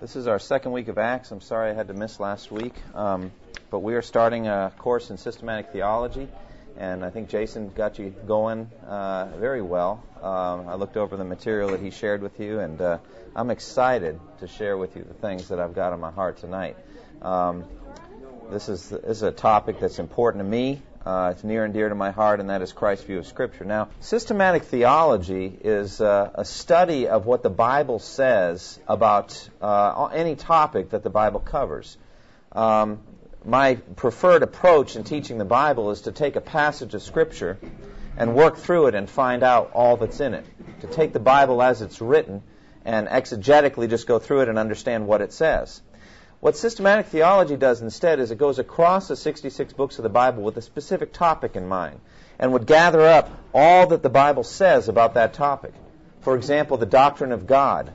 This 0.00 0.16
is 0.16 0.26
our 0.26 0.38
second 0.38 0.72
week 0.72 0.88
of 0.88 0.96
Acts. 0.96 1.30
I'm 1.30 1.42
sorry 1.42 1.68
I 1.68 1.74
had 1.74 1.88
to 1.88 1.92
miss 1.94 2.18
last 2.18 2.50
week, 2.50 2.72
um, 2.94 3.32
but 3.70 3.80
we 3.80 3.94
are 3.96 4.00
starting 4.00 4.48
a 4.48 4.72
course 4.78 5.10
in 5.10 5.18
systematic 5.18 5.72
theology, 5.72 6.26
and 6.78 7.04
I 7.04 7.10
think 7.10 7.28
Jason 7.28 7.68
got 7.68 7.98
you 7.98 8.08
going 8.26 8.70
uh, 8.86 9.28
very 9.36 9.60
well. 9.60 10.02
Um, 10.22 10.70
I 10.70 10.76
looked 10.76 10.96
over 10.96 11.18
the 11.18 11.24
material 11.24 11.72
that 11.72 11.80
he 11.80 11.90
shared 11.90 12.22
with 12.22 12.40
you, 12.40 12.60
and 12.60 12.80
uh, 12.80 12.96
I'm 13.36 13.50
excited 13.50 14.18
to 14.38 14.48
share 14.48 14.78
with 14.78 14.96
you 14.96 15.04
the 15.04 15.12
things 15.12 15.48
that 15.48 15.60
I've 15.60 15.74
got 15.74 15.92
on 15.92 16.00
my 16.00 16.12
heart 16.12 16.38
tonight. 16.38 16.78
Um, 17.20 17.66
this 18.50 18.70
is 18.70 18.88
this 18.88 19.18
is 19.18 19.22
a 19.22 19.32
topic 19.32 19.80
that's 19.80 19.98
important 19.98 20.42
to 20.42 20.48
me. 20.48 20.80
Uh, 21.04 21.30
it's 21.32 21.42
near 21.42 21.64
and 21.64 21.72
dear 21.72 21.88
to 21.88 21.94
my 21.94 22.10
heart, 22.10 22.40
and 22.40 22.50
that 22.50 22.60
is 22.60 22.74
Christ's 22.74 23.06
view 23.06 23.18
of 23.18 23.26
Scripture. 23.26 23.64
Now, 23.64 23.88
systematic 24.00 24.64
theology 24.64 25.46
is 25.46 25.98
uh, 25.98 26.30
a 26.34 26.44
study 26.44 27.08
of 27.08 27.24
what 27.24 27.42
the 27.42 27.48
Bible 27.48 27.98
says 27.98 28.78
about 28.86 29.48
uh, 29.62 30.10
any 30.12 30.36
topic 30.36 30.90
that 30.90 31.02
the 31.02 31.08
Bible 31.08 31.40
covers. 31.40 31.96
Um, 32.52 33.00
my 33.46 33.76
preferred 33.96 34.42
approach 34.42 34.94
in 34.94 35.04
teaching 35.04 35.38
the 35.38 35.46
Bible 35.46 35.90
is 35.90 36.02
to 36.02 36.12
take 36.12 36.36
a 36.36 36.42
passage 36.42 36.92
of 36.92 37.02
Scripture 37.02 37.58
and 38.18 38.34
work 38.34 38.58
through 38.58 38.88
it 38.88 38.94
and 38.94 39.08
find 39.08 39.42
out 39.42 39.70
all 39.72 39.96
that's 39.96 40.20
in 40.20 40.34
it. 40.34 40.44
To 40.82 40.86
take 40.86 41.14
the 41.14 41.20
Bible 41.20 41.62
as 41.62 41.80
it's 41.80 42.02
written 42.02 42.42
and 42.84 43.08
exegetically 43.08 43.88
just 43.88 44.06
go 44.06 44.18
through 44.18 44.42
it 44.42 44.48
and 44.50 44.58
understand 44.58 45.06
what 45.06 45.22
it 45.22 45.32
says. 45.32 45.80
What 46.40 46.56
systematic 46.56 47.06
theology 47.06 47.56
does 47.56 47.82
instead 47.82 48.18
is 48.18 48.30
it 48.30 48.38
goes 48.38 48.58
across 48.58 49.08
the 49.08 49.16
66 49.16 49.74
books 49.74 49.98
of 49.98 50.04
the 50.04 50.08
Bible 50.08 50.42
with 50.42 50.56
a 50.56 50.62
specific 50.62 51.12
topic 51.12 51.54
in 51.54 51.68
mind 51.68 52.00
and 52.38 52.52
would 52.52 52.66
gather 52.66 53.02
up 53.02 53.30
all 53.52 53.88
that 53.88 54.02
the 54.02 54.08
Bible 54.08 54.44
says 54.44 54.88
about 54.88 55.14
that 55.14 55.34
topic. 55.34 55.74
For 56.22 56.34
example, 56.36 56.78
the 56.78 56.86
doctrine 56.86 57.32
of 57.32 57.46
God. 57.46 57.92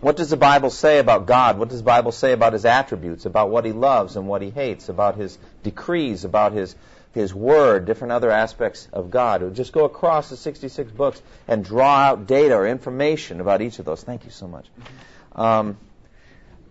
What 0.00 0.16
does 0.16 0.30
the 0.30 0.36
Bible 0.36 0.68
say 0.68 0.98
about 0.98 1.26
God? 1.26 1.58
What 1.58 1.70
does 1.70 1.78
the 1.78 1.84
Bible 1.84 2.12
say 2.12 2.32
about 2.32 2.52
his 2.52 2.64
attributes, 2.64 3.24
about 3.24 3.50
what 3.50 3.64
he 3.64 3.72
loves 3.72 4.16
and 4.16 4.28
what 4.28 4.42
he 4.42 4.50
hates, 4.50 4.88
about 4.88 5.14
his 5.14 5.38
decrees, 5.62 6.24
about 6.24 6.52
his 6.52 6.74
his 7.14 7.34
word, 7.34 7.84
different 7.84 8.12
other 8.12 8.30
aspects 8.30 8.88
of 8.90 9.10
God. 9.10 9.42
It 9.42 9.46
would 9.46 9.54
just 9.54 9.72
go 9.72 9.84
across 9.84 10.30
the 10.30 10.36
66 10.36 10.90
books 10.92 11.20
and 11.46 11.62
draw 11.62 11.96
out 11.96 12.26
data 12.26 12.54
or 12.54 12.66
information 12.66 13.40
about 13.40 13.60
each 13.60 13.78
of 13.78 13.84
those. 13.84 14.02
Thank 14.02 14.24
you 14.24 14.30
so 14.30 14.48
much. 14.48 14.66
Um, 15.36 15.76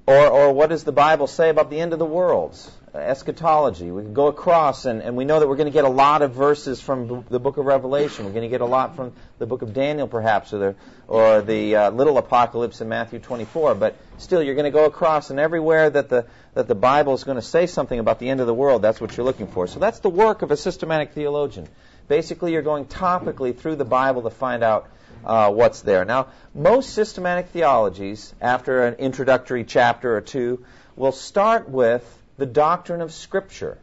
or, 0.07 0.27
or 0.27 0.53
what 0.53 0.69
does 0.69 0.83
the 0.83 0.91
Bible 0.91 1.27
say 1.27 1.49
about 1.49 1.69
the 1.69 1.79
end 1.79 1.93
of 1.93 1.99
the 1.99 2.05
world? 2.05 2.57
Eschatology. 2.93 3.89
We 3.89 4.01
can 4.01 4.13
go 4.13 4.27
across, 4.27 4.85
and, 4.85 5.01
and 5.01 5.15
we 5.15 5.23
know 5.23 5.39
that 5.39 5.47
we're 5.47 5.55
going 5.55 5.67
to 5.67 5.73
get 5.73 5.85
a 5.85 5.89
lot 5.89 6.21
of 6.21 6.33
verses 6.33 6.81
from 6.81 7.25
the 7.29 7.39
book 7.39 7.57
of 7.57 7.65
Revelation. 7.65 8.25
We're 8.25 8.31
going 8.31 8.43
to 8.43 8.49
get 8.49 8.61
a 8.61 8.65
lot 8.65 8.95
from 8.95 9.13
the 9.39 9.45
book 9.45 9.61
of 9.61 9.73
Daniel, 9.73 10.07
perhaps, 10.07 10.53
or 10.53 10.59
the, 10.59 10.75
or 11.07 11.41
the 11.41 11.75
uh, 11.75 11.91
little 11.91 12.17
apocalypse 12.17 12.81
in 12.81 12.89
Matthew 12.89 13.19
24. 13.19 13.75
But 13.75 13.95
still, 14.17 14.43
you're 14.43 14.55
going 14.55 14.65
to 14.65 14.71
go 14.71 14.85
across, 14.85 15.29
and 15.29 15.39
everywhere 15.39 15.89
that 15.89 16.09
the, 16.09 16.25
that 16.53 16.67
the 16.67 16.75
Bible 16.75 17.13
is 17.13 17.23
going 17.23 17.37
to 17.37 17.41
say 17.41 17.65
something 17.65 17.97
about 17.97 18.19
the 18.19 18.29
end 18.29 18.41
of 18.41 18.47
the 18.47 18.53
world, 18.53 18.81
that's 18.81 18.99
what 18.99 19.15
you're 19.15 19.25
looking 19.25 19.47
for. 19.47 19.67
So 19.67 19.79
that's 19.79 19.99
the 19.99 20.09
work 20.09 20.41
of 20.41 20.51
a 20.51 20.57
systematic 20.57 21.13
theologian. 21.13 21.69
Basically, 22.09 22.51
you're 22.51 22.61
going 22.61 22.85
topically 22.85 23.57
through 23.57 23.77
the 23.77 23.85
Bible 23.85 24.23
to 24.23 24.29
find 24.29 24.63
out 24.63 24.89
uh, 25.25 25.51
what's 25.51 25.81
there. 25.81 26.05
Now, 26.05 26.27
most 26.53 26.91
systematic 26.91 27.47
theologies, 27.47 28.33
after 28.41 28.85
an 28.87 28.95
introductory 28.95 29.63
chapter 29.63 30.15
or 30.15 30.21
two, 30.21 30.65
will 30.95 31.11
start 31.11 31.69
with 31.69 32.03
the 32.37 32.45
doctrine 32.45 33.01
of 33.01 33.11
Scripture. 33.11 33.77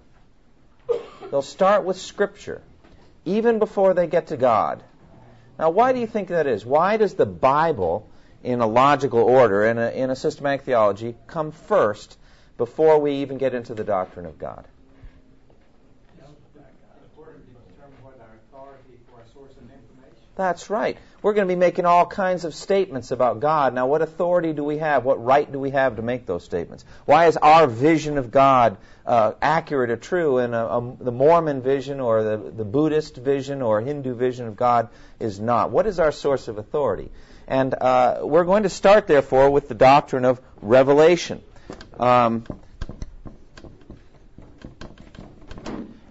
They'll 1.31 1.43
start 1.43 1.85
with 1.85 1.97
Scripture, 1.99 2.63
even 3.25 3.59
before 3.59 3.95
they 3.95 4.07
get 4.07 4.29
to 4.29 4.37
God. 4.37 4.83
Now, 5.59 5.71
why 5.71 5.93
do 5.93 6.01
you 6.01 6.07
think 6.07 6.29
that 6.29 6.47
is? 6.47 6.65
Why 6.65 6.97
does 6.97 7.15
the 7.15 7.27
Bible, 7.27 8.09
in 8.43 8.61
a 8.61 8.67
logical 8.67 9.21
order, 9.21 9.65
in 9.65 9.79
a, 9.79 9.91
in 9.91 10.11
a 10.11 10.17
systematic 10.17 10.63
theology, 10.63 11.17
come 11.27 11.51
first 11.51 12.17
before 12.57 12.99
we 12.99 13.17
even 13.17 13.39
get 13.39 13.55
into 13.55 13.75
the 13.75 13.85
doctrine 13.85 14.27
of 14.27 14.39
God? 14.39 14.67
That's 20.39 20.71
right. 20.71 20.97
We're 21.21 21.33
going 21.33 21.49
to 21.49 21.53
be 21.53 21.59
making 21.59 21.85
all 21.85 22.07
kinds 22.07 22.45
of 22.45 22.55
statements 22.55 23.11
about 23.11 23.41
God. 23.41 23.75
Now, 23.75 23.89
what 23.89 24.03
authority 24.03 24.53
do 24.53 24.63
we 24.63 24.79
have? 24.79 25.05
What 25.05 25.23
right 25.25 25.51
do 25.51 25.59
we 25.59 25.71
have 25.71 25.97
to 25.97 26.03
make 26.03 26.27
those 26.27 26.45
statements? 26.45 26.85
Why 27.07 27.27
is 27.27 27.37
our 27.37 27.67
vision 27.67 28.19
of 28.19 28.31
God 28.31 28.77
uh, 29.05 29.33
accurate 29.43 29.91
or 29.91 29.97
true, 29.97 30.39
and 30.39 30.55
a, 30.55 30.77
a, 30.77 30.97
the 31.01 31.11
Mormon 31.11 31.61
vision 31.61 31.99
or 31.99 32.23
the, 32.23 32.37
the 32.37 32.65
Buddhist 32.65 33.17
vision 33.17 33.63
or 33.63 33.81
Hindu 33.81 34.15
vision 34.15 34.47
of 34.47 34.55
God 34.55 34.91
is 35.19 35.41
not? 35.41 35.73
What 35.73 35.89
is 35.89 35.99
our 35.99 36.13
source 36.13 36.47
of 36.47 36.57
authority? 36.57 37.11
And 37.49 37.75
uh, 37.75 38.21
we're 38.23 38.45
going 38.45 38.63
to 38.63 38.69
start, 38.69 39.09
therefore, 39.09 39.51
with 39.51 39.67
the 39.67 39.75
doctrine 39.75 40.25
of 40.25 40.41
revelation. 40.63 41.43
Um, 41.99 42.45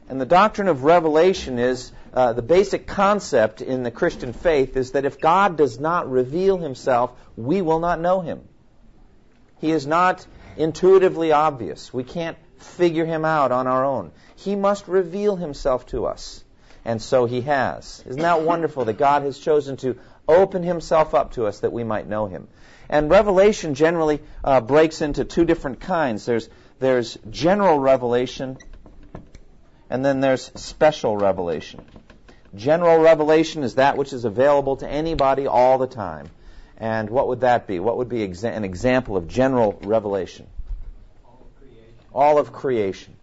and 0.10 0.20
the 0.20 0.26
doctrine 0.26 0.68
of 0.68 0.84
revelation 0.84 1.60
is 1.60 1.94
uh, 2.18 2.34
the 2.34 2.42
basic 2.42 2.88
concept 2.88 3.62
in 3.62 3.84
the 3.84 3.92
Christian 3.92 4.34
faith 4.34 4.76
is 4.76 4.94
that 4.94 5.06
if 5.06 5.22
God 5.22 5.56
does 5.56 5.80
not 5.80 6.10
reveal 6.10 6.58
himself, 6.58 7.12
we 7.36 7.62
will 7.62 7.78
not 7.78 8.02
know 8.02 8.22
him. 8.22 8.42
He 9.60 9.70
is 9.70 9.86
not 9.86 10.26
intuitively 10.56 11.32
obvious. 11.32 11.94
We 11.94 12.04
can't 12.04 12.36
figure 12.58 13.06
him 13.06 13.24
out 13.24 13.52
on 13.52 13.68
our 13.68 13.86
own. 13.86 14.10
He 14.36 14.56
must 14.56 14.88
reveal 14.88 15.36
himself 15.36 15.86
to 15.88 16.08
us. 16.08 16.44
And 16.84 17.00
so 17.00 17.26
he 17.26 17.42
has. 17.42 18.04
Isn't 18.08 18.24
that 18.24 18.42
wonderful 18.42 18.86
that 18.86 18.98
God 18.98 19.22
has 19.22 19.38
chosen 19.38 19.78
to 19.78 20.00
open 20.28 20.64
himself 20.64 21.14
up 21.14 21.34
to 21.34 21.46
us 21.46 21.60
that 21.60 21.72
we 21.72 21.84
might 21.84 22.08
know 22.08 22.26
him? 22.26 22.48
And 22.90 23.12
revelation 23.12 23.76
generally 23.76 24.24
uh, 24.44 24.62
breaks 24.62 25.04
into 25.04 25.24
two 25.24 25.46
different 25.46 25.82
kinds. 25.82 26.26
There's, 26.26 26.50
there's 26.80 27.16
general 27.30 27.78
revelation, 27.78 28.58
and 29.88 30.04
then 30.04 30.20
there's 30.20 30.52
special 30.56 31.16
revelation. 31.16 31.86
General 32.58 33.00
revelation 33.00 33.64
is 33.64 33.76
that 33.76 33.98
which 33.98 34.14
is 34.14 34.26
available 34.26 34.78
to 34.78 34.88
anybody 34.88 35.48
all 35.48 35.78
the 35.78 35.88
time. 35.88 36.30
And 36.78 37.10
what 37.10 37.28
would 37.28 37.42
that 37.42 37.68
be? 37.68 37.80
What 37.80 37.98
would 37.98 38.10
be 38.10 38.28
exa- 38.28 38.56
an 38.56 38.64
example 38.64 39.18
of 39.18 39.28
general 39.28 39.80
revelation? 39.84 40.48
All 41.24 41.40
of 41.42 41.56
creation. 41.60 41.94
All 42.14 42.38
of 42.40 42.52
creation 42.54 43.16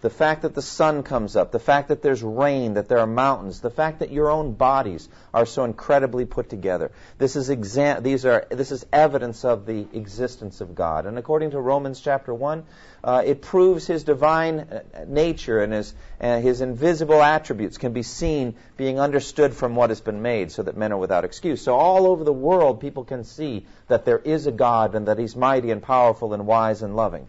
the 0.00 0.10
fact 0.10 0.42
that 0.42 0.54
the 0.54 0.62
sun 0.62 1.02
comes 1.02 1.34
up, 1.34 1.50
the 1.50 1.58
fact 1.58 1.88
that 1.88 2.02
there's 2.02 2.22
rain, 2.22 2.74
that 2.74 2.88
there 2.88 2.98
are 2.98 3.06
mountains, 3.06 3.60
the 3.60 3.70
fact 3.70 3.98
that 3.98 4.12
your 4.12 4.30
own 4.30 4.52
bodies 4.52 5.08
are 5.34 5.46
so 5.46 5.64
incredibly 5.64 6.24
put 6.24 6.48
together. 6.48 6.92
This 7.18 7.34
is 7.34 7.48
these 7.48 8.24
are 8.24 8.46
this 8.50 8.70
is 8.70 8.86
evidence 8.92 9.44
of 9.44 9.66
the 9.66 9.86
existence 9.92 10.60
of 10.60 10.74
God. 10.74 11.06
And 11.06 11.18
according 11.18 11.50
to 11.50 11.60
Romans 11.60 12.00
chapter 12.00 12.32
one, 12.32 12.64
uh, 13.02 13.22
it 13.26 13.42
proves 13.42 13.86
His 13.86 14.04
divine 14.04 14.60
uh, 14.60 14.82
nature 15.06 15.60
and 15.60 15.72
His 15.72 15.94
uh, 16.20 16.38
His 16.40 16.60
invisible 16.60 17.20
attributes 17.20 17.78
can 17.78 17.92
be 17.92 18.02
seen, 18.02 18.54
being 18.76 19.00
understood 19.00 19.52
from 19.52 19.74
what 19.74 19.90
has 19.90 20.00
been 20.00 20.22
made, 20.22 20.52
so 20.52 20.62
that 20.62 20.76
men 20.76 20.92
are 20.92 20.98
without 20.98 21.24
excuse. 21.24 21.62
So 21.62 21.74
all 21.74 22.06
over 22.06 22.22
the 22.22 22.32
world, 22.32 22.80
people 22.80 23.04
can 23.04 23.24
see 23.24 23.66
that 23.88 24.04
there 24.04 24.18
is 24.18 24.46
a 24.46 24.52
God 24.52 24.94
and 24.94 25.08
that 25.08 25.18
He's 25.18 25.34
mighty 25.34 25.72
and 25.72 25.82
powerful 25.82 26.34
and 26.34 26.46
wise 26.46 26.82
and 26.82 26.94
loving. 26.94 27.26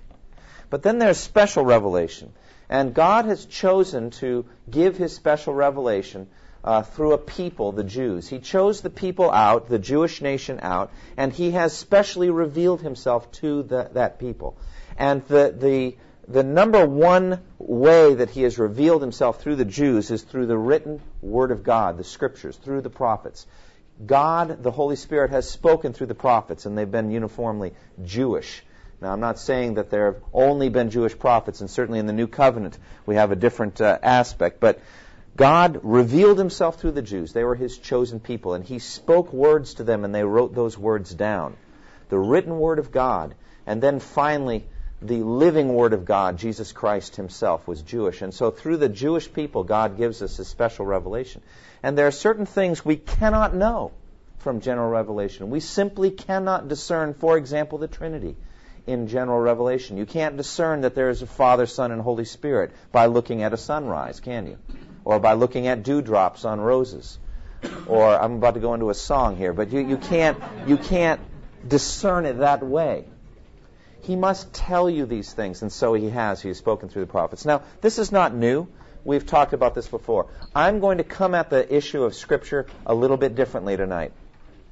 But 0.69 0.83
then 0.83 0.99
there's 0.99 1.17
special 1.17 1.65
revelation. 1.65 2.31
And 2.69 2.93
God 2.93 3.25
has 3.25 3.45
chosen 3.45 4.11
to 4.11 4.45
give 4.69 4.95
his 4.95 5.15
special 5.15 5.53
revelation 5.53 6.27
uh, 6.63 6.83
through 6.83 7.13
a 7.13 7.17
people, 7.17 7.71
the 7.71 7.83
Jews. 7.83 8.27
He 8.27 8.39
chose 8.39 8.81
the 8.81 8.89
people 8.89 9.31
out, 9.31 9.69
the 9.69 9.79
Jewish 9.79 10.21
nation 10.21 10.59
out, 10.61 10.91
and 11.17 11.31
he 11.33 11.51
has 11.51 11.75
specially 11.75 12.29
revealed 12.29 12.81
himself 12.81 13.31
to 13.33 13.63
the, 13.63 13.89
that 13.93 14.19
people. 14.19 14.57
And 14.97 15.25
the, 15.27 15.55
the, 15.57 15.95
the 16.27 16.43
number 16.43 16.85
one 16.85 17.41
way 17.57 18.15
that 18.15 18.29
he 18.29 18.43
has 18.43 18.59
revealed 18.59 19.01
himself 19.01 19.41
through 19.41 19.55
the 19.55 19.65
Jews 19.65 20.11
is 20.11 20.21
through 20.21 20.47
the 20.47 20.57
written 20.57 21.01
Word 21.21 21.51
of 21.51 21.63
God, 21.63 21.97
the 21.97 22.03
Scriptures, 22.03 22.57
through 22.57 22.81
the 22.81 22.89
prophets. 22.89 23.47
God, 24.05 24.63
the 24.63 24.71
Holy 24.71 24.95
Spirit, 24.95 25.31
has 25.31 25.49
spoken 25.49 25.93
through 25.93 26.07
the 26.07 26.15
prophets, 26.15 26.65
and 26.65 26.77
they've 26.77 26.89
been 26.89 27.11
uniformly 27.11 27.73
Jewish. 28.03 28.63
Now, 29.01 29.13
I'm 29.13 29.21
not 29.21 29.39
saying 29.39 29.75
that 29.75 29.89
there 29.89 30.11
have 30.11 30.21
only 30.33 30.67
been 30.69 30.89
Jewish 30.89 31.17
prophets, 31.17 31.61
and 31.61 31.69
certainly 31.69 31.99
in 31.99 32.05
the 32.05 32.13
New 32.13 32.27
Covenant 32.27 32.77
we 33.05 33.15
have 33.15 33.31
a 33.31 33.35
different 33.35 33.79
uh, 33.79 33.97
aspect, 34.03 34.59
but 34.59 34.81
God 35.37 35.79
revealed 35.83 36.37
himself 36.37 36.81
through 36.81 36.91
the 36.91 37.01
Jews. 37.01 37.31
They 37.31 37.45
were 37.45 37.55
his 37.55 37.77
chosen 37.77 38.19
people, 38.19 38.55
and 38.55 38.65
he 38.65 38.79
spoke 38.79 39.31
words 39.31 39.75
to 39.75 39.85
them, 39.85 40.03
and 40.03 40.13
they 40.13 40.25
wrote 40.25 40.53
those 40.53 40.77
words 40.77 41.13
down. 41.13 41.55
the 42.09 42.19
written 42.19 42.59
Word 42.59 42.79
of 42.79 42.91
God, 42.91 43.35
and 43.65 43.81
then 43.81 43.99
finally 43.99 44.65
the 45.01 45.23
living 45.23 45.73
Word 45.73 45.93
of 45.93 46.03
God, 46.03 46.37
Jesus 46.37 46.73
Christ 46.73 47.15
Himself, 47.15 47.67
was 47.67 47.81
Jewish. 47.81 48.21
And 48.21 48.33
so 48.33 48.51
through 48.51 48.77
the 48.77 48.89
Jewish 48.89 49.31
people, 49.31 49.63
God 49.63 49.95
gives 49.95 50.21
us 50.21 50.39
a 50.39 50.43
special 50.43 50.85
revelation. 50.85 51.41
And 51.83 51.97
there 51.97 52.07
are 52.07 52.11
certain 52.11 52.45
things 52.45 52.83
we 52.83 52.97
cannot 52.97 53.55
know 53.55 53.91
from 54.39 54.59
general 54.59 54.89
revelation. 54.89 55.49
We 55.49 55.61
simply 55.61 56.11
cannot 56.11 56.67
discern, 56.67 57.13
for 57.13 57.37
example, 57.37 57.77
the 57.77 57.87
Trinity 57.87 58.35
in 58.87 59.07
general 59.07 59.39
revelation. 59.39 59.97
You 59.97 60.05
can't 60.05 60.37
discern 60.37 60.81
that 60.81 60.95
there 60.95 61.09
is 61.09 61.21
a 61.21 61.27
Father, 61.27 61.65
Son, 61.65 61.91
and 61.91 62.01
Holy 62.01 62.25
Spirit 62.25 62.71
by 62.91 63.07
looking 63.07 63.43
at 63.43 63.53
a 63.53 63.57
sunrise, 63.57 64.19
can 64.19 64.47
you? 64.47 64.57
Or 65.03 65.19
by 65.19 65.33
looking 65.33 65.67
at 65.67 65.83
dewdrops 65.83 66.45
on 66.45 66.59
roses. 66.59 67.19
Or 67.87 68.17
I'm 68.17 68.35
about 68.35 68.53
to 68.53 68.59
go 68.59 68.73
into 68.73 68.89
a 68.89 68.93
song 68.93 69.35
here, 69.35 69.53
but 69.53 69.71
you, 69.71 69.81
you 69.81 69.97
can't 69.97 70.41
you 70.65 70.77
can't 70.77 71.19
discern 71.67 72.25
it 72.25 72.39
that 72.39 72.63
way. 72.63 73.05
He 74.01 74.15
must 74.15 74.53
tell 74.53 74.89
you 74.89 75.05
these 75.05 75.33
things, 75.33 75.61
and 75.61 75.71
so 75.71 75.93
he 75.93 76.09
has. 76.09 76.41
He 76.41 76.47
has 76.47 76.57
spoken 76.57 76.89
through 76.89 77.03
the 77.03 77.11
prophets. 77.11 77.45
Now, 77.45 77.63
this 77.81 77.99
is 77.99 78.11
not 78.11 78.33
new. 78.33 78.67
We've 79.03 79.25
talked 79.25 79.53
about 79.53 79.75
this 79.75 79.87
before. 79.87 80.27
I'm 80.55 80.79
going 80.79 80.97
to 80.99 81.03
come 81.03 81.35
at 81.35 81.49
the 81.49 81.75
issue 81.75 82.03
of 82.03 82.15
Scripture 82.15 82.67
a 82.85 82.93
little 82.93 83.17
bit 83.17 83.35
differently 83.35 83.75
tonight. 83.77 84.13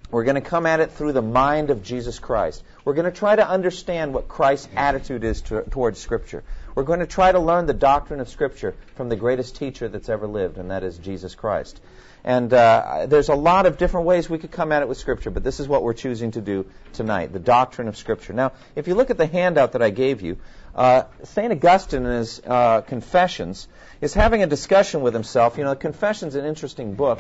We're 0.10 0.24
going 0.24 0.36
to 0.36 0.42
come 0.42 0.66
at 0.66 0.80
it 0.80 0.92
through 0.92 1.12
the 1.12 1.22
mind 1.22 1.70
of 1.70 1.84
Jesus 1.84 2.18
Christ. 2.18 2.64
We're 2.86 2.94
going 2.94 3.12
to 3.12 3.18
try 3.18 3.36
to 3.36 3.48
understand 3.48 4.14
what 4.14 4.30
Christ's 4.30 4.70
attitude 4.76 5.26
is 5.26 5.42
to, 5.44 5.64
towards 5.64 6.00
Scripture. 6.00 6.46
We're 6.76 6.84
going 6.84 7.02
to 7.02 7.08
try 7.08 7.34
to 7.34 7.40
learn 7.40 7.66
the 7.66 7.74
doctrine 7.74 8.22
of 8.22 8.30
Scripture 8.30 8.74
from 8.96 9.10
the 9.10 9.18
greatest 9.18 9.58
teacher 9.58 9.90
that's 9.90 10.08
ever 10.08 10.26
lived, 10.26 10.58
and 10.58 10.72
that 10.72 10.84
is 10.84 10.98
Jesus 10.98 11.36
Christ. 11.36 11.82
And 12.24 12.54
uh, 12.54 13.08
there's 13.10 13.28
a 13.28 13.36
lot 13.36 13.66
of 13.66 13.78
different 13.78 14.06
ways 14.06 14.30
we 14.30 14.38
could 14.38 14.52
come 14.52 14.72
at 14.72 14.82
it 14.82 14.88
with 14.88 14.98
Scripture, 14.98 15.30
but 15.30 15.44
this 15.44 15.60
is 15.60 15.68
what 15.68 15.84
we're 15.84 15.94
choosing 15.94 16.32
to 16.32 16.42
do 16.42 16.66
tonight 16.94 17.34
the 17.34 17.40
doctrine 17.40 17.90
of 17.90 17.98
Scripture. 17.98 18.32
Now, 18.32 18.54
if 18.78 18.88
you 18.88 18.96
look 18.96 19.10
at 19.10 19.18
the 19.18 19.28
handout 19.28 19.74
that 19.74 19.82
I 19.82 19.90
gave 19.90 20.22
you, 20.22 20.38
uh, 20.74 21.04
St. 21.24 21.52
Augustine 21.52 22.06
in 22.06 22.12
his 22.12 22.42
uh, 22.46 22.82
Confessions 22.82 23.68
is 24.00 24.14
having 24.14 24.42
a 24.42 24.48
discussion 24.48 25.02
with 25.02 25.14
himself. 25.14 25.58
You 25.58 25.66
know, 25.66 25.76
Confessions 25.76 26.36
is 26.36 26.42
an 26.42 26.46
interesting 26.48 26.94
book, 26.94 27.20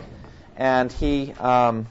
and 0.55 0.89
he. 0.89 1.33
Um, 1.33 1.87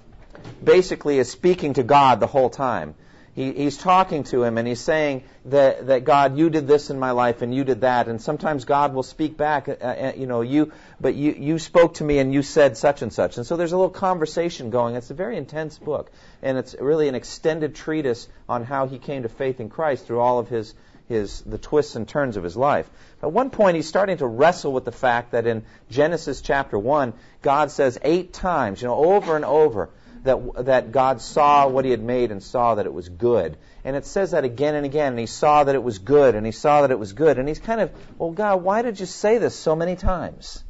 basically 0.63 1.19
is 1.19 1.31
speaking 1.31 1.75
to 1.75 1.83
God 1.83 2.21
the 2.21 2.27
whole 2.27 2.51
time. 2.51 2.95
He, 3.37 3.53
he's 3.53 3.77
talking 3.77 4.25
to 4.25 4.43
him 4.43 4.57
and 4.57 4.67
he's 4.67 4.81
saying 4.81 5.25
that, 5.45 5.89
that 5.89 6.05
God, 6.05 6.39
you 6.39 6.49
did 6.49 6.67
this 6.67 6.89
in 6.89 6.99
my 6.99 7.11
life 7.11 7.43
and 7.43 7.55
you 7.55 7.65
did 7.65 7.83
that. 7.83 8.09
And 8.09 8.21
sometimes 8.21 8.65
God 8.65 8.95
will 8.95 9.03
speak 9.03 9.37
back, 9.37 9.69
uh, 9.69 9.73
uh, 9.73 10.13
you 10.17 10.27
know, 10.27 10.41
you, 10.41 10.73
but 10.99 11.15
you, 11.15 11.33
you 11.33 11.59
spoke 11.59 11.95
to 11.95 12.05
me 12.05 12.19
and 12.19 12.33
you 12.33 12.41
said 12.41 12.79
such 12.79 13.03
and 13.03 13.13
such. 13.13 13.37
And 13.37 13.47
so 13.47 13.59
there's 13.59 13.73
a 13.73 13.77
little 13.77 13.91
conversation 13.91 14.71
going. 14.71 14.97
It's 14.97 15.11
a 15.11 15.15
very 15.15 15.37
intense 15.37 15.79
book. 15.79 16.11
And 16.43 16.57
it's 16.57 16.75
really 16.81 17.09
an 17.09 17.15
extended 17.15 17.75
treatise 17.75 18.27
on 18.49 18.65
how 18.65 18.87
he 18.87 18.99
came 18.99 19.25
to 19.25 19.29
faith 19.29 19.61
in 19.61 19.69
Christ 19.69 20.07
through 20.07 20.21
all 20.21 20.39
of 20.39 20.49
his, 20.49 20.73
his, 21.07 21.43
the 21.43 21.59
twists 21.59 21.95
and 21.95 22.09
turns 22.09 22.39
of 22.39 22.43
his 22.43 22.57
life. 22.57 22.89
At 23.23 23.33
one 23.33 23.51
point, 23.51 23.77
he's 23.77 23.87
starting 23.87 24.17
to 24.17 24.27
wrestle 24.27 24.73
with 24.73 24.87
the 24.87 24.93
fact 24.93 25.33
that 25.33 25.47
in 25.47 25.67
Genesis 25.91 26.41
chapter 26.41 26.79
1, 26.79 27.13
God 27.43 27.71
says 27.71 27.99
eight 28.01 28.33
times, 28.33 28.81
you 28.81 28.89
know, 28.89 28.97
over 28.97 29.37
and 29.37 29.45
over, 29.45 29.91
that, 30.27 30.67
that 30.67 30.93
God 30.93 31.21
saw 31.21 31.67
what 31.69 31.85
he 31.85 31.91
had 31.91 32.03
made 32.03 32.31
and 32.31 32.43
saw 32.43 32.77
that 32.77 32.87
it 32.87 32.93
was 32.93 33.09
good. 33.09 33.57
And 33.85 33.97
it 33.97 34.05
says 34.05 34.33
that 34.33 34.45
again 34.45 34.75
and 34.75 34.85
again. 34.85 35.13
And 35.13 35.19
he 35.19 35.27
saw 35.27 35.65
that 35.65 35.75
it 35.75 35.83
was 35.83 35.99
good, 35.99 36.35
and 36.35 36.45
he 36.45 36.53
saw 36.53 36.83
that 36.83 36.91
it 36.91 36.99
was 36.99 37.13
good. 37.13 37.39
And 37.39 37.49
he's 37.49 37.59
kind 37.59 37.81
of, 37.81 37.91
well, 38.19 38.31
God, 38.31 38.63
why 38.63 38.83
did 38.83 39.01
you 39.01 39.07
say 39.07 39.39
this 39.39 39.57
so 39.57 39.75
many 39.75 39.97
times? 39.97 40.63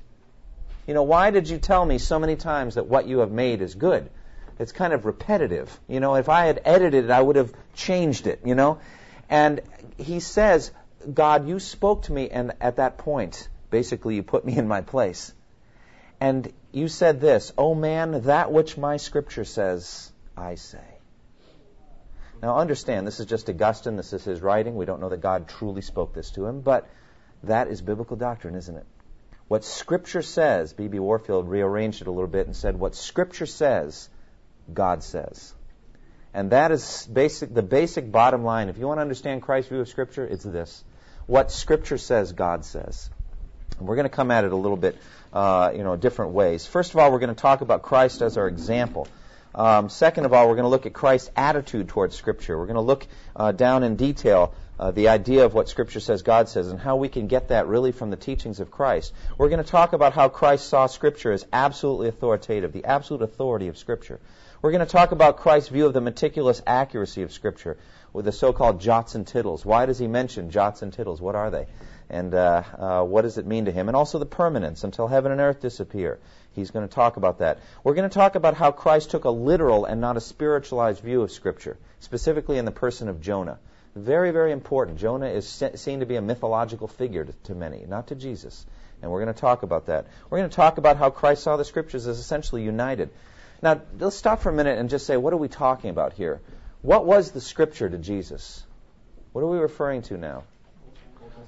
You 0.86 0.94
know, 0.94 1.02
why 1.02 1.30
did 1.30 1.48
you 1.48 1.58
tell 1.58 1.84
me 1.84 1.98
so 1.98 2.18
many 2.18 2.36
times 2.36 2.76
that 2.76 2.86
what 2.86 3.06
you 3.06 3.18
have 3.18 3.32
made 3.32 3.60
is 3.60 3.74
good? 3.74 4.08
It's 4.58 4.72
kind 4.72 4.92
of 4.92 5.04
repetitive. 5.04 5.78
You 5.88 6.00
know, 6.00 6.14
if 6.14 6.28
I 6.28 6.46
had 6.46 6.62
edited 6.64 7.06
it, 7.06 7.10
I 7.10 7.20
would 7.20 7.36
have 7.36 7.52
changed 7.74 8.26
it, 8.26 8.40
you 8.44 8.54
know? 8.54 8.78
And 9.28 9.60
he 9.98 10.20
says, 10.20 10.70
God, 11.12 11.48
you 11.48 11.58
spoke 11.58 12.02
to 12.02 12.12
me, 12.12 12.30
and 12.30 12.52
at 12.60 12.76
that 12.76 12.98
point, 12.98 13.48
basically, 13.70 14.14
you 14.14 14.22
put 14.22 14.44
me 14.44 14.56
in 14.56 14.68
my 14.68 14.80
place. 14.80 15.32
And 16.20 16.50
you 16.76 16.88
said 16.88 17.22
this, 17.22 17.54
O 17.56 17.74
man, 17.74 18.22
that 18.24 18.52
which 18.52 18.76
my 18.76 18.98
scripture 18.98 19.46
says, 19.46 20.12
I 20.36 20.56
say. 20.56 20.84
Now 22.42 22.58
understand, 22.58 23.06
this 23.06 23.18
is 23.18 23.24
just 23.24 23.48
Augustine, 23.48 23.96
this 23.96 24.12
is 24.12 24.24
his 24.24 24.42
writing. 24.42 24.76
We 24.76 24.84
don't 24.84 25.00
know 25.00 25.08
that 25.08 25.22
God 25.22 25.48
truly 25.48 25.80
spoke 25.80 26.12
this 26.12 26.30
to 26.32 26.44
him, 26.44 26.60
but 26.60 26.86
that 27.44 27.68
is 27.68 27.80
biblical 27.80 28.18
doctrine, 28.18 28.54
isn't 28.56 28.76
it? 28.76 28.84
What 29.48 29.64
Scripture 29.64 30.20
says, 30.20 30.74
B.B. 30.74 30.98
Warfield 30.98 31.48
rearranged 31.48 32.02
it 32.02 32.08
a 32.08 32.10
little 32.10 32.28
bit 32.28 32.44
and 32.44 32.54
said, 32.54 32.78
what 32.78 32.94
Scripture 32.94 33.46
says, 33.46 34.10
God 34.70 35.02
says. 35.02 35.54
And 36.34 36.50
that 36.50 36.72
is 36.72 37.08
basic, 37.10 37.54
the 37.54 37.62
basic 37.62 38.12
bottom 38.12 38.44
line. 38.44 38.68
If 38.68 38.76
you 38.76 38.86
want 38.86 38.98
to 38.98 39.02
understand 39.02 39.40
Christ's 39.40 39.70
view 39.70 39.80
of 39.80 39.88
Scripture, 39.88 40.26
it's 40.26 40.44
this. 40.44 40.84
What 41.26 41.50
Scripture 41.50 41.96
says, 41.96 42.32
God 42.32 42.66
says. 42.66 43.08
And 43.78 43.88
we're 43.88 43.96
going 43.96 44.08
to 44.08 44.14
come 44.14 44.30
at 44.30 44.44
it 44.44 44.52
a 44.52 44.56
little 44.56 44.76
bit 44.76 44.96
uh, 45.32 45.72
you 45.74 45.84
know, 45.84 45.96
different 45.96 46.32
ways. 46.32 46.66
First 46.66 46.92
of 46.92 46.98
all, 46.98 47.12
we're 47.12 47.18
going 47.18 47.34
to 47.34 47.40
talk 47.40 47.60
about 47.60 47.82
Christ 47.82 48.22
as 48.22 48.36
our 48.36 48.48
example. 48.48 49.08
Um, 49.54 49.88
second 49.88 50.26
of 50.26 50.32
all, 50.32 50.48
we're 50.48 50.54
going 50.54 50.64
to 50.64 50.70
look 50.70 50.86
at 50.86 50.92
Christ's 50.92 51.30
attitude 51.34 51.88
towards 51.88 52.14
Scripture. 52.14 52.58
We're 52.58 52.66
going 52.66 52.74
to 52.74 52.82
look 52.82 53.06
uh, 53.34 53.52
down 53.52 53.82
in 53.82 53.96
detail 53.96 54.54
uh, 54.78 54.90
the 54.90 55.08
idea 55.08 55.46
of 55.46 55.54
what 55.54 55.68
Scripture 55.68 56.00
says 56.00 56.22
God 56.22 56.48
says 56.50 56.68
and 56.68 56.78
how 56.78 56.96
we 56.96 57.08
can 57.08 57.26
get 57.26 57.48
that 57.48 57.66
really 57.66 57.92
from 57.92 58.10
the 58.10 58.16
teachings 58.16 58.60
of 58.60 58.70
Christ. 58.70 59.14
We're 59.38 59.48
going 59.48 59.64
to 59.64 59.70
talk 59.70 59.94
about 59.94 60.12
how 60.12 60.28
Christ 60.28 60.68
saw 60.68 60.86
Scripture 60.86 61.32
as 61.32 61.46
absolutely 61.52 62.08
authoritative, 62.08 62.72
the 62.72 62.84
absolute 62.84 63.22
authority 63.22 63.68
of 63.68 63.78
Scripture. 63.78 64.20
We're 64.60 64.72
going 64.72 64.84
to 64.84 64.92
talk 64.92 65.12
about 65.12 65.38
Christ's 65.38 65.70
view 65.70 65.86
of 65.86 65.94
the 65.94 66.00
meticulous 66.00 66.60
accuracy 66.66 67.22
of 67.22 67.32
Scripture 67.32 67.78
with 68.12 68.26
the 68.26 68.32
so-called 68.32 68.80
jots 68.80 69.14
and 69.14 69.26
tittles. 69.26 69.64
Why 69.64 69.86
does 69.86 69.98
he 69.98 70.06
mention 70.06 70.50
jots 70.50 70.82
and 70.82 70.92
tittles? 70.92 71.20
What 71.20 71.34
are 71.34 71.50
they? 71.50 71.66
And 72.08 72.34
uh, 72.34 72.62
uh, 72.78 73.02
what 73.02 73.22
does 73.22 73.38
it 73.38 73.46
mean 73.46 73.64
to 73.64 73.72
him, 73.72 73.88
and 73.88 73.96
also 73.96 74.18
the 74.18 74.26
permanence 74.26 74.84
until 74.84 75.06
heaven 75.06 75.32
and 75.32 75.40
earth 75.40 75.60
disappear. 75.60 76.18
He's 76.52 76.70
going 76.70 76.88
to 76.88 76.94
talk 76.94 77.16
about 77.16 77.38
that. 77.38 77.58
We're 77.84 77.94
going 77.94 78.08
to 78.08 78.14
talk 78.14 78.34
about 78.34 78.54
how 78.54 78.70
Christ 78.72 79.10
took 79.10 79.24
a 79.24 79.30
literal 79.30 79.84
and 79.84 80.00
not 80.00 80.16
a 80.16 80.20
spiritualized 80.20 81.02
view 81.02 81.22
of 81.22 81.30
Scripture, 81.30 81.76
specifically 82.00 82.58
in 82.58 82.64
the 82.64 82.70
person 82.70 83.08
of 83.08 83.20
Jonah. 83.20 83.58
Very, 83.94 84.30
very 84.30 84.52
important. 84.52 84.98
Jonah 84.98 85.28
is 85.28 85.48
seen 85.74 86.00
to 86.00 86.06
be 86.06 86.16
a 86.16 86.22
mythological 86.22 86.88
figure 86.88 87.24
to, 87.24 87.32
to 87.44 87.54
many, 87.54 87.84
not 87.86 88.08
to 88.08 88.14
Jesus. 88.14 88.64
And 89.02 89.10
we're 89.10 89.22
going 89.22 89.34
to 89.34 89.40
talk 89.40 89.62
about 89.62 89.86
that. 89.86 90.06
We're 90.30 90.38
going 90.38 90.50
to 90.50 90.56
talk 90.56 90.78
about 90.78 90.96
how 90.96 91.10
Christ 91.10 91.42
saw 91.42 91.56
the 91.56 91.64
Scriptures 91.64 92.06
as 92.06 92.18
essentially 92.18 92.62
united. 92.62 93.10
Now, 93.62 93.80
let's 93.98 94.16
stop 94.16 94.40
for 94.40 94.50
a 94.50 94.52
minute 94.52 94.78
and 94.78 94.90
just 94.90 95.06
say, 95.06 95.16
what 95.16 95.32
are 95.32 95.38
we 95.38 95.48
talking 95.48 95.90
about 95.90 96.12
here? 96.12 96.40
What 96.82 97.04
was 97.04 97.32
the 97.32 97.40
Scripture 97.40 97.88
to 97.88 97.98
Jesus? 97.98 98.64
What 99.32 99.42
are 99.42 99.48
we 99.48 99.58
referring 99.58 100.02
to 100.02 100.16
now? 100.16 100.44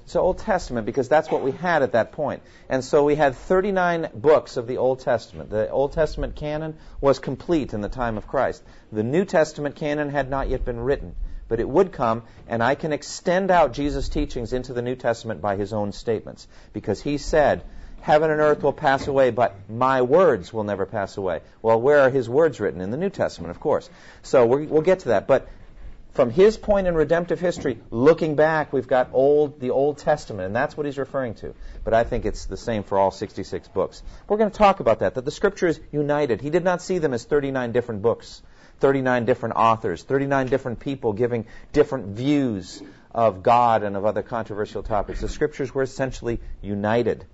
To 0.09 0.19
Old 0.19 0.39
Testament 0.39 0.85
because 0.85 1.09
that's 1.09 1.29
what 1.29 1.41
we 1.41 1.51
had 1.51 1.83
at 1.83 1.93
that 1.93 2.11
point. 2.11 2.41
And 2.69 2.83
so 2.83 3.03
we 3.03 3.15
had 3.15 3.35
39 3.35 4.09
books 4.13 4.57
of 4.57 4.67
the 4.67 4.77
Old 4.77 4.99
Testament. 4.99 5.49
The 5.49 5.69
Old 5.69 5.93
Testament 5.93 6.35
canon 6.35 6.77
was 7.01 7.19
complete 7.19 7.73
in 7.73 7.81
the 7.81 7.89
time 7.89 8.17
of 8.17 8.27
Christ. 8.27 8.63
The 8.91 9.03
New 9.03 9.25
Testament 9.25 9.75
canon 9.75 10.09
had 10.09 10.29
not 10.29 10.49
yet 10.49 10.65
been 10.65 10.79
written, 10.79 11.15
but 11.47 11.59
it 11.59 11.67
would 11.67 11.91
come, 11.91 12.23
and 12.47 12.63
I 12.63 12.75
can 12.75 12.93
extend 12.93 13.51
out 13.51 13.73
Jesus' 13.73 14.09
teachings 14.09 14.53
into 14.53 14.73
the 14.73 14.81
New 14.81 14.95
Testament 14.95 15.41
by 15.41 15.55
his 15.55 15.73
own 15.73 15.91
statements 15.91 16.47
because 16.73 17.01
he 17.01 17.17
said, 17.17 17.63
Heaven 18.01 18.31
and 18.31 18.39
earth 18.39 18.63
will 18.63 18.73
pass 18.73 19.07
away, 19.07 19.29
but 19.29 19.55
my 19.69 20.01
words 20.01 20.53
will 20.53 20.63
never 20.63 20.85
pass 20.85 21.17
away. 21.17 21.41
Well, 21.61 21.81
where 21.81 21.99
are 21.99 22.09
his 22.09 22.29
words 22.29 22.59
written? 22.59 22.81
In 22.81 22.91
the 22.91 22.97
New 22.97 23.09
Testament, 23.09 23.51
of 23.51 23.59
course. 23.59 23.89
So 24.23 24.45
we 24.45 24.67
will 24.67 24.81
get 24.81 24.99
to 24.99 25.09
that. 25.09 25.27
But 25.27 25.49
from 26.13 26.31
his 26.31 26.57
point 26.57 26.87
in 26.87 26.95
redemptive 26.95 27.39
history, 27.39 27.79
looking 27.91 28.35
back, 28.35 28.73
we've 28.73 28.87
got 28.87 29.09
old, 29.13 29.59
the 29.59 29.69
Old 29.69 29.99
Testament, 29.99 30.47
and 30.47 30.55
that's 30.55 30.75
what 30.75 30.85
he's 30.85 30.97
referring 30.97 31.35
to. 31.35 31.53
But 31.83 31.93
I 31.93 32.03
think 32.03 32.25
it's 32.25 32.45
the 32.45 32.57
same 32.57 32.83
for 32.83 32.97
all 32.97 33.11
66 33.11 33.67
books. 33.69 34.01
We're 34.27 34.37
going 34.37 34.51
to 34.51 34.57
talk 34.57 34.79
about 34.79 34.99
that, 34.99 35.15
that 35.15 35.25
the 35.25 35.31
Scripture 35.31 35.67
is 35.67 35.79
united. 35.91 36.41
He 36.41 36.49
did 36.49 36.63
not 36.63 36.81
see 36.81 36.97
them 36.97 37.13
as 37.13 37.23
39 37.25 37.71
different 37.71 38.01
books, 38.01 38.41
39 38.79 39.25
different 39.25 39.55
authors, 39.55 40.03
39 40.03 40.47
different 40.47 40.79
people 40.79 41.13
giving 41.13 41.45
different 41.73 42.17
views 42.17 42.81
of 43.11 43.43
God 43.43 43.83
and 43.83 43.95
of 43.95 44.05
other 44.05 44.23
controversial 44.23 44.83
topics. 44.83 45.21
The 45.21 45.29
Scriptures 45.29 45.73
were 45.73 45.83
essentially 45.83 46.39
united. 46.61 47.25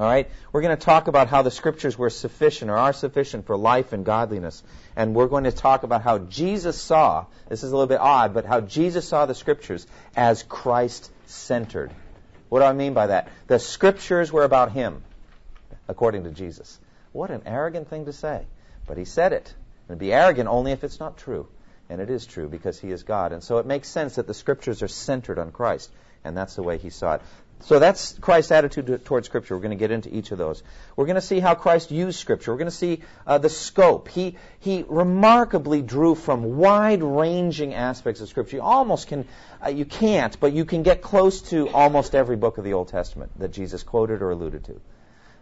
All 0.00 0.06
right? 0.06 0.30
We're 0.50 0.62
going 0.62 0.74
to 0.74 0.82
talk 0.82 1.08
about 1.08 1.28
how 1.28 1.42
the 1.42 1.50
scriptures 1.50 1.98
were 1.98 2.08
sufficient 2.08 2.70
or 2.70 2.78
are 2.78 2.94
sufficient 2.94 3.44
for 3.44 3.54
life 3.54 3.92
and 3.92 4.02
godliness. 4.02 4.62
And 4.96 5.14
we're 5.14 5.26
going 5.26 5.44
to 5.44 5.52
talk 5.52 5.82
about 5.82 6.00
how 6.00 6.20
Jesus 6.20 6.80
saw, 6.80 7.26
this 7.50 7.62
is 7.62 7.70
a 7.70 7.74
little 7.74 7.86
bit 7.86 8.00
odd, 8.00 8.32
but 8.32 8.46
how 8.46 8.62
Jesus 8.62 9.06
saw 9.06 9.26
the 9.26 9.34
scriptures 9.34 9.86
as 10.16 10.42
Christ 10.42 11.10
centered. 11.26 11.92
What 12.48 12.60
do 12.60 12.64
I 12.64 12.72
mean 12.72 12.94
by 12.94 13.08
that? 13.08 13.28
The 13.46 13.58
scriptures 13.58 14.32
were 14.32 14.44
about 14.44 14.72
him, 14.72 15.02
according 15.86 16.24
to 16.24 16.30
Jesus. 16.30 16.78
What 17.12 17.30
an 17.30 17.42
arrogant 17.44 17.90
thing 17.90 18.06
to 18.06 18.14
say. 18.14 18.46
But 18.86 18.96
he 18.96 19.04
said 19.04 19.34
it. 19.34 19.54
And 19.90 19.98
be 19.98 20.14
arrogant 20.14 20.48
only 20.48 20.72
if 20.72 20.82
it's 20.82 20.98
not 20.98 21.18
true. 21.18 21.46
And 21.90 22.00
it 22.00 22.08
is 22.08 22.24
true 22.24 22.48
because 22.48 22.80
he 22.80 22.90
is 22.90 23.02
God. 23.02 23.32
And 23.32 23.42
so 23.42 23.58
it 23.58 23.66
makes 23.66 23.88
sense 23.88 24.14
that 24.14 24.26
the 24.26 24.32
scriptures 24.32 24.82
are 24.82 24.88
centered 24.88 25.38
on 25.38 25.52
Christ. 25.52 25.90
And 26.24 26.34
that's 26.34 26.56
the 26.56 26.62
way 26.62 26.78
he 26.78 26.88
saw 26.88 27.16
it. 27.16 27.22
So 27.62 27.78
that's 27.78 28.18
Christ's 28.18 28.52
attitude 28.52 29.04
towards 29.04 29.26
Scripture. 29.26 29.54
We're 29.54 29.60
going 29.60 29.76
to 29.76 29.76
get 29.76 29.90
into 29.90 30.14
each 30.14 30.32
of 30.32 30.38
those. 30.38 30.62
We're 30.96 31.04
going 31.04 31.16
to 31.16 31.20
see 31.20 31.40
how 31.40 31.54
Christ 31.54 31.90
used 31.90 32.18
Scripture. 32.18 32.52
We're 32.52 32.58
going 32.58 32.70
to 32.70 32.76
see 32.76 33.02
uh, 33.26 33.38
the 33.38 33.50
scope. 33.50 34.08
He, 34.08 34.36
he 34.60 34.84
remarkably 34.88 35.82
drew 35.82 36.14
from 36.14 36.56
wide-ranging 36.56 37.74
aspects 37.74 38.22
of 38.22 38.28
Scripture. 38.28 38.56
You 38.56 38.62
almost 38.62 39.08
can, 39.08 39.26
uh, 39.64 39.68
you 39.68 39.84
can't, 39.84 40.40
but 40.40 40.52
you 40.52 40.64
can 40.64 40.82
get 40.82 41.02
close 41.02 41.42
to 41.50 41.68
almost 41.68 42.14
every 42.14 42.36
book 42.36 42.56
of 42.58 42.64
the 42.64 42.72
Old 42.72 42.88
Testament 42.88 43.30
that 43.38 43.52
Jesus 43.52 43.82
quoted 43.82 44.22
or 44.22 44.30
alluded 44.30 44.64
to. 44.64 44.80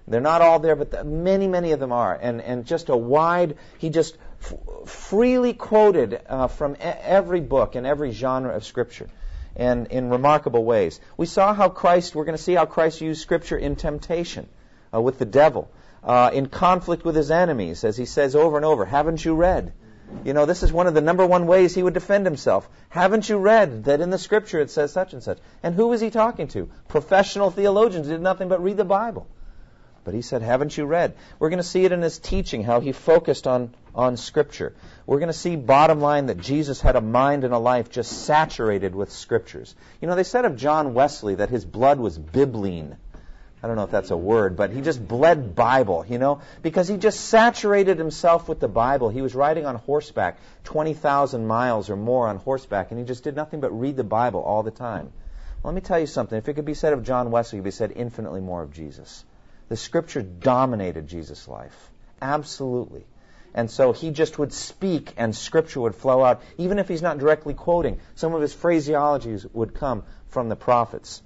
They're 0.08 0.20
not 0.20 0.42
all 0.42 0.58
there, 0.58 0.74
but 0.74 0.90
the, 0.90 1.04
many, 1.04 1.46
many 1.46 1.72
of 1.72 1.80
them 1.80 1.92
are. 1.92 2.18
And, 2.20 2.40
and 2.40 2.66
just 2.66 2.88
a 2.88 2.96
wide, 2.96 3.56
he 3.78 3.90
just 3.90 4.16
f- 4.42 4.54
freely 4.86 5.52
quoted 5.54 6.20
uh, 6.26 6.48
from 6.48 6.74
e- 6.74 6.78
every 6.80 7.40
book 7.40 7.76
and 7.76 7.86
every 7.86 8.10
genre 8.10 8.56
of 8.56 8.64
Scripture 8.64 9.08
and 9.58 9.88
in 9.88 10.08
remarkable 10.08 10.64
ways. 10.64 11.00
We 11.16 11.26
saw 11.26 11.52
how 11.52 11.68
Christ, 11.68 12.14
we're 12.14 12.24
going 12.24 12.36
to 12.36 12.42
see 12.42 12.54
how 12.54 12.64
Christ 12.64 13.00
used 13.00 13.20
Scripture 13.20 13.58
in 13.58 13.76
temptation 13.76 14.48
uh, 14.94 15.00
with 15.00 15.18
the 15.18 15.26
devil, 15.26 15.68
uh, 16.04 16.30
in 16.32 16.46
conflict 16.46 17.04
with 17.04 17.16
his 17.16 17.30
enemies, 17.30 17.84
as 17.84 17.96
he 17.96 18.06
says 18.06 18.36
over 18.36 18.56
and 18.56 18.64
over, 18.64 18.84
haven't 18.84 19.24
you 19.24 19.34
read? 19.34 19.72
You 20.24 20.32
know, 20.32 20.46
this 20.46 20.62
is 20.62 20.72
one 20.72 20.86
of 20.86 20.94
the 20.94 21.02
number 21.02 21.26
one 21.26 21.46
ways 21.46 21.74
he 21.74 21.82
would 21.82 21.92
defend 21.92 22.24
himself. 22.24 22.68
Haven't 22.88 23.28
you 23.28 23.36
read 23.36 23.84
that 23.84 24.00
in 24.00 24.08
the 24.08 24.16
Scripture 24.16 24.60
it 24.60 24.70
says 24.70 24.92
such 24.92 25.12
and 25.12 25.22
such? 25.22 25.38
And 25.62 25.74
who 25.74 25.88
was 25.88 26.00
he 26.00 26.08
talking 26.08 26.48
to? 26.48 26.70
Professional 26.88 27.50
theologians 27.50 28.08
did 28.08 28.22
nothing 28.22 28.48
but 28.48 28.62
read 28.62 28.78
the 28.78 28.84
Bible. 28.84 29.26
But 30.04 30.14
he 30.14 30.22
said, 30.22 30.42
Haven't 30.42 30.76
you 30.76 30.86
read? 30.86 31.14
We're 31.38 31.50
going 31.50 31.58
to 31.58 31.62
see 31.62 31.84
it 31.84 31.92
in 31.92 32.02
his 32.02 32.18
teaching, 32.18 32.62
how 32.62 32.80
he 32.80 32.92
focused 32.92 33.46
on, 33.46 33.74
on 33.94 34.16
Scripture. 34.16 34.74
We're 35.06 35.18
going 35.18 35.28
to 35.28 35.32
see, 35.32 35.56
bottom 35.56 36.00
line, 36.00 36.26
that 36.26 36.38
Jesus 36.38 36.80
had 36.80 36.96
a 36.96 37.00
mind 37.00 37.44
and 37.44 37.52
a 37.52 37.58
life 37.58 37.90
just 37.90 38.24
saturated 38.24 38.94
with 38.94 39.12
Scriptures. 39.12 39.74
You 40.00 40.08
know, 40.08 40.14
they 40.14 40.24
said 40.24 40.44
of 40.44 40.56
John 40.56 40.94
Wesley 40.94 41.36
that 41.36 41.50
his 41.50 41.64
blood 41.64 41.98
was 41.98 42.18
bibline. 42.18 42.96
I 43.62 43.66
don't 43.66 43.74
know 43.74 43.82
if 43.82 43.90
that's 43.90 44.12
a 44.12 44.16
word, 44.16 44.56
but 44.56 44.70
he 44.70 44.80
just 44.80 45.06
bled 45.06 45.56
Bible, 45.56 46.06
you 46.08 46.18
know, 46.18 46.40
because 46.62 46.86
he 46.86 46.96
just 46.96 47.20
saturated 47.20 47.98
himself 47.98 48.48
with 48.48 48.60
the 48.60 48.68
Bible. 48.68 49.08
He 49.08 49.20
was 49.20 49.34
riding 49.34 49.66
on 49.66 49.74
horseback 49.74 50.38
20,000 50.64 51.44
miles 51.44 51.90
or 51.90 51.96
more 51.96 52.28
on 52.28 52.36
horseback, 52.36 52.92
and 52.92 53.00
he 53.00 53.04
just 53.04 53.24
did 53.24 53.34
nothing 53.34 53.58
but 53.60 53.76
read 53.78 53.96
the 53.96 54.04
Bible 54.04 54.40
all 54.40 54.62
the 54.62 54.70
time. 54.70 55.10
Well, 55.62 55.72
let 55.72 55.74
me 55.74 55.80
tell 55.80 55.98
you 55.98 56.06
something. 56.06 56.38
If 56.38 56.48
it 56.48 56.54
could 56.54 56.64
be 56.64 56.74
said 56.74 56.92
of 56.92 57.02
John 57.02 57.32
Wesley, 57.32 57.58
it 57.58 57.60
could 57.60 57.64
be 57.64 57.70
said 57.72 57.92
infinitely 57.96 58.40
more 58.40 58.62
of 58.62 58.72
Jesus. 58.72 59.24
The 59.68 59.76
scripture 59.76 60.22
dominated 60.22 61.06
Jesus' 61.06 61.46
life. 61.48 61.90
Absolutely. 62.20 63.04
And 63.54 63.70
so 63.70 63.92
he 63.92 64.10
just 64.10 64.38
would 64.38 64.52
speak 64.52 65.14
and 65.16 65.34
scripture 65.34 65.80
would 65.80 65.94
flow 65.94 66.22
out. 66.24 66.42
Even 66.58 66.78
if 66.78 66.88
he's 66.88 67.02
not 67.02 67.18
directly 67.18 67.54
quoting, 67.54 68.00
some 68.14 68.34
of 68.34 68.42
his 68.42 68.54
phraseologies 68.54 69.46
would 69.52 69.74
come 69.74 70.04
from 70.28 70.48
the 70.48 70.56
prophets. 70.56 71.22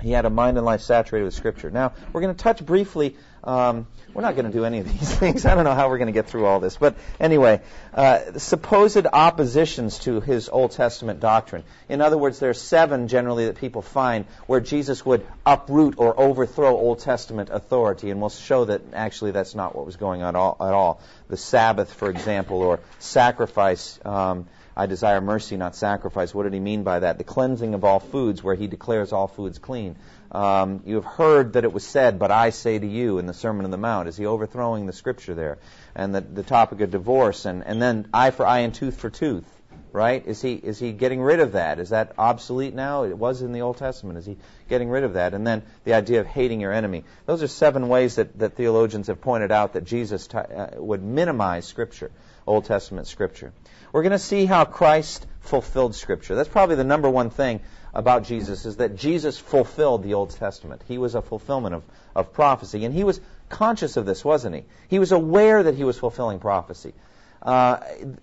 He 0.00 0.12
had 0.12 0.24
a 0.24 0.30
mind 0.30 0.56
and 0.56 0.64
life 0.64 0.80
saturated 0.80 1.24
with 1.24 1.34
scripture. 1.34 1.70
Now, 1.70 1.92
we're 2.12 2.22
going 2.22 2.34
to 2.34 2.42
touch 2.42 2.64
briefly 2.64 3.16
um, 3.44 3.86
we're 4.12 4.22
not 4.22 4.34
going 4.34 4.46
to 4.46 4.52
do 4.52 4.64
any 4.64 4.80
of 4.80 4.90
these 4.90 5.14
things. 5.18 5.46
I 5.46 5.54
don't 5.54 5.64
know 5.64 5.74
how 5.74 5.88
we're 5.88 5.98
going 5.98 6.08
to 6.08 6.12
get 6.12 6.26
through 6.26 6.46
all 6.46 6.60
this. 6.60 6.76
But 6.76 6.96
anyway, 7.18 7.60
uh, 7.94 8.38
supposed 8.38 9.06
oppositions 9.06 10.00
to 10.00 10.20
his 10.20 10.48
Old 10.48 10.72
Testament 10.72 11.20
doctrine. 11.20 11.64
In 11.88 12.00
other 12.00 12.18
words, 12.18 12.38
there 12.38 12.50
are 12.50 12.54
seven 12.54 13.08
generally 13.08 13.46
that 13.46 13.56
people 13.56 13.82
find 13.82 14.24
where 14.46 14.60
Jesus 14.60 15.04
would 15.06 15.26
uproot 15.46 15.94
or 15.96 16.18
overthrow 16.18 16.76
Old 16.76 17.00
Testament 17.00 17.50
authority. 17.52 18.10
And 18.10 18.20
we'll 18.20 18.30
show 18.30 18.64
that 18.66 18.82
actually 18.92 19.30
that's 19.30 19.54
not 19.54 19.74
what 19.74 19.86
was 19.86 19.96
going 19.96 20.22
on 20.22 20.36
at 20.36 20.38
all. 20.38 21.00
The 21.28 21.36
Sabbath, 21.36 21.92
for 21.92 22.10
example, 22.10 22.58
or 22.62 22.80
sacrifice. 22.98 23.98
Um, 24.04 24.46
I 24.76 24.86
desire 24.86 25.20
mercy, 25.20 25.56
not 25.56 25.76
sacrifice. 25.76 26.32
What 26.34 26.44
did 26.44 26.54
he 26.54 26.60
mean 26.60 26.84
by 26.84 27.00
that? 27.00 27.18
The 27.18 27.24
cleansing 27.24 27.74
of 27.74 27.84
all 27.84 28.00
foods, 28.00 28.42
where 28.42 28.54
he 28.54 28.66
declares 28.66 29.12
all 29.12 29.26
foods 29.26 29.58
clean. 29.58 29.96
Um, 30.32 30.82
you 30.86 30.94
have 30.94 31.04
heard 31.04 31.54
that 31.54 31.64
it 31.64 31.72
was 31.72 31.84
said, 31.84 32.18
but 32.18 32.30
I 32.30 32.50
say 32.50 32.78
to 32.78 32.86
you 32.86 33.18
in 33.18 33.26
the 33.26 33.34
Sermon 33.34 33.64
on 33.64 33.70
the 33.70 33.76
Mount. 33.76 34.08
Is 34.08 34.16
he 34.16 34.26
overthrowing 34.26 34.86
the 34.86 34.92
scripture 34.92 35.34
there? 35.34 35.58
And 35.94 36.14
the, 36.14 36.20
the 36.20 36.44
topic 36.44 36.80
of 36.80 36.90
divorce, 36.90 37.46
and, 37.46 37.64
and 37.64 37.82
then 37.82 38.08
eye 38.14 38.30
for 38.30 38.46
eye 38.46 38.60
and 38.60 38.72
tooth 38.72 38.96
for 38.96 39.10
tooth, 39.10 39.44
right? 39.92 40.24
Is 40.24 40.40
he, 40.40 40.54
is 40.54 40.78
he 40.78 40.92
getting 40.92 41.20
rid 41.20 41.40
of 41.40 41.52
that? 41.52 41.80
Is 41.80 41.90
that 41.90 42.12
obsolete 42.16 42.74
now? 42.74 43.02
It 43.04 43.18
was 43.18 43.42
in 43.42 43.52
the 43.52 43.62
Old 43.62 43.78
Testament. 43.78 44.18
Is 44.18 44.26
he 44.26 44.36
getting 44.68 44.88
rid 44.88 45.02
of 45.02 45.14
that? 45.14 45.34
And 45.34 45.44
then 45.44 45.64
the 45.82 45.94
idea 45.94 46.20
of 46.20 46.28
hating 46.28 46.60
your 46.60 46.72
enemy. 46.72 47.04
Those 47.26 47.42
are 47.42 47.48
seven 47.48 47.88
ways 47.88 48.14
that, 48.14 48.38
that 48.38 48.54
theologians 48.54 49.08
have 49.08 49.20
pointed 49.20 49.50
out 49.50 49.72
that 49.72 49.84
Jesus 49.84 50.28
t- 50.28 50.38
uh, 50.38 50.68
would 50.76 51.02
minimize 51.02 51.66
scripture, 51.66 52.12
Old 52.46 52.66
Testament 52.66 53.08
scripture. 53.08 53.52
We're 53.92 54.02
going 54.02 54.12
to 54.12 54.18
see 54.20 54.46
how 54.46 54.64
Christ 54.64 55.26
fulfilled 55.40 55.96
scripture. 55.96 56.36
That's 56.36 56.48
probably 56.48 56.76
the 56.76 56.84
number 56.84 57.10
one 57.10 57.30
thing 57.30 57.60
about 57.94 58.24
Jesus 58.24 58.66
is 58.66 58.76
that 58.76 58.96
Jesus 58.96 59.38
fulfilled 59.38 60.02
the 60.02 60.14
Old 60.14 60.30
Testament. 60.30 60.82
He 60.86 60.98
was 60.98 61.14
a 61.14 61.22
fulfillment 61.22 61.74
of, 61.74 61.82
of 62.14 62.32
prophecy. 62.32 62.84
And 62.84 62.94
he 62.94 63.04
was 63.04 63.20
conscious 63.48 63.96
of 63.96 64.06
this, 64.06 64.24
wasn't 64.24 64.56
he? 64.56 64.64
He 64.88 64.98
was 64.98 65.12
aware 65.12 65.62
that 65.62 65.74
he 65.74 65.84
was 65.84 65.98
fulfilling 65.98 66.38
prophecy. 66.38 66.94
Uh, 67.42 67.80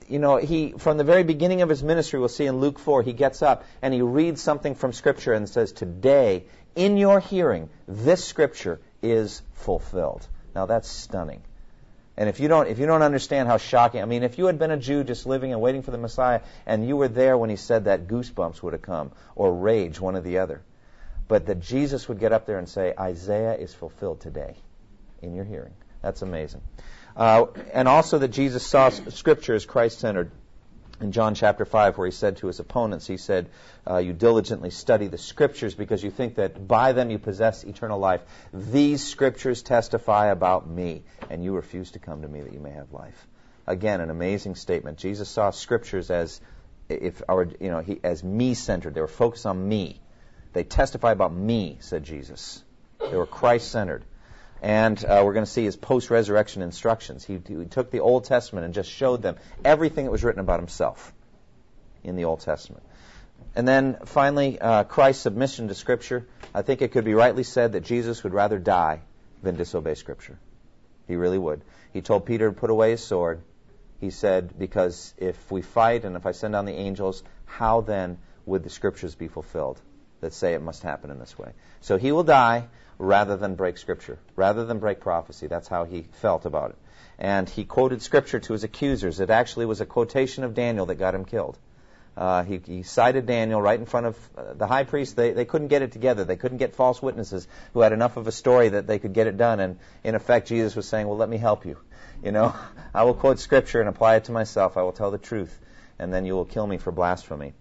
you 0.08 0.20
know, 0.20 0.38
he 0.38 0.74
from 0.78 0.98
the 0.98 1.04
very 1.04 1.24
beginning 1.24 1.64
of 1.64 1.70
his 1.70 1.84
ministry, 1.84 2.20
we'll 2.20 2.30
see 2.30 2.46
in 2.46 2.60
Luke 2.60 2.78
4, 2.78 3.02
he 3.02 3.14
gets 3.14 3.42
up 3.42 3.66
and 3.82 3.94
he 3.94 4.02
reads 4.02 4.42
something 4.42 4.76
from 4.76 4.94
Scripture 4.94 5.34
and 5.34 5.50
says, 5.50 5.72
Today, 5.72 6.46
in 6.76 6.98
your 6.98 7.20
hearing, 7.20 7.70
this 7.88 8.24
Scripture 8.24 8.80
is 9.02 9.42
fulfilled. 9.54 10.26
Now 10.54 10.68
that's 10.68 10.88
stunning. 10.88 11.42
And 12.18 12.28
if 12.28 12.40
you 12.40 12.48
don't, 12.48 12.68
if 12.68 12.80
you 12.80 12.88
don't 12.88 13.04
understand 13.04 13.48
how 13.48 13.58
shocking, 13.58 14.02
I 14.02 14.06
mean, 14.06 14.24
if 14.24 14.40
you 14.40 14.48
had 14.48 14.58
been 14.58 14.72
a 14.72 14.78
Jew 14.78 15.04
just 15.04 15.28
living 15.28 15.52
and 15.52 15.62
waiting 15.62 15.84
for 15.84 15.92
the 15.92 16.00
Messiah, 16.00 16.42
and 16.66 16.88
you 16.88 16.98
were 16.98 17.08
there 17.08 17.38
when 17.38 17.52
he 17.52 17.56
said 17.56 17.86
that, 17.86 18.08
goosebumps 18.08 18.64
would 18.64 18.74
have 18.74 18.82
come, 18.82 19.12
or 19.36 19.54
rage, 19.54 20.00
one 20.00 20.16
or 20.16 20.22
the 20.22 20.40
other. 20.40 20.62
But 21.28 21.46
that 21.46 21.60
Jesus 21.60 22.08
would 22.08 22.20
get 22.20 22.34
up 22.34 22.46
there 22.48 22.58
and 22.58 22.68
say, 22.68 22.94
Isaiah 22.98 23.54
is 23.56 23.74
fulfilled 23.74 24.22
today 24.22 24.56
in 25.22 25.36
your 25.36 25.46
hearing. 25.46 25.74
That's 26.02 26.24
amazing. 26.24 26.62
Uh, 27.16 27.48
and 27.74 27.88
also 27.88 28.18
that 28.20 28.30
Jesus 28.30 28.66
saw 28.66 28.90
Scripture 28.90 29.54
as 29.54 29.66
Christ 29.66 30.00
centered 30.00 30.32
in 31.00 31.12
John 31.12 31.36
chapter 31.36 31.66
5, 31.66 31.98
where 31.98 32.08
he 32.08 32.12
said 32.12 32.38
to 32.38 32.48
his 32.48 32.60
opponents, 32.60 33.06
he 33.06 33.18
said, 33.18 33.50
uh, 33.90 33.98
You 33.98 34.14
diligently 34.14 34.72
study 34.72 35.08
the 35.08 35.18
scriptures 35.18 35.76
because 35.76 36.04
you 36.04 36.10
think 36.10 36.36
that 36.36 36.68
by 36.68 36.94
them 36.94 37.12
you 37.12 37.20
possess 37.20 37.64
eternal 37.64 38.00
life. 38.00 38.22
These 38.54 39.04
scriptures 39.04 39.62
testify 39.62 40.28
about 40.28 40.68
me, 40.68 41.04
and 41.30 41.44
you 41.44 41.54
refuse 41.54 41.92
to 41.92 42.00
come 42.00 42.24
to 42.24 42.28
me 42.28 42.42
that 42.42 42.54
you 42.54 42.60
may 42.60 42.72
have 42.72 42.92
life. 42.92 43.28
Again, 43.68 44.02
an 44.02 44.10
amazing 44.10 44.56
statement. 44.56 44.98
Jesus 44.98 45.30
saw 45.30 45.52
scriptures 45.52 46.10
as 46.10 46.42
if 46.90 47.22
our, 47.28 47.48
you 47.60 47.70
know, 47.70 47.80
he, 47.80 48.00
as 48.04 48.24
me 48.24 48.54
centered. 48.54 48.94
They 48.94 49.02
were 49.02 49.08
focused 49.08 49.46
on 49.46 49.68
me. 49.68 50.02
They 50.54 50.64
testify 50.64 51.12
about 51.12 51.34
me, 51.34 51.78
said 51.82 52.04
Jesus. 52.04 52.64
They 53.00 53.18
were 53.18 53.28
Christ 53.28 53.70
centered. 53.72 54.04
And 54.62 55.04
uh, 55.04 55.22
we're 55.24 55.34
going 55.34 55.46
to 55.46 55.52
see 55.52 55.64
his 55.64 55.76
post 55.76 56.10
resurrection 56.10 56.62
instructions. 56.62 57.24
He, 57.24 57.40
he, 57.48 57.66
took 57.66 57.92
the 57.92 58.00
Old 58.00 58.26
Testament 58.26 58.66
and 58.66 58.74
just 58.74 58.90
showed 58.90 59.22
them 59.22 59.36
everything 59.64 60.06
that 60.06 60.12
was 60.12 60.24
written 60.24 60.42
about 60.42 60.60
himself 60.60 61.14
in 62.04 62.16
the 62.16 62.26
Old 62.26 62.40
Testament. 62.40 62.84
And 63.56 63.68
then 63.68 63.98
finally, 64.06 64.60
uh, 64.60 64.84
Christ's 64.84 65.24
submission 65.24 65.68
to 65.68 65.76
Scripture. 65.76 66.28
I 66.54 66.64
think 66.64 66.82
it 66.82 66.92
could 66.92 67.06
be 67.06 67.14
rightly 67.14 67.44
said 67.44 67.74
that 67.74 67.82
Jesus 67.82 68.24
would 68.24 68.34
rather 68.34 68.58
die 68.58 69.02
than 69.44 69.56
disobey 69.56 69.96
Scripture. 69.96 70.40
He 71.08 71.16
really 71.16 71.38
would. 71.38 71.62
He 71.94 72.02
told 72.02 72.26
Peter 72.26 72.50
to 72.50 72.56
put 72.56 72.70
away 72.70 72.92
his 72.92 73.04
sword. 73.04 73.42
He 74.00 74.10
said, 74.10 74.58
Because 74.58 75.14
if 75.18 75.52
we 75.52 75.62
fight 75.62 76.04
and 76.04 76.16
if 76.16 76.26
I 76.26 76.32
send 76.32 76.54
down 76.54 76.66
the 76.66 76.74
angels, 76.74 77.24
how 77.46 77.82
then 77.82 78.18
would 78.46 78.64
the 78.64 78.70
Scriptures 78.70 79.16
be 79.16 79.28
fulfilled 79.28 79.80
that 80.22 80.34
say 80.34 80.54
it 80.54 80.62
must 80.62 80.84
happen 80.84 81.12
in 81.12 81.20
this 81.20 81.38
way? 81.38 81.52
So 81.82 81.98
he 81.98 82.12
will 82.12 82.24
die 82.24 82.68
rather 82.98 83.38
than 83.38 83.56
break 83.56 83.78
Scripture, 83.78 84.20
rather 84.36 84.66
than 84.66 84.80
break 84.80 85.00
prophecy. 85.00 85.48
That's 85.48 85.68
how 85.68 85.86
he 85.86 86.04
felt 86.22 86.46
about 86.46 86.72
it. 86.72 86.78
And 87.20 87.50
he 87.50 87.66
quoted 87.66 88.02
Scripture 88.02 88.40
to 88.40 88.54
his 88.54 88.64
accusers. 88.64 89.20
It 89.20 89.30
actually 89.30 89.66
was 89.66 89.82
a 89.82 89.86
quotation 89.86 90.44
of 90.44 90.54
Daniel 90.54 90.86
that 90.88 90.96
got 90.96 91.16
him 91.16 91.26
killed. 91.26 91.58
Uh, 92.16 92.44
he, 92.44 92.60
he, 92.66 92.82
cited 92.82 93.28
Daniel 93.28 93.62
right 93.62 93.80
in 93.80 93.86
front 93.86 94.08
of 94.08 94.30
uh, 94.36 94.54
the 94.54 94.66
high 94.66 94.84
priest. 94.84 95.16
They, 95.16 95.34
they 95.34 95.46
couldn't 95.46 95.68
get 95.68 95.84
it 95.84 95.92
together. 95.92 96.24
They 96.24 96.36
couldn't 96.36 96.58
get 96.58 96.74
false 96.74 97.00
witnesses 97.00 97.48
who 97.74 97.82
had 97.82 97.94
enough 97.94 98.18
of 98.18 98.26
a 98.26 98.32
story 98.32 98.70
that 98.70 98.88
they 98.88 98.98
could 98.98 99.14
get 99.14 99.28
it 99.28 99.38
done. 99.38 99.60
And 99.60 99.78
in 100.04 100.16
effect, 100.16 100.48
Jesus 100.48 100.76
was 100.76 100.88
saying, 100.88 101.08
Well, 101.08 101.18
let 101.18 101.30
me 101.30 101.38
help 101.38 101.68
you. 101.68 101.78
You 102.24 102.32
know, 102.32 102.56
I 102.94 103.04
will 103.04 103.14
quote 103.14 103.40
Scripture 103.40 103.82
and 103.82 103.90
apply 103.90 104.16
it 104.16 104.24
to 104.26 104.32
myself. 104.32 104.78
I 104.78 104.82
will 104.82 104.94
tell 104.94 105.12
the 105.12 105.20
truth. 105.20 105.60
And 106.00 106.12
then 106.12 106.26
you 106.26 106.34
will 106.34 106.46
kill 106.46 106.66
me 106.66 106.78
for 106.78 106.92
blasphemy 106.92 107.54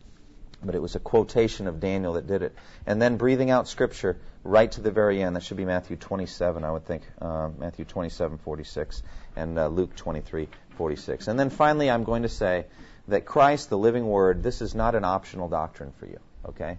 but 0.66 0.74
it 0.74 0.82
was 0.82 0.96
a 0.96 1.00
quotation 1.00 1.68
of 1.68 1.80
Daniel 1.80 2.14
that 2.14 2.26
did 2.26 2.42
it. 2.42 2.54
And 2.86 3.00
then 3.00 3.16
breathing 3.16 3.50
out 3.50 3.68
Scripture 3.68 4.18
right 4.44 4.70
to 4.72 4.80
the 4.80 4.90
very 4.90 5.22
end. 5.22 5.36
That 5.36 5.42
should 5.42 5.56
be 5.56 5.64
Matthew 5.64 5.96
27, 5.96 6.64
I 6.64 6.70
would 6.70 6.84
think. 6.84 7.02
Uh, 7.20 7.50
Matthew 7.58 7.84
27, 7.84 8.38
46, 8.38 9.02
and 9.36 9.58
uh, 9.58 9.68
Luke 9.68 9.94
23, 9.96 10.48
46. 10.76 11.28
And 11.28 11.38
then 11.38 11.50
finally, 11.50 11.90
I'm 11.90 12.04
going 12.04 12.22
to 12.22 12.28
say 12.28 12.66
that 13.08 13.24
Christ, 13.24 13.70
the 13.70 13.78
living 13.78 14.06
Word, 14.06 14.42
this 14.42 14.60
is 14.60 14.74
not 14.74 14.94
an 14.94 15.04
optional 15.04 15.48
doctrine 15.48 15.92
for 15.98 16.06
you. 16.06 16.18
Okay? 16.48 16.78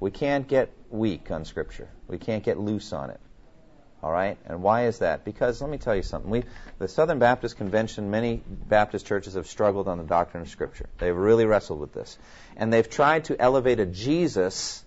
We 0.00 0.10
can't 0.10 0.46
get 0.46 0.72
weak 0.90 1.30
on 1.30 1.44
Scripture. 1.44 1.88
We 2.08 2.18
can't 2.18 2.42
get 2.42 2.58
loose 2.58 2.92
on 2.92 3.10
it. 3.10 3.20
All 4.02 4.10
right? 4.10 4.38
And 4.46 4.62
why 4.62 4.86
is 4.86 5.00
that? 5.00 5.24
Because 5.24 5.60
let 5.60 5.70
me 5.70 5.76
tell 5.76 5.94
you 5.94 6.02
something. 6.02 6.30
We, 6.30 6.44
the 6.78 6.88
Southern 6.88 7.18
Baptist 7.18 7.58
Convention, 7.58 8.10
many 8.10 8.42
Baptist 8.46 9.06
churches 9.06 9.34
have 9.34 9.46
struggled 9.46 9.88
on 9.88 9.98
the 9.98 10.04
doctrine 10.04 10.42
of 10.42 10.48
Scripture. 10.48 10.86
They've 10.98 11.16
really 11.16 11.44
wrestled 11.44 11.80
with 11.80 11.92
this. 11.92 12.16
And 12.56 12.72
they've 12.72 12.88
tried 12.88 13.24
to 13.24 13.40
elevate 13.40 13.78
a 13.78 13.86
Jesus 13.86 14.82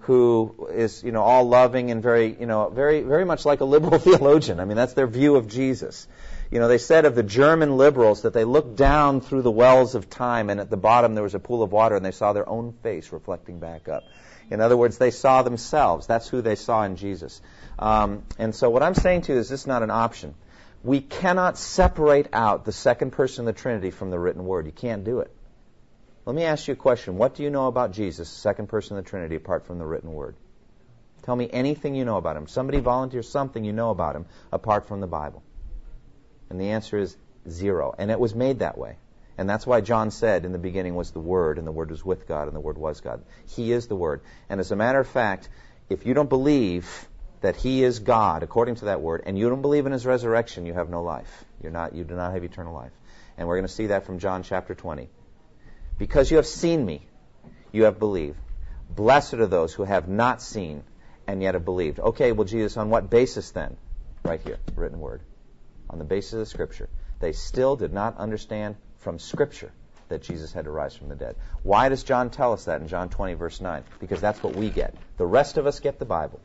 who 0.00 0.68
is, 0.72 1.02
you 1.04 1.12
know, 1.12 1.22
all 1.22 1.48
loving 1.48 1.90
and 1.90 2.02
very, 2.02 2.36
you 2.38 2.46
know, 2.46 2.68
very, 2.68 3.02
very 3.02 3.24
much 3.24 3.44
like 3.44 3.60
a 3.60 3.64
liberal 3.64 3.98
theologian. 4.00 4.60
I 4.60 4.64
mean, 4.64 4.76
that's 4.76 4.94
their 4.94 5.06
view 5.06 5.36
of 5.36 5.48
Jesus. 5.48 6.08
You 6.50 6.58
know, 6.58 6.68
they 6.68 6.78
said 6.78 7.04
of 7.04 7.14
the 7.14 7.22
German 7.22 7.78
liberals 7.78 8.22
that 8.22 8.34
they 8.34 8.44
looked 8.44 8.76
down 8.76 9.20
through 9.20 9.42
the 9.42 9.50
wells 9.50 9.94
of 9.94 10.10
time 10.10 10.50
and 10.50 10.60
at 10.60 10.68
the 10.68 10.76
bottom 10.76 11.14
there 11.14 11.22
was 11.22 11.34
a 11.34 11.38
pool 11.38 11.62
of 11.62 11.72
water 11.72 11.94
and 11.94 12.04
they 12.04 12.10
saw 12.10 12.32
their 12.32 12.48
own 12.48 12.72
face 12.82 13.12
reflecting 13.12 13.58
back 13.58 13.88
up. 13.88 14.02
In 14.50 14.60
other 14.60 14.76
words, 14.76 14.98
they 14.98 15.10
saw 15.10 15.42
themselves. 15.42 16.06
That's 16.06 16.28
who 16.28 16.42
they 16.42 16.56
saw 16.56 16.82
in 16.82 16.96
Jesus. 16.96 17.40
Um, 17.78 18.22
and 18.38 18.54
so 18.54 18.70
what 18.70 18.82
I'm 18.82 18.94
saying 18.94 19.22
to 19.22 19.32
you 19.32 19.38
is 19.38 19.48
this 19.48 19.62
is 19.62 19.66
not 19.66 19.82
an 19.82 19.90
option. 19.90 20.34
We 20.84 21.00
cannot 21.00 21.58
separate 21.58 22.28
out 22.32 22.64
the 22.64 22.72
second 22.72 23.12
person 23.12 23.46
of 23.46 23.54
the 23.54 23.60
Trinity 23.60 23.90
from 23.90 24.10
the 24.10 24.18
written 24.18 24.44
word. 24.44 24.66
You 24.66 24.72
can't 24.72 25.04
do 25.04 25.20
it. 25.20 25.30
Let 26.24 26.36
me 26.36 26.44
ask 26.44 26.68
you 26.68 26.74
a 26.74 26.76
question. 26.76 27.16
What 27.16 27.34
do 27.34 27.42
you 27.42 27.50
know 27.50 27.66
about 27.66 27.92
Jesus, 27.92 28.28
the 28.28 28.40
second 28.40 28.68
person 28.68 28.96
of 28.96 29.04
the 29.04 29.10
Trinity, 29.10 29.36
apart 29.36 29.66
from 29.66 29.78
the 29.78 29.86
written 29.86 30.12
word? 30.12 30.36
Tell 31.22 31.36
me 31.36 31.48
anything 31.52 31.94
you 31.94 32.04
know 32.04 32.16
about 32.16 32.36
him. 32.36 32.48
Somebody 32.48 32.80
volunteer 32.80 33.22
something 33.22 33.64
you 33.64 33.72
know 33.72 33.90
about 33.90 34.16
him 34.16 34.26
apart 34.52 34.86
from 34.88 35.00
the 35.00 35.06
Bible. 35.06 35.42
And 36.50 36.60
the 36.60 36.70
answer 36.70 36.98
is 36.98 37.16
zero. 37.48 37.94
And 37.96 38.10
it 38.10 38.18
was 38.18 38.34
made 38.34 38.58
that 38.58 38.76
way. 38.76 38.96
And 39.38 39.48
that's 39.48 39.66
why 39.66 39.80
John 39.80 40.10
said 40.10 40.44
in 40.44 40.52
the 40.52 40.58
beginning 40.58 40.94
was 40.94 41.10
the 41.10 41.20
Word, 41.20 41.58
and 41.58 41.66
the 41.66 41.72
Word 41.72 41.90
was 41.90 42.04
with 42.04 42.28
God, 42.28 42.48
and 42.48 42.56
the 42.56 42.60
Word 42.60 42.76
was 42.76 43.00
God. 43.00 43.24
He 43.46 43.72
is 43.72 43.86
the 43.86 43.96
Word. 43.96 44.20
And 44.48 44.60
as 44.60 44.70
a 44.72 44.76
matter 44.76 45.00
of 45.00 45.08
fact, 45.08 45.48
if 45.88 46.06
you 46.06 46.14
don't 46.14 46.28
believe 46.28 47.08
that 47.42 47.56
He 47.56 47.84
is 47.84 47.98
God 47.98 48.42
according 48.42 48.76
to 48.76 48.86
that 48.86 49.00
Word, 49.00 49.22
and 49.26 49.38
you 49.38 49.48
don't 49.48 49.62
believe 49.62 49.86
in 49.86 49.92
His 49.92 50.06
resurrection, 50.06 50.66
you 50.66 50.72
have 50.72 50.88
no 50.88 51.02
life. 51.02 51.44
You're 51.62 51.72
not, 51.72 51.94
you 51.94 52.04
do 52.04 52.14
not 52.14 52.32
have 52.32 52.42
eternal 52.42 52.74
life. 52.74 52.92
And 53.36 53.46
we're 53.46 53.56
going 53.56 53.66
to 53.66 53.72
see 53.72 53.88
that 53.88 54.06
from 54.06 54.18
John 54.18 54.42
chapter 54.42 54.74
20. 54.74 55.08
Because 55.98 56.30
you 56.30 56.38
have 56.38 56.46
seen 56.46 56.84
me, 56.84 57.06
you 57.72 57.84
have 57.84 57.98
believed. 57.98 58.38
Blessed 58.90 59.34
are 59.34 59.46
those 59.46 59.72
who 59.72 59.84
have 59.84 60.08
not 60.08 60.42
seen 60.42 60.82
and 61.26 61.42
yet 61.42 61.54
have 61.54 61.64
believed. 61.64 61.98
Okay, 61.98 62.32
well, 62.32 62.44
Jesus, 62.44 62.76
on 62.76 62.90
what 62.90 63.10
basis 63.10 63.50
then? 63.50 63.76
Right 64.24 64.40
here, 64.40 64.58
written 64.76 65.00
word. 65.00 65.22
On 65.90 65.98
the 65.98 66.04
basis 66.04 66.34
of 66.34 66.48
Scripture. 66.48 66.88
They 67.20 67.32
still 67.32 67.76
did 67.76 67.92
not 67.92 68.18
understand 68.18 68.76
from 68.98 69.18
Scripture 69.18 69.72
that 70.08 70.22
Jesus 70.22 70.52
had 70.52 70.66
to 70.66 70.70
rise 70.70 70.94
from 70.94 71.08
the 71.08 71.14
dead. 71.14 71.36
Why 71.62 71.88
does 71.88 72.02
John 72.02 72.30
tell 72.30 72.52
us 72.52 72.66
that 72.66 72.80
in 72.80 72.88
John 72.88 73.08
20, 73.08 73.34
verse 73.34 73.60
9? 73.60 73.82
Because 73.98 74.20
that's 74.20 74.42
what 74.42 74.54
we 74.54 74.70
get. 74.70 74.94
The 75.16 75.26
rest 75.26 75.56
of 75.56 75.66
us 75.66 75.80
get 75.80 75.98
the 75.98 76.04
Bible. 76.04 76.40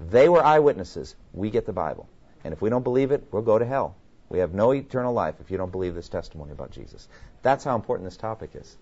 They 0.00 0.28
were 0.28 0.42
eyewitnesses. 0.42 1.14
We 1.34 1.50
get 1.50 1.66
the 1.66 1.72
Bible. 1.72 2.08
And 2.42 2.54
if 2.54 2.62
we 2.62 2.70
don't 2.70 2.82
believe 2.82 3.12
it, 3.12 3.28
we'll 3.30 3.42
go 3.42 3.58
to 3.58 3.66
hell. 3.66 3.94
We 4.30 4.38
have 4.38 4.54
no 4.54 4.72
eternal 4.72 5.12
life 5.12 5.34
if 5.40 5.50
you 5.50 5.58
don't 5.58 5.70
believe 5.72 5.94
this 5.94 6.08
testimony 6.08 6.52
about 6.52 6.70
Jesus. 6.70 7.06
That's 7.42 7.64
how 7.64 7.74
important 7.74 8.08
this 8.08 8.16
topic 8.16 8.50
is. 8.54 8.76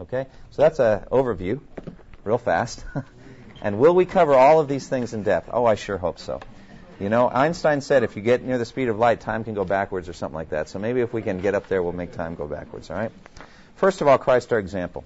Okay? 0.00 0.26
So 0.50 0.62
that's 0.62 0.80
an 0.80 1.04
overview, 1.12 1.60
real 2.24 2.38
fast. 2.38 2.84
and 3.62 3.78
will 3.78 3.94
we 3.94 4.04
cover 4.04 4.34
all 4.34 4.58
of 4.58 4.66
these 4.66 4.88
things 4.88 5.14
in 5.14 5.22
depth? 5.22 5.50
Oh, 5.52 5.64
I 5.64 5.76
sure 5.76 5.98
hope 5.98 6.18
so. 6.18 6.40
You 6.98 7.08
know, 7.08 7.28
Einstein 7.28 7.80
said 7.80 8.02
if 8.02 8.16
you 8.16 8.22
get 8.22 8.42
near 8.42 8.58
the 8.58 8.64
speed 8.64 8.88
of 8.88 8.98
light, 8.98 9.20
time 9.20 9.44
can 9.44 9.54
go 9.54 9.64
backwards 9.64 10.08
or 10.08 10.12
something 10.12 10.34
like 10.34 10.50
that. 10.50 10.68
So 10.68 10.78
maybe 10.78 11.00
if 11.00 11.12
we 11.12 11.22
can 11.22 11.40
get 11.40 11.54
up 11.54 11.68
there, 11.68 11.82
we'll 11.82 11.92
make 11.92 12.12
time 12.12 12.34
go 12.34 12.46
backwards, 12.46 12.90
all 12.90 12.96
right? 12.96 13.12
First 13.76 14.00
of 14.00 14.08
all, 14.08 14.18
Christ 14.18 14.52
our 14.52 14.58
example. 14.58 15.04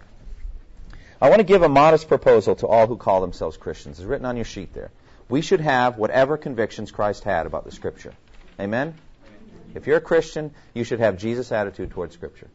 I 1.21 1.31
want 1.31 1.41
to 1.41 1.45
give 1.45 1.63
a 1.63 1.69
modest 1.69 2.09
proposal 2.09 2.55
to 2.57 2.67
all 2.67 2.87
who 2.87 2.97
call 2.97 3.21
themselves 3.21 3.57
Christians. 3.57 3.99
It's 3.99 4.07
written 4.07 4.27
on 4.27 4.37
your 4.37 4.45
sheet 4.45 4.73
there. 4.73 4.91
We 5.28 5.42
should 5.42 5.61
have 5.61 5.99
whatever 5.99 6.37
convictions 6.37 6.90
Christ 6.90 7.25
had 7.25 7.47
about 7.47 7.64
the 7.64 7.73
Scripture. 7.73 8.14
Amen? 8.58 8.94
If 9.75 9.87
you're 9.87 9.99
a 9.99 10.00
Christian, 10.00 10.52
you 10.75 10.85
should 10.85 11.00
have 11.00 11.18
Jesus' 11.18 11.52
attitude 11.52 11.90
towards 11.90 12.14
Scripture. 12.14 12.49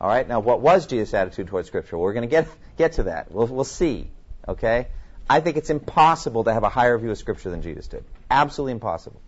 All 0.00 0.08
right. 0.08 0.26
Now, 0.26 0.40
what 0.40 0.60
was 0.60 0.86
Jesus' 0.86 1.14
attitude 1.14 1.48
towards 1.48 1.68
Scripture? 1.68 1.98
We're 1.98 2.12
going 2.12 2.28
to 2.28 2.30
get 2.30 2.48
get 2.76 2.92
to 2.94 3.04
that. 3.04 3.30
We'll 3.30 3.46
we'll 3.46 3.64
see. 3.64 4.10
Okay. 4.48 4.88
I 5.28 5.40
think 5.40 5.56
it's 5.56 5.70
impossible 5.70 6.44
to 6.44 6.52
have 6.52 6.62
a 6.62 6.68
higher 6.68 6.96
view 6.98 7.10
of 7.10 7.18
Scripture 7.18 7.50
than 7.50 7.62
Jesus 7.62 7.88
did. 7.88 8.04
Absolutely 8.30 8.72
impossible. 8.72 9.20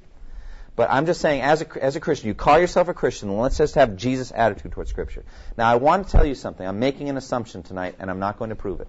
But 0.76 0.90
I'm 0.92 1.06
just 1.06 1.20
saying, 1.20 1.42
as 1.42 1.60
a, 1.62 1.84
as 1.84 1.96
a 1.96 2.00
Christian, 2.00 2.28
you 2.28 2.34
call 2.34 2.60
yourself 2.60 2.86
a 2.86 2.94
Christian, 2.94 3.36
let's 3.36 3.58
just 3.58 3.74
have 3.74 3.96
Jesus' 3.96 4.30
attitude 4.32 4.70
towards 4.70 4.90
Scripture. 4.90 5.24
Now, 5.56 5.68
I 5.68 5.74
want 5.74 6.06
to 6.06 6.12
tell 6.12 6.24
you 6.24 6.36
something. 6.36 6.64
I'm 6.64 6.78
making 6.78 7.08
an 7.08 7.16
assumption 7.16 7.64
tonight, 7.64 7.96
and 7.98 8.08
I'm 8.08 8.20
not 8.20 8.38
going 8.38 8.50
to 8.50 8.54
prove 8.54 8.80
it. 8.80 8.86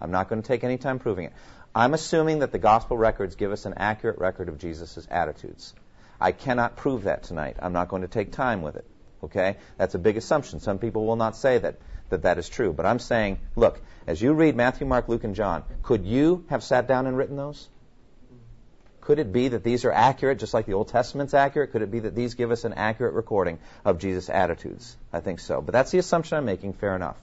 I'm 0.00 0.10
not 0.10 0.28
going 0.28 0.42
to 0.42 0.48
take 0.48 0.64
any 0.64 0.78
time 0.78 0.98
proving 0.98 1.26
it. 1.26 1.32
I'm 1.78 1.94
assuming 1.94 2.40
that 2.40 2.50
the 2.50 2.58
gospel 2.58 2.98
records 2.98 3.36
give 3.36 3.52
us 3.52 3.64
an 3.64 3.74
accurate 3.76 4.18
record 4.18 4.48
of 4.48 4.58
Jesus' 4.58 5.06
attitudes. 5.08 5.74
I 6.20 6.32
cannot 6.32 6.74
prove 6.74 7.04
that 7.04 7.22
tonight. 7.22 7.56
I'm 7.60 7.72
not 7.72 7.86
going 7.86 8.02
to 8.02 8.08
take 8.08 8.32
time 8.32 8.62
with 8.62 8.74
it. 8.74 8.84
Okay? 9.22 9.58
That's 9.76 9.94
a 9.94 9.98
big 10.00 10.16
assumption. 10.16 10.58
Some 10.58 10.80
people 10.80 11.06
will 11.06 11.14
not 11.14 11.36
say 11.36 11.58
that, 11.58 11.76
that 12.08 12.22
that 12.22 12.36
is 12.36 12.48
true. 12.48 12.72
But 12.72 12.84
I'm 12.84 12.98
saying, 12.98 13.38
look, 13.54 13.80
as 14.08 14.20
you 14.20 14.32
read 14.32 14.56
Matthew, 14.56 14.88
Mark, 14.88 15.08
Luke, 15.08 15.22
and 15.22 15.36
John, 15.36 15.62
could 15.84 16.04
you 16.04 16.44
have 16.50 16.64
sat 16.64 16.88
down 16.88 17.06
and 17.06 17.16
written 17.16 17.36
those? 17.36 17.68
Could 19.00 19.20
it 19.20 19.32
be 19.32 19.46
that 19.46 19.62
these 19.62 19.84
are 19.84 19.92
accurate, 19.92 20.40
just 20.40 20.54
like 20.54 20.66
the 20.66 20.74
Old 20.74 20.88
Testament's 20.88 21.32
accurate? 21.32 21.70
Could 21.70 21.82
it 21.82 21.92
be 21.92 22.00
that 22.00 22.14
these 22.16 22.34
give 22.34 22.50
us 22.50 22.64
an 22.64 22.72
accurate 22.72 23.14
recording 23.14 23.60
of 23.84 24.00
Jesus' 24.00 24.28
attitudes? 24.28 24.96
I 25.12 25.20
think 25.20 25.38
so. 25.38 25.60
But 25.60 25.74
that's 25.74 25.92
the 25.92 25.98
assumption 25.98 26.38
I'm 26.38 26.44
making. 26.44 26.72
Fair 26.72 26.96
enough. 26.96 27.16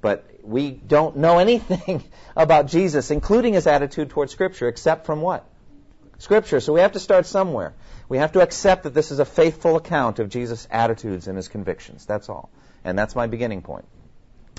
But 0.00 0.24
we 0.42 0.70
don't 0.70 1.16
know 1.16 1.38
anything 1.38 2.04
about 2.36 2.66
Jesus, 2.66 3.10
including 3.10 3.54
his 3.54 3.66
attitude 3.66 4.10
towards 4.10 4.32
Scripture, 4.32 4.68
except 4.68 5.06
from 5.06 5.20
what? 5.20 5.44
Scripture. 6.18 6.60
So 6.60 6.72
we 6.72 6.80
have 6.80 6.92
to 6.92 7.00
start 7.00 7.26
somewhere. 7.26 7.74
We 8.08 8.18
have 8.18 8.32
to 8.32 8.40
accept 8.40 8.84
that 8.84 8.94
this 8.94 9.10
is 9.10 9.18
a 9.18 9.24
faithful 9.24 9.76
account 9.76 10.18
of 10.18 10.28
Jesus' 10.28 10.66
attitudes 10.70 11.28
and 11.28 11.36
his 11.36 11.48
convictions. 11.48 12.06
That's 12.06 12.28
all. 12.28 12.50
And 12.84 12.98
that's 12.98 13.14
my 13.14 13.26
beginning 13.26 13.62
point. 13.62 13.84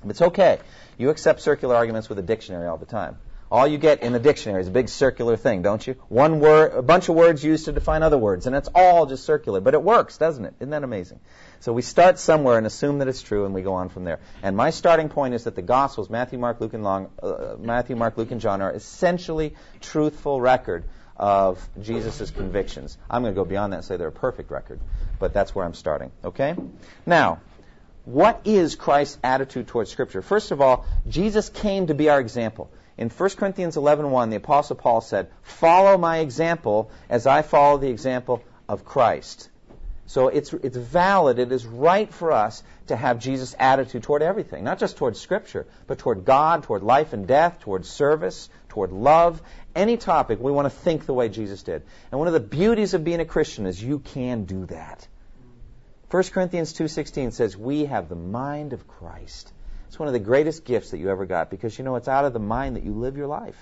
It's 0.05 0.21
okay. 0.21 0.59
You 0.97 1.09
accept 1.09 1.41
circular 1.41 1.75
arguments 1.75 2.07
with 2.07 2.19
a 2.19 2.21
dictionary 2.21 2.67
all 2.67 2.77
the 2.77 2.85
time. 2.85 3.17
All 3.51 3.65
you 3.65 3.79
get 3.79 4.03
in 4.03 4.13
the 4.13 4.19
dictionary 4.19 4.61
is 4.61 4.67
a 4.67 4.71
big 4.71 4.89
circular 4.89 5.35
thing, 5.35 5.63
don't 5.63 5.85
you? 5.85 5.95
One 6.07 6.39
word, 6.39 6.73
a 6.73 6.83
bunch 6.83 7.09
of 7.09 7.15
words 7.15 7.43
used 7.43 7.65
to 7.65 7.71
define 7.71 8.03
other 8.03 8.17
words, 8.17 8.45
and 8.45 8.55
it's 8.55 8.69
all 8.75 9.07
just 9.07 9.25
circular. 9.25 9.59
But 9.59 9.73
it 9.73 9.81
works, 9.81 10.19
doesn't 10.19 10.45
it? 10.45 10.53
Isn't 10.59 10.69
that 10.69 10.83
amazing? 10.83 11.19
So 11.59 11.73
we 11.73 11.81
start 11.81 12.19
somewhere 12.19 12.59
and 12.59 12.67
assume 12.67 12.99
that 12.99 13.07
it's 13.07 13.23
true, 13.23 13.45
and 13.45 13.53
we 13.55 13.63
go 13.63 13.73
on 13.73 13.89
from 13.89 14.03
there. 14.03 14.19
And 14.43 14.55
my 14.55 14.69
starting 14.69 15.09
point 15.09 15.33
is 15.33 15.45
that 15.45 15.55
the 15.55 15.63
Gospels, 15.63 16.11
Matthew, 16.11 16.37
Mark, 16.37 16.61
Luke, 16.61 16.73
and 16.73 16.83
Long, 16.83 17.09
uh, 17.23 17.55
Matthew, 17.57 17.95
Mark, 17.95 18.17
Luke, 18.17 18.29
and 18.29 18.39
John, 18.39 18.61
are 18.61 18.71
essentially 18.71 19.55
truthful 19.81 20.39
record 20.39 20.83
of 21.17 21.67
Jesus' 21.81 22.29
convictions. 22.29 22.97
I'm 23.09 23.23
going 23.23 23.33
to 23.33 23.35
go 23.35 23.45
beyond 23.45 23.73
that 23.73 23.77
and 23.77 23.85
say 23.85 23.97
they're 23.97 24.07
a 24.09 24.11
perfect 24.11 24.51
record, 24.51 24.79
but 25.17 25.33
that's 25.33 25.55
where 25.55 25.65
I'm 25.65 25.73
starting. 25.73 26.11
Okay? 26.23 26.55
Now, 27.05 27.41
what 28.05 28.41
is 28.45 28.75
Christ's 28.75 29.17
attitude 29.23 29.67
towards 29.67 29.91
Scripture? 29.91 30.21
First 30.21 30.51
of 30.51 30.61
all, 30.61 30.85
Jesus 31.07 31.49
came 31.49 31.87
to 31.87 31.93
be 31.93 32.09
our 32.09 32.19
example. 32.19 32.71
In 32.99 33.07
1 33.09 33.29
Corinthians 33.37 33.77
11:1, 33.77 34.29
the 34.29 34.35
apostle 34.35 34.75
Paul 34.75 34.99
said, 34.99 35.29
"Follow 35.41 35.97
my 35.97 36.17
example 36.17 36.91
as 37.09 37.25
I 37.25 37.43
follow 37.43 37.77
the 37.77 37.87
example 37.87 38.41
of 38.67 38.83
Christ." 38.83 39.49
So 40.05 40.27
it's 40.27 40.51
it's 40.51 40.75
valid, 40.75 41.39
it 41.39 41.49
is 41.53 41.65
right 41.65 42.13
for 42.13 42.33
us 42.33 42.61
to 42.87 42.97
have 42.97 43.19
Jesus' 43.19 43.55
attitude 43.57 44.03
toward 44.03 44.21
everything, 44.21 44.65
not 44.65 44.79
just 44.79 44.97
toward 44.97 45.15
Scripture, 45.15 45.65
but 45.87 45.99
toward 45.99 46.25
God, 46.25 46.63
toward 46.63 46.83
life 46.83 47.13
and 47.13 47.25
death, 47.25 47.61
toward 47.61 47.85
service, 47.85 48.49
toward 48.67 48.91
love, 48.91 49.41
any 49.73 49.95
topic, 49.95 50.41
we 50.41 50.51
want 50.51 50.65
to 50.65 50.69
think 50.69 51.05
the 51.05 51.13
way 51.13 51.29
Jesus 51.29 51.63
did. 51.63 51.83
And 52.11 52.19
one 52.19 52.27
of 52.27 52.33
the 52.33 52.41
beauties 52.41 52.93
of 52.93 53.05
being 53.05 53.21
a 53.21 53.25
Christian 53.25 53.65
is 53.65 53.81
you 53.81 53.99
can 53.99 54.43
do 54.43 54.65
that. 54.65 55.07
1 56.09 56.33
Corinthians 56.33 56.73
2:16 56.73 57.31
says, 57.31 57.55
"We 57.55 57.85
have 57.85 58.09
the 58.09 58.15
mind 58.15 58.73
of 58.73 58.89
Christ." 58.89 59.53
It's 59.89 59.97
one 59.97 60.07
of 60.07 60.13
the 60.13 60.19
greatest 60.19 60.65
gifts 60.65 60.91
that 60.91 60.99
you 60.99 61.09
ever 61.09 61.25
got 61.25 61.49
because 61.49 61.75
you 61.75 61.83
know 61.83 61.95
it's 61.95 62.07
out 62.07 62.23
of 62.23 62.31
the 62.31 62.39
mind 62.39 62.75
that 62.75 62.83
you 62.83 62.93
live 62.93 63.17
your 63.17 63.25
life. 63.25 63.57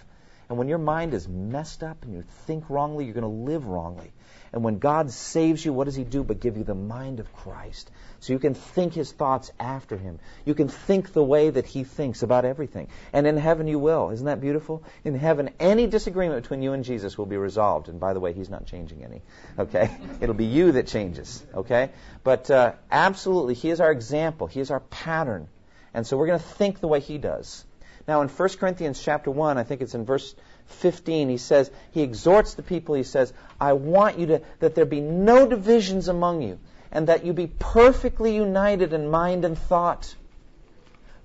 And 0.50 0.58
when 0.58 0.68
your 0.68 0.78
mind 0.78 1.14
is 1.14 1.26
messed 1.26 1.84
up 1.84 2.04
and 2.04 2.14
you 2.14 2.22
think 2.46 2.70
wrongly, 2.70 3.06
you're 3.06 3.14
going 3.14 3.22
to 3.22 3.52
live 3.52 3.66
wrongly. 3.66 4.12
And 4.52 4.62
when 4.62 4.80
God 4.80 5.10
saves 5.10 5.64
you, 5.64 5.72
what 5.72 5.86
does 5.86 5.96
He 5.96 6.04
do 6.04 6.26
but 6.26 6.42
give 6.42 6.58
you 6.58 6.66
the 6.66 6.76
mind 6.76 7.22
of 7.22 7.34
Christ? 7.34 7.90
So 8.20 8.34
you 8.34 8.40
can 8.40 8.56
think 8.56 8.94
His 8.94 9.10
thoughts 9.10 9.54
after 9.58 9.96
Him. 9.96 10.20
You 10.44 10.54
can 10.54 10.68
think 10.68 11.14
the 11.14 11.24
way 11.24 11.50
that 11.50 11.66
He 11.66 11.86
thinks 11.86 12.24
about 12.24 12.44
everything. 12.44 12.90
And 13.14 13.26
in 13.26 13.38
heaven 13.38 13.68
you 13.68 13.80
will. 13.80 14.10
Isn't 14.10 14.26
that 14.26 14.42
beautiful? 14.42 14.84
In 15.06 15.16
heaven, 15.16 15.52
any 15.62 15.88
disagreement 15.88 16.44
between 16.44 16.62
you 16.62 16.74
and 16.74 16.84
Jesus 16.84 17.18
will 17.18 17.26
be 17.26 17.38
resolved. 17.38 17.88
And 17.88 18.02
by 18.02 18.14
the 18.14 18.20
way, 18.20 18.34
He's 18.34 18.50
not 18.50 18.66
changing 18.66 19.02
any. 19.02 19.22
Okay? 19.58 19.90
It'll 20.20 20.36
be 20.36 20.46
you 20.46 20.74
that 20.74 20.88
changes. 20.88 21.42
Okay? 21.54 21.90
But 22.26 22.52
uh, 22.52 22.74
absolutely, 22.92 23.54
He 23.54 23.70
is 23.70 23.80
our 23.80 23.94
example. 23.94 24.48
He 24.48 24.60
is 24.60 24.72
our 24.72 24.82
pattern. 24.82 25.48
And 25.98 26.06
so 26.06 26.16
we're 26.16 26.28
going 26.28 26.38
to 26.38 26.46
think 26.46 26.80
the 26.80 26.88
way 26.88 27.00
He 27.00 27.18
does. 27.18 27.66
Now, 28.08 28.22
in 28.22 28.28
1 28.30 28.50
Corinthians 28.60 29.02
chapter 29.02 29.32
1, 29.32 29.58
I 29.58 29.64
think 29.64 29.82
it's 29.82 29.96
in 29.96 30.06
verse 30.06 30.36
15, 30.68 31.28
he 31.28 31.38
says, 31.38 31.72
he 31.92 32.04
exhorts 32.04 32.54
the 32.54 32.62
people, 32.62 32.94
he 32.94 33.02
says, 33.02 33.34
I 33.60 33.74
want 33.74 34.20
you 34.20 34.28
to, 34.28 34.42
that 34.60 34.76
there 34.76 34.86
be 34.86 35.02
no 35.02 35.48
divisions 35.48 36.08
among 36.08 36.44
you, 36.44 36.60
and 36.92 37.08
that 37.08 37.26
you 37.26 37.34
be 37.34 37.48
perfectly 37.48 38.36
united 38.36 38.94
in 38.94 39.10
mind 39.10 39.44
and 39.44 39.58
thought. 39.58 40.16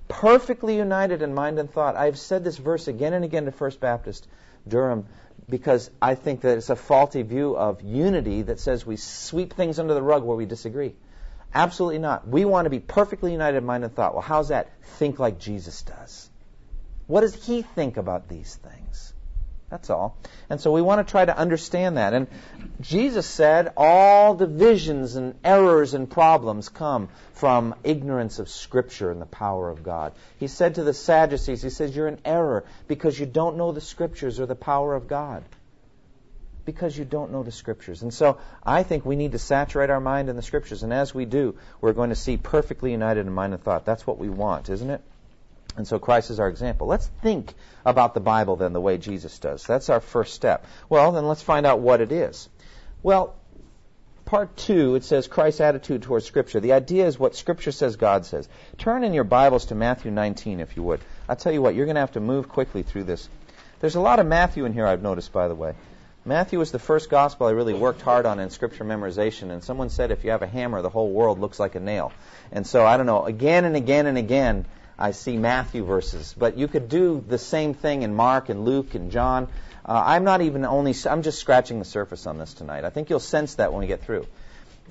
Perfectly 0.09 0.75
united 0.79 1.21
in 1.21 1.35
mind 1.35 1.59
and 1.59 1.71
thought. 1.71 1.95
I've 1.95 2.19
said 2.19 2.43
this 2.43 2.57
verse 2.57 2.89
again 2.89 3.13
and 3.13 3.27
again 3.27 3.45
to 3.45 3.53
First 3.53 3.79
Baptist 3.79 4.27
Durham 4.67 5.05
because 5.51 5.91
I 6.01 6.15
think 6.15 6.41
that 6.41 6.57
it's 6.57 6.71
a 6.71 6.77
faulty 6.77 7.21
view 7.21 7.59
of 7.59 7.83
unity 7.83 8.41
that 8.41 8.59
says 8.59 8.87
we 8.87 8.97
sweep 8.97 9.53
things 9.53 9.79
under 9.79 9.93
the 9.93 10.03
rug 10.03 10.25
where 10.25 10.37
we 10.37 10.47
disagree. 10.47 10.95
Absolutely 11.55 11.99
not. 11.99 12.27
We 12.27 12.45
want 12.45 12.67
to 12.67 12.71
be 12.71 12.81
perfectly 12.81 13.33
united 13.33 13.59
in 13.59 13.65
mind 13.65 13.85
and 13.85 13.95
thought. 13.95 14.15
Well, 14.15 14.23
how's 14.23 14.49
that? 14.49 14.71
Think 14.83 15.19
like 15.19 15.39
Jesus 15.39 15.83
does. 15.83 16.31
What 17.07 17.23
does 17.23 17.45
he 17.45 17.63
think 17.63 17.97
about 17.97 18.29
these 18.29 18.55
things? 18.57 19.13
That's 19.73 19.89
all. 19.89 20.19
And 20.51 20.61
so 20.61 20.71
we 20.71 20.83
want 20.83 21.07
to 21.07 21.11
try 21.11 21.25
to 21.25 21.37
understand 21.37 21.97
that. 21.97 22.13
And 22.13 22.27
Jesus 22.83 23.27
said 23.27 23.73
all 23.77 24.35
divisions 24.35 25.17
and 25.17 25.35
errors 25.43 25.95
and 25.95 26.11
problems 26.11 26.69
come 26.69 27.09
from 27.33 27.75
ignorance 27.83 28.39
of 28.39 28.51
Scripture 28.51 29.11
and 29.11 29.21
the 29.21 29.27
power 29.27 29.71
of 29.71 29.83
God. 29.83 30.13
He 30.39 30.47
said 30.47 30.75
to 30.75 30.85
the 30.85 30.93
Sadducees, 30.93 31.63
He 31.63 31.71
says, 31.71 31.97
You're 31.97 32.09
in 32.09 32.21
error 32.25 32.65
because 32.87 33.19
you 33.19 33.25
don't 33.25 33.57
know 33.57 33.73
the 33.73 33.81
Scriptures 33.81 34.41
or 34.41 34.45
the 34.47 34.55
power 34.55 34.95
of 34.95 35.09
God. 35.09 35.43
Because 36.65 36.97
you 36.97 37.05
don't 37.05 37.33
know 37.33 37.43
the 37.43 37.53
Scriptures. 37.53 38.03
And 38.03 38.15
so 38.15 38.39
I 38.63 38.83
think 38.83 39.05
we 39.05 39.17
need 39.17 39.33
to 39.33 39.39
saturate 39.39 39.91
our 39.91 40.01
mind 40.01 40.29
in 40.29 40.37
the 40.37 40.43
Scriptures. 40.43 40.83
And 40.83 40.93
as 40.93 41.15
we 41.15 41.25
do, 41.25 41.57
we're 41.81 41.93
going 41.93 42.11
to 42.11 42.17
see 42.17 42.37
perfectly 42.37 42.93
united 42.93 43.27
in 43.27 43.33
mind 43.33 43.53
and 43.53 43.63
thought. 43.63 43.85
That's 43.85 44.07
what 44.07 44.19
we 44.19 44.29
want, 44.29 44.71
isn't 44.71 44.91
it? 44.91 45.01
And 45.77 45.89
so 45.89 45.99
Christ 45.99 46.31
is 46.31 46.39
our 46.39 46.49
example. 46.49 46.87
Let's 46.87 47.07
think 47.23 47.55
about 47.85 48.15
the 48.15 48.21
Bible 48.21 48.57
then 48.57 48.73
the 48.73 48.81
way 48.81 48.99
Jesus 48.99 49.39
does. 49.39 49.65
That's 49.65 49.89
our 49.89 50.01
first 50.01 50.35
step. 50.35 50.67
Well, 50.89 51.13
then 51.13 51.27
let's 51.27 51.43
find 51.43 51.65
out 51.67 51.81
what 51.81 52.01
it 52.01 52.13
is. 52.13 52.49
Well, 53.03 53.35
part 54.25 54.57
two, 54.57 54.95
it 54.95 55.05
says 55.05 55.27
Christ's 55.27 55.63
attitude 55.63 56.03
towards 56.03 56.27
Scripture. 56.27 56.61
The 56.61 56.75
idea 56.75 57.07
is 57.07 57.19
what 57.19 57.35
Scripture 57.35 57.73
says 57.73 57.97
God 57.97 58.27
says. 58.27 58.49
Turn 58.79 59.03
in 59.03 59.15
your 59.15 59.25
Bibles 59.25 59.67
to 59.67 59.75
Matthew 59.75 60.11
19, 60.11 60.61
if 60.61 60.77
you 60.77 60.83
would. 60.83 61.01
I'll 61.29 61.37
tell 61.37 61.53
you 61.53 61.63
what, 61.63 61.75
you're 61.75 61.87
going 61.87 61.97
to 61.97 62.01
have 62.01 62.13
to 62.13 62.21
move 62.21 62.49
quickly 62.49 62.83
through 62.83 63.05
this. 63.05 63.29
There's 63.81 63.97
a 63.97 64.01
lot 64.01 64.21
of 64.21 64.27
Matthew 64.27 64.65
in 64.65 64.75
here, 64.75 64.87
I've 64.87 65.03
noticed, 65.03 65.33
by 65.33 65.49
the 65.49 65.55
way. 65.55 65.75
Matthew 66.25 66.61
was 66.61 66.71
the 66.71 66.79
first 66.79 67.11
gospel 67.11 67.49
I 67.49 67.51
really 67.51 67.75
worked 67.75 68.01
hard 68.01 68.27
on 68.27 68.39
in 68.39 68.51
scripture 68.51 68.85
memorization, 68.85 69.51
and 69.51 69.65
someone 69.65 69.91
said 69.91 70.13
if 70.13 70.23
you 70.23 70.31
have 70.31 70.43
a 70.43 70.47
hammer, 70.47 70.81
the 70.81 70.89
whole 70.89 71.11
world 71.11 71.41
looks 71.41 71.59
like 71.59 71.75
a 71.75 71.81
nail. 71.81 72.13
And 72.53 72.65
so, 72.65 72.87
I 72.87 72.97
don't 72.97 73.07
know, 73.07 73.25
again 73.25 73.65
and 73.65 73.75
again 73.75 74.07
and 74.07 74.17
again, 74.17 74.65
I 74.97 75.11
see 75.11 75.37
Matthew 75.37 75.85
verses, 75.85 76.33
but 76.39 76.57
you 76.57 76.69
could 76.69 76.89
do 76.89 77.25
the 77.27 77.39
same 77.39 77.75
thing 77.75 78.03
in 78.03 78.15
Mark 78.15 78.51
and 78.51 78.65
Luke 78.65 78.95
and 78.95 79.11
John. 79.11 79.49
Uh, 79.85 80.01
I'm 80.07 80.23
not 80.23 80.43
even 80.43 80.65
only, 80.65 80.95
I'm 81.11 81.23
just 81.23 81.41
scratching 81.41 81.81
the 81.81 81.85
surface 81.85 82.25
on 82.29 82.39
this 82.39 82.55
tonight. 82.55 82.85
I 82.85 82.91
think 82.91 83.11
you'll 83.11 83.19
sense 83.19 83.57
that 83.57 83.73
when 83.73 83.81
we 83.81 83.89
get 83.89 84.05
through. 84.05 84.29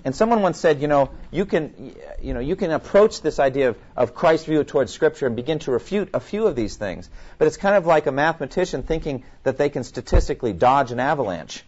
And 0.03 0.15
someone 0.15 0.41
once 0.41 0.57
said, 0.57 0.81
you 0.81 0.87
know, 0.87 1.11
you 1.29 1.45
can, 1.45 1.95
you 2.21 2.33
know, 2.33 2.39
you 2.39 2.55
can 2.55 2.71
approach 2.71 3.21
this 3.21 3.37
idea 3.37 3.69
of, 3.69 3.77
of 3.95 4.15
Christ's 4.15 4.47
view 4.47 4.63
towards 4.63 4.91
Scripture 4.91 5.27
and 5.27 5.35
begin 5.35 5.59
to 5.59 5.71
refute 5.71 6.09
a 6.13 6.19
few 6.19 6.47
of 6.47 6.55
these 6.55 6.75
things. 6.75 7.09
But 7.37 7.47
it's 7.47 7.57
kind 7.57 7.75
of 7.75 7.85
like 7.85 8.07
a 8.07 8.11
mathematician 8.11 8.81
thinking 8.81 9.23
that 9.43 9.57
they 9.57 9.69
can 9.69 9.83
statistically 9.83 10.53
dodge 10.53 10.91
an 10.91 10.99
avalanche. 10.99 11.63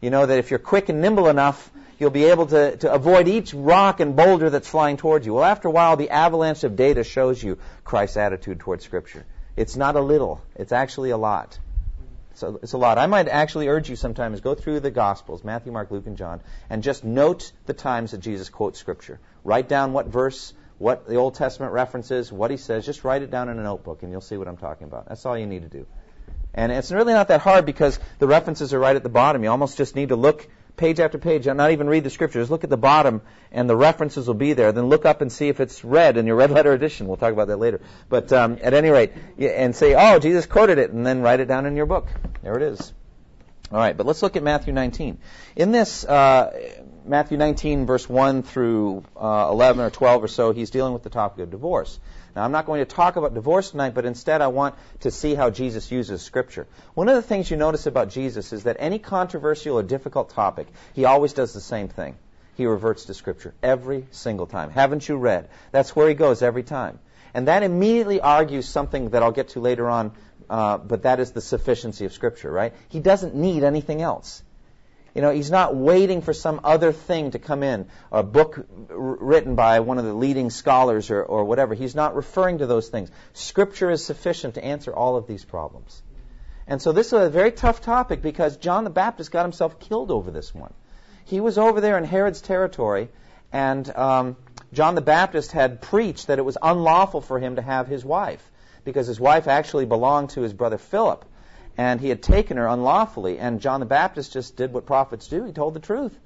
You 0.00 0.10
know, 0.10 0.24
that 0.24 0.38
if 0.38 0.50
you're 0.50 0.60
quick 0.60 0.88
and 0.88 1.00
nimble 1.00 1.28
enough, 1.28 1.70
you'll 1.98 2.10
be 2.10 2.24
able 2.24 2.46
to, 2.46 2.76
to 2.76 2.92
avoid 2.92 3.26
each 3.26 3.54
rock 3.54 3.98
and 3.98 4.14
boulder 4.14 4.50
that's 4.50 4.68
flying 4.68 4.96
towards 4.96 5.26
you. 5.26 5.34
Well, 5.34 5.44
after 5.44 5.68
a 5.68 5.70
while, 5.70 5.96
the 5.96 6.10
avalanche 6.10 6.62
of 6.62 6.76
data 6.76 7.02
shows 7.02 7.42
you 7.42 7.58
Christ's 7.82 8.18
attitude 8.18 8.60
towards 8.60 8.84
Scripture. 8.84 9.24
It's 9.56 9.76
not 9.76 9.96
a 9.96 10.00
little, 10.00 10.42
it's 10.54 10.72
actually 10.72 11.10
a 11.10 11.16
lot. 11.16 11.58
So 12.34 12.58
it's 12.62 12.72
a 12.72 12.78
lot. 12.78 12.98
I 12.98 13.06
might 13.06 13.28
actually 13.28 13.68
urge 13.68 13.88
you 13.88 13.96
sometimes 13.96 14.40
go 14.40 14.54
through 14.54 14.80
the 14.80 14.90
Gospels, 14.90 15.44
Matthew, 15.44 15.72
Mark, 15.72 15.90
Luke, 15.90 16.06
and 16.06 16.16
John, 16.16 16.40
and 16.68 16.82
just 16.82 17.04
note 17.04 17.52
the 17.66 17.74
times 17.74 18.10
that 18.10 18.18
Jesus 18.18 18.48
quotes 18.48 18.78
Scripture. 18.78 19.20
Write 19.44 19.68
down 19.68 19.92
what 19.92 20.06
verse, 20.06 20.52
what 20.78 21.06
the 21.06 21.16
Old 21.16 21.36
Testament 21.36 21.72
references, 21.72 22.32
what 22.32 22.50
he 22.50 22.56
says. 22.56 22.84
Just 22.84 23.04
write 23.04 23.22
it 23.22 23.30
down 23.30 23.48
in 23.48 23.58
a 23.58 23.62
notebook, 23.62 24.02
and 24.02 24.10
you'll 24.10 24.20
see 24.20 24.36
what 24.36 24.48
I'm 24.48 24.56
talking 24.56 24.86
about. 24.86 25.08
That's 25.08 25.24
all 25.24 25.38
you 25.38 25.46
need 25.46 25.62
to 25.62 25.68
do. 25.68 25.86
And 26.54 26.72
it's 26.72 26.90
really 26.90 27.12
not 27.12 27.28
that 27.28 27.40
hard 27.40 27.66
because 27.66 27.98
the 28.18 28.26
references 28.26 28.74
are 28.74 28.78
right 28.78 28.94
at 28.94 29.02
the 29.02 29.08
bottom. 29.08 29.42
You 29.42 29.50
almost 29.50 29.76
just 29.76 29.94
need 29.94 30.08
to 30.10 30.16
look 30.16 30.48
page 30.76 31.00
after 31.00 31.18
page, 31.18 31.46
and 31.46 31.56
not 31.56 31.70
even 31.70 31.88
read 31.88 32.04
the 32.04 32.10
scriptures. 32.10 32.50
Look 32.50 32.64
at 32.64 32.70
the 32.70 32.76
bottom, 32.76 33.22
and 33.52 33.68
the 33.68 33.76
references 33.76 34.26
will 34.26 34.34
be 34.34 34.52
there. 34.52 34.72
Then 34.72 34.86
look 34.86 35.04
up 35.04 35.20
and 35.20 35.30
see 35.30 35.48
if 35.48 35.60
it's 35.60 35.84
red 35.84 36.16
in 36.16 36.26
your 36.26 36.36
red 36.36 36.50
letter 36.50 36.72
edition. 36.72 37.06
We'll 37.06 37.16
talk 37.16 37.32
about 37.32 37.48
that 37.48 37.58
later. 37.58 37.80
But 38.08 38.32
um, 38.32 38.58
at 38.62 38.74
any 38.74 38.90
rate, 38.90 39.12
and 39.38 39.74
say, 39.74 39.94
oh, 39.94 40.18
Jesus 40.18 40.46
quoted 40.46 40.78
it, 40.78 40.90
and 40.90 41.06
then 41.06 41.22
write 41.22 41.40
it 41.40 41.46
down 41.46 41.66
in 41.66 41.76
your 41.76 41.86
book. 41.86 42.08
There 42.42 42.56
it 42.56 42.62
is. 42.62 42.92
All 43.70 43.78
right, 43.78 43.96
but 43.96 44.06
let's 44.06 44.22
look 44.22 44.36
at 44.36 44.42
Matthew 44.42 44.72
19. 44.72 45.18
In 45.56 45.72
this, 45.72 46.04
uh, 46.04 46.82
Matthew 47.06 47.38
19, 47.38 47.86
verse 47.86 48.08
1 48.08 48.42
through 48.42 49.04
uh, 49.16 49.48
11 49.50 49.84
or 49.84 49.90
12 49.90 50.24
or 50.24 50.28
so, 50.28 50.52
he's 50.52 50.70
dealing 50.70 50.92
with 50.92 51.02
the 51.02 51.10
topic 51.10 51.42
of 51.42 51.50
divorce. 51.50 51.98
Now, 52.34 52.42
I'm 52.42 52.52
not 52.52 52.66
going 52.66 52.80
to 52.80 52.84
talk 52.84 53.16
about 53.16 53.32
divorce 53.34 53.70
tonight, 53.70 53.94
but 53.94 54.04
instead 54.04 54.40
I 54.42 54.48
want 54.48 54.74
to 55.00 55.10
see 55.10 55.34
how 55.34 55.50
Jesus 55.50 55.90
uses 55.92 56.22
Scripture. 56.22 56.66
One 56.94 57.08
of 57.08 57.14
the 57.14 57.22
things 57.22 57.50
you 57.50 57.56
notice 57.56 57.86
about 57.86 58.08
Jesus 58.08 58.52
is 58.52 58.64
that 58.64 58.76
any 58.80 58.98
controversial 58.98 59.78
or 59.78 59.82
difficult 59.84 60.30
topic, 60.30 60.66
he 60.94 61.04
always 61.04 61.32
does 61.32 61.52
the 61.52 61.60
same 61.60 61.88
thing. 61.88 62.16
He 62.56 62.66
reverts 62.66 63.04
to 63.06 63.14
Scripture 63.14 63.54
every 63.62 64.06
single 64.10 64.46
time. 64.46 64.70
Haven't 64.70 65.08
you 65.08 65.16
read? 65.16 65.48
That's 65.70 65.94
where 65.94 66.08
he 66.08 66.14
goes 66.14 66.42
every 66.42 66.64
time. 66.64 66.98
And 67.34 67.48
that 67.48 67.62
immediately 67.62 68.20
argues 68.20 68.68
something 68.68 69.10
that 69.10 69.22
I'll 69.22 69.32
get 69.32 69.48
to 69.50 69.60
later 69.60 69.88
on, 69.88 70.12
uh, 70.50 70.78
but 70.78 71.02
that 71.02 71.20
is 71.20 71.32
the 71.32 71.40
sufficiency 71.40 72.04
of 72.04 72.12
Scripture, 72.12 72.50
right? 72.50 72.72
He 72.88 73.00
doesn't 73.00 73.34
need 73.34 73.64
anything 73.64 74.02
else. 74.02 74.42
You 75.14 75.22
know, 75.22 75.30
he's 75.30 75.50
not 75.50 75.76
waiting 75.76 76.22
for 76.22 76.32
some 76.32 76.60
other 76.64 76.90
thing 76.90 77.30
to 77.30 77.38
come 77.38 77.62
in, 77.62 77.86
a 78.10 78.24
book 78.24 78.66
written 78.88 79.54
by 79.54 79.78
one 79.80 79.98
of 79.98 80.04
the 80.04 80.12
leading 80.12 80.50
scholars 80.50 81.10
or, 81.10 81.22
or 81.22 81.44
whatever. 81.44 81.74
He's 81.74 81.94
not 81.94 82.16
referring 82.16 82.58
to 82.58 82.66
those 82.66 82.88
things. 82.88 83.10
Scripture 83.32 83.90
is 83.90 84.04
sufficient 84.04 84.54
to 84.54 84.64
answer 84.64 84.92
all 84.92 85.16
of 85.16 85.28
these 85.28 85.44
problems. 85.44 86.02
And 86.66 86.82
so 86.82 86.90
this 86.90 87.08
is 87.08 87.12
a 87.12 87.30
very 87.30 87.52
tough 87.52 87.80
topic 87.80 88.22
because 88.22 88.56
John 88.56 88.82
the 88.82 88.90
Baptist 88.90 89.30
got 89.30 89.44
himself 89.44 89.78
killed 89.78 90.10
over 90.10 90.32
this 90.32 90.52
one. 90.52 90.74
He 91.24 91.40
was 91.40 91.58
over 91.58 91.80
there 91.80 91.96
in 91.96 92.04
Herod's 92.04 92.40
territory, 92.40 93.08
and 93.52 93.88
um, 93.96 94.36
John 94.72 94.96
the 94.96 95.00
Baptist 95.00 95.52
had 95.52 95.80
preached 95.80 96.26
that 96.26 96.38
it 96.38 96.44
was 96.44 96.58
unlawful 96.60 97.20
for 97.20 97.38
him 97.38 97.56
to 97.56 97.62
have 97.62 97.86
his 97.86 98.04
wife 98.04 98.50
because 98.84 99.06
his 99.06 99.20
wife 99.20 99.46
actually 99.46 99.86
belonged 99.86 100.30
to 100.30 100.40
his 100.40 100.52
brother 100.52 100.78
Philip 100.78 101.24
and 101.76 102.00
he 102.00 102.08
had 102.08 102.22
taken 102.22 102.56
her 102.56 102.66
unlawfully. 102.66 103.38
And 103.38 103.60
John 103.60 103.80
the 103.80 103.86
Baptist 103.86 104.32
just 104.32 104.56
did 104.56 104.72
what 104.72 104.86
prophets 104.86 105.28
do. 105.28 105.44
He 105.44 105.52
told 105.52 105.74
the 105.74 105.80
truth. 105.80 106.16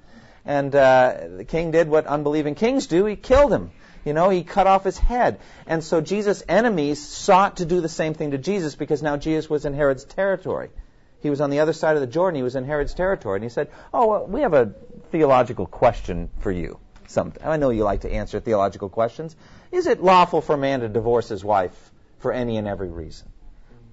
And 0.45 0.73
uh, 0.73 1.17
the 1.37 1.45
king 1.45 1.71
did 1.71 1.89
what 1.89 2.05
unbelieving 2.05 2.55
kings 2.55 2.87
do. 2.87 3.05
He 3.05 3.15
killed 3.15 3.51
him. 3.51 3.71
You 4.05 4.13
know, 4.13 4.29
he 4.29 4.43
cut 4.43 4.67
off 4.67 4.83
his 4.83 4.97
head. 4.97 5.39
And 5.67 5.83
so 5.83 6.01
Jesus' 6.01 6.43
enemies 6.47 7.05
sought 7.05 7.57
to 7.57 7.65
do 7.65 7.81
the 7.81 7.89
same 7.89 8.13
thing 8.13 8.31
to 8.31 8.37
Jesus 8.37 8.75
because 8.75 9.03
now 9.03 9.17
Jesus 9.17 9.49
was 9.49 9.65
in 9.65 9.73
Herod's 9.73 10.05
territory. 10.05 10.69
He 11.21 11.29
was 11.29 11.41
on 11.41 11.49
the 11.49 11.59
other 11.59 11.73
side 11.73 11.95
of 11.95 12.01
the 12.01 12.07
Jordan. 12.07 12.37
He 12.37 12.43
was 12.43 12.55
in 12.55 12.63
Herod's 12.63 12.93
territory. 12.93 13.37
And 13.37 13.43
he 13.43 13.49
said, 13.49 13.69
Oh, 13.93 14.07
well, 14.07 14.27
we 14.27 14.41
have 14.41 14.53
a 14.53 14.73
theological 15.11 15.65
question 15.65 16.29
for 16.39 16.51
you. 16.51 16.79
Something. 17.07 17.43
I 17.45 17.57
know 17.57 17.71
you 17.71 17.83
like 17.83 18.01
to 18.01 18.11
answer 18.11 18.39
theological 18.39 18.87
questions. 18.87 19.35
Is 19.71 19.87
it 19.87 20.01
lawful 20.01 20.41
for 20.41 20.53
a 20.53 20.57
man 20.57 20.81
to 20.81 20.89
divorce 20.89 21.27
his 21.27 21.43
wife 21.43 21.91
for 22.19 22.31
any 22.31 22.57
and 22.57 22.67
every 22.67 22.89
reason? 22.89 23.27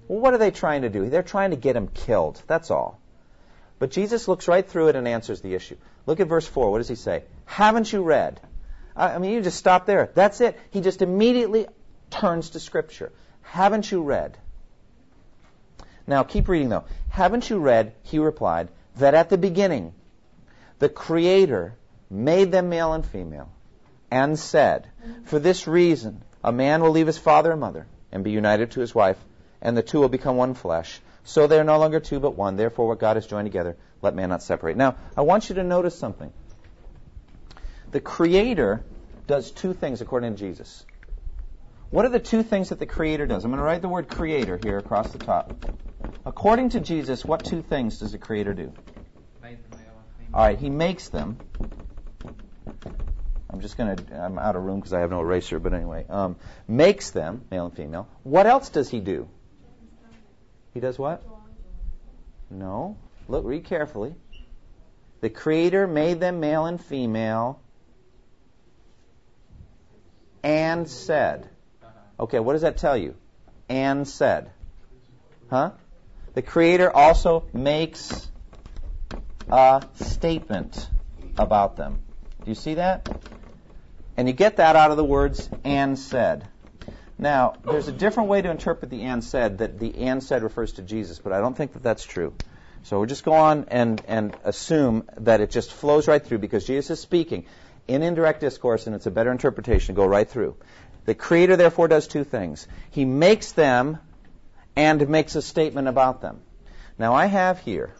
Well, 0.07 0.19
what 0.19 0.33
are 0.33 0.37
they 0.37 0.51
trying 0.51 0.83
to 0.83 0.89
do? 0.89 1.09
They're 1.09 1.23
trying 1.23 1.51
to 1.51 1.57
get 1.57 1.75
him 1.75 1.87
killed. 1.87 2.41
That's 2.47 2.71
all. 2.71 2.99
But 3.79 3.91
Jesus 3.91 4.27
looks 4.27 4.47
right 4.47 4.67
through 4.67 4.87
it 4.89 4.95
and 4.95 5.07
answers 5.07 5.41
the 5.41 5.53
issue. 5.53 5.77
Look 6.05 6.19
at 6.19 6.27
verse 6.27 6.47
4. 6.47 6.71
What 6.71 6.79
does 6.79 6.87
he 6.87 6.95
say? 6.95 7.23
Haven't 7.45 7.91
you 7.91 8.03
read? 8.03 8.39
I 8.95 9.19
mean, 9.19 9.31
you 9.31 9.41
just 9.41 9.57
stop 9.57 9.85
there. 9.85 10.09
That's 10.15 10.41
it. 10.41 10.59
He 10.71 10.81
just 10.81 11.01
immediately 11.01 11.67
turns 12.09 12.51
to 12.51 12.59
Scripture. 12.59 13.11
Haven't 13.43 13.91
you 13.91 14.01
read? 14.01 14.37
Now, 16.07 16.23
keep 16.23 16.47
reading, 16.47 16.69
though. 16.69 16.85
Haven't 17.09 17.49
you 17.49 17.59
read, 17.59 17.93
he 18.03 18.17
replied, 18.17 18.69
that 18.95 19.13
at 19.13 19.29
the 19.29 19.37
beginning 19.37 19.93
the 20.79 20.89
Creator 20.89 21.75
made 22.09 22.51
them 22.51 22.69
male 22.69 22.93
and 22.93 23.05
female 23.05 23.49
and 24.09 24.39
said, 24.39 24.87
For 25.25 25.37
this 25.37 25.67
reason, 25.67 26.23
a 26.43 26.51
man 26.51 26.81
will 26.81 26.91
leave 26.91 27.07
his 27.07 27.17
father 27.17 27.51
and 27.51 27.59
mother 27.59 27.87
and 28.11 28.23
be 28.23 28.31
united 28.31 28.71
to 28.71 28.79
his 28.79 28.95
wife, 28.95 29.17
and 29.61 29.75
the 29.75 29.83
two 29.83 29.99
will 29.99 30.09
become 30.09 30.37
one 30.37 30.53
flesh. 30.53 30.99
So 31.23 31.47
they 31.47 31.59
are 31.59 31.63
no 31.63 31.77
longer 31.77 31.99
two 31.99 32.19
but 32.19 32.35
one. 32.35 32.55
Therefore, 32.55 32.87
what 32.87 32.99
God 32.99 33.17
has 33.17 33.27
joined 33.27 33.45
together, 33.45 33.77
let 34.01 34.15
man 34.15 34.29
not 34.29 34.43
separate. 34.43 34.77
Now, 34.77 34.95
I 35.15 35.21
want 35.21 35.49
you 35.49 35.55
to 35.55 35.63
notice 35.63 35.97
something. 35.97 36.31
The 37.91 37.99
Creator 37.99 38.83
does 39.27 39.51
two 39.51 39.73
things 39.73 40.01
according 40.01 40.35
to 40.35 40.39
Jesus. 40.39 40.85
What 41.89 42.05
are 42.05 42.09
the 42.09 42.19
two 42.19 42.43
things 42.43 42.69
that 42.69 42.79
the 42.79 42.85
Creator 42.85 43.27
does? 43.27 43.45
I'm 43.45 43.51
going 43.51 43.59
to 43.59 43.63
write 43.63 43.81
the 43.81 43.89
word 43.89 44.07
Creator 44.07 44.57
here 44.57 44.77
across 44.77 45.11
the 45.11 45.19
top. 45.19 45.53
According 46.25 46.69
to 46.69 46.79
Jesus, 46.79 47.25
what 47.25 47.43
two 47.43 47.61
things 47.61 47.99
does 47.99 48.11
the 48.11 48.17
Creator 48.17 48.53
do? 48.53 48.73
Make 49.41 49.63
the 49.63 49.77
male 49.77 49.93
and 49.99 50.07
female. 50.17 50.31
All 50.33 50.45
right, 50.45 50.59
He 50.59 50.69
makes 50.69 51.09
them. 51.09 51.37
I'm 53.49 53.61
just 53.61 53.77
going 53.77 53.95
to, 53.95 54.15
I'm 54.21 54.37
out 54.37 54.57
of 54.57 54.63
room 54.63 54.79
because 54.79 54.91
I 54.91 54.99
have 54.99 55.09
no 55.09 55.21
eraser, 55.21 55.59
but 55.59 55.73
anyway. 55.73 56.05
Um, 56.09 56.35
makes 56.67 57.11
them, 57.11 57.45
male 57.49 57.65
and 57.65 57.75
female. 57.75 58.09
What 58.23 58.45
else 58.45 58.69
does 58.69 58.89
He 58.89 58.99
do? 58.99 59.29
He 60.77 60.81
does 60.81 60.99
what? 60.99 61.23
No. 62.51 62.97
Look, 63.27 63.45
read 63.47 63.65
carefully. 63.65 64.13
The 65.21 65.29
Creator 65.31 65.87
made 65.87 66.19
them 66.19 66.39
male 66.39 66.67
and 66.67 66.79
female 66.79 67.59
and 70.43 70.87
said. 70.87 71.49
Okay, 72.19 72.39
what 72.39 72.53
does 72.53 72.61
that 72.61 72.77
tell 72.77 72.95
you? 72.95 73.15
And 73.67 74.07
said. 74.07 74.51
Huh? 75.49 75.71
The 76.35 76.43
Creator 76.43 76.95
also 76.95 77.45
makes 77.53 78.29
a 79.49 79.83
statement 79.95 80.87
about 81.39 81.75
them. 81.75 82.01
Do 82.43 82.51
you 82.51 82.55
see 82.55 82.75
that? 82.75 83.19
And 84.15 84.27
you 84.27 84.33
get 84.35 84.57
that 84.57 84.75
out 84.75 84.91
of 84.91 84.97
the 84.97 85.03
words 85.03 85.49
and 85.63 85.97
said. 85.97 86.47
Now, 87.19 87.55
there's 87.63 87.87
a 87.87 87.91
different 87.91 88.29
way 88.29 88.41
to 88.41 88.51
interpret 88.51 88.91
the 88.91 89.01
and 89.01 89.23
said 89.23 89.59
that 89.59 89.79
the 89.79 89.95
and 89.97 90.23
said 90.23 90.43
refers 90.43 90.73
to 90.73 90.83
Jesus, 90.83 91.19
but 91.19 91.33
I 91.33 91.39
don't 91.39 91.57
think 91.57 91.73
that 91.73 91.81
that's 91.81 92.03
true. 92.03 92.33
So 92.83 92.99
we'll 92.99 93.07
just 93.07 93.25
go 93.25 93.33
on 93.33 93.65
and, 93.69 94.01
and 94.07 94.37
assume 94.43 95.09
that 95.17 95.41
it 95.41 95.51
just 95.51 95.73
flows 95.73 96.07
right 96.07 96.23
through 96.23 96.37
because 96.37 96.65
Jesus 96.65 96.91
is 96.91 96.99
speaking 96.99 97.45
in 97.87 98.03
indirect 98.03 98.39
discourse 98.39 98.85
and 98.85 98.95
it's 98.95 99.07
a 99.07 99.11
better 99.11 99.31
interpretation 99.31 99.95
to 99.95 99.99
go 99.99 100.05
right 100.05 100.29
through. 100.29 100.55
The 101.05 101.15
Creator 101.15 101.55
therefore 101.55 101.87
does 101.87 102.07
two 102.07 102.23
things. 102.23 102.67
He 102.91 103.03
makes 103.03 103.51
them 103.53 103.97
and 104.75 105.09
makes 105.09 105.35
a 105.35 105.41
statement 105.41 105.87
about 105.87 106.21
them. 106.21 106.39
Now 106.99 107.13
I 107.13 107.25
have 107.25 107.59
here, 107.59 107.93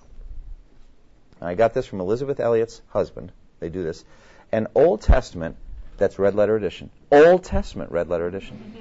I 1.41 1.56
got 1.56 1.73
this 1.73 1.86
from 1.86 1.99
Elisabeth 1.99 2.39
Elliot's 2.39 2.82
husband. 2.89 3.32
They 3.60 3.69
do 3.69 3.84
this. 3.84 4.03
An 4.51 4.67
Old 4.75 5.01
Testament 5.01 5.56
that's 5.97 6.19
red 6.19 6.36
letter 6.36 6.56
edition. 6.56 6.89
Old 7.12 7.43
Testament 7.43 7.91
red 7.91 8.10
letter 8.10 8.27
edition. 8.27 8.73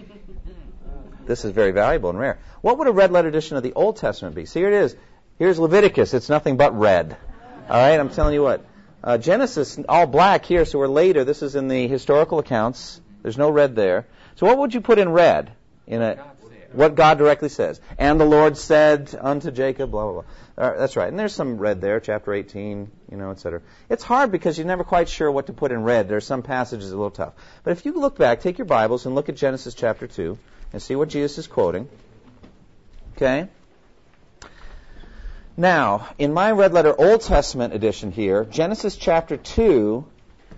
This 1.26 1.44
is 1.44 1.50
very 1.50 1.72
valuable 1.72 2.10
and 2.10 2.18
rare. 2.18 2.38
What 2.60 2.78
would 2.78 2.88
a 2.88 2.92
red 2.92 3.12
letter 3.12 3.28
edition 3.28 3.56
of 3.56 3.62
the 3.62 3.72
Old 3.72 3.96
Testament 3.96 4.34
be? 4.34 4.46
See, 4.46 4.60
here 4.60 4.72
it 4.72 4.84
is. 4.84 4.96
Here's 5.38 5.58
Leviticus. 5.58 6.14
It's 6.14 6.28
nothing 6.28 6.56
but 6.56 6.78
red. 6.78 7.16
All 7.68 7.76
right, 7.76 7.98
I'm 7.98 8.10
telling 8.10 8.34
you 8.34 8.42
what. 8.42 8.64
Uh, 9.02 9.18
Genesis, 9.18 9.78
all 9.88 10.06
black 10.06 10.44
here, 10.44 10.64
so 10.64 10.78
we're 10.78 10.88
later. 10.88 11.24
This 11.24 11.42
is 11.42 11.54
in 11.54 11.68
the 11.68 11.86
historical 11.88 12.38
accounts. 12.38 13.00
There's 13.22 13.36
no 13.36 13.50
red 13.50 13.76
there. 13.76 14.06
So 14.36 14.46
what 14.46 14.58
would 14.58 14.74
you 14.74 14.80
put 14.80 14.98
in 14.98 15.10
red? 15.10 15.52
In 15.86 16.02
a 16.02 16.16
what 16.72 16.94
God 16.94 17.18
directly 17.18 17.48
says. 17.48 17.80
And 17.98 18.20
the 18.20 18.24
Lord 18.24 18.56
said 18.56 19.16
unto 19.18 19.50
Jacob, 19.50 19.90
blah 19.90 20.04
blah 20.04 20.22
blah. 20.22 20.24
Uh, 20.58 20.78
that's 20.78 20.96
right. 20.96 21.08
And 21.08 21.18
there's 21.18 21.34
some 21.34 21.58
red 21.58 21.80
there, 21.80 22.00
chapter 22.00 22.32
18, 22.32 22.90
you 23.10 23.16
know, 23.16 23.30
etc. 23.30 23.62
It's 23.88 24.02
hard 24.02 24.32
because 24.32 24.58
you're 24.58 24.66
never 24.66 24.84
quite 24.84 25.08
sure 25.08 25.30
what 25.30 25.46
to 25.46 25.52
put 25.52 25.72
in 25.72 25.82
red. 25.82 26.08
There 26.08 26.16
are 26.16 26.20
some 26.20 26.42
passages 26.42 26.90
a 26.92 26.96
little 26.96 27.10
tough. 27.10 27.34
But 27.62 27.72
if 27.72 27.84
you 27.84 27.92
look 27.92 28.16
back, 28.16 28.40
take 28.40 28.58
your 28.58 28.66
Bibles 28.66 29.06
and 29.06 29.14
look 29.14 29.28
at 29.28 29.36
Genesis 29.36 29.74
chapter 29.74 30.06
2 30.06 30.38
and 30.72 30.82
see 30.82 30.96
what 30.96 31.08
Jesus 31.08 31.38
is 31.38 31.46
quoting. 31.46 31.88
Okay? 33.16 33.48
Now, 35.56 36.08
in 36.18 36.34
my 36.34 36.50
red 36.52 36.74
letter 36.74 36.94
Old 36.98 37.22
Testament 37.22 37.72
edition 37.72 38.12
here, 38.12 38.44
Genesis 38.44 38.96
chapter 38.96 39.38
2, 39.38 40.04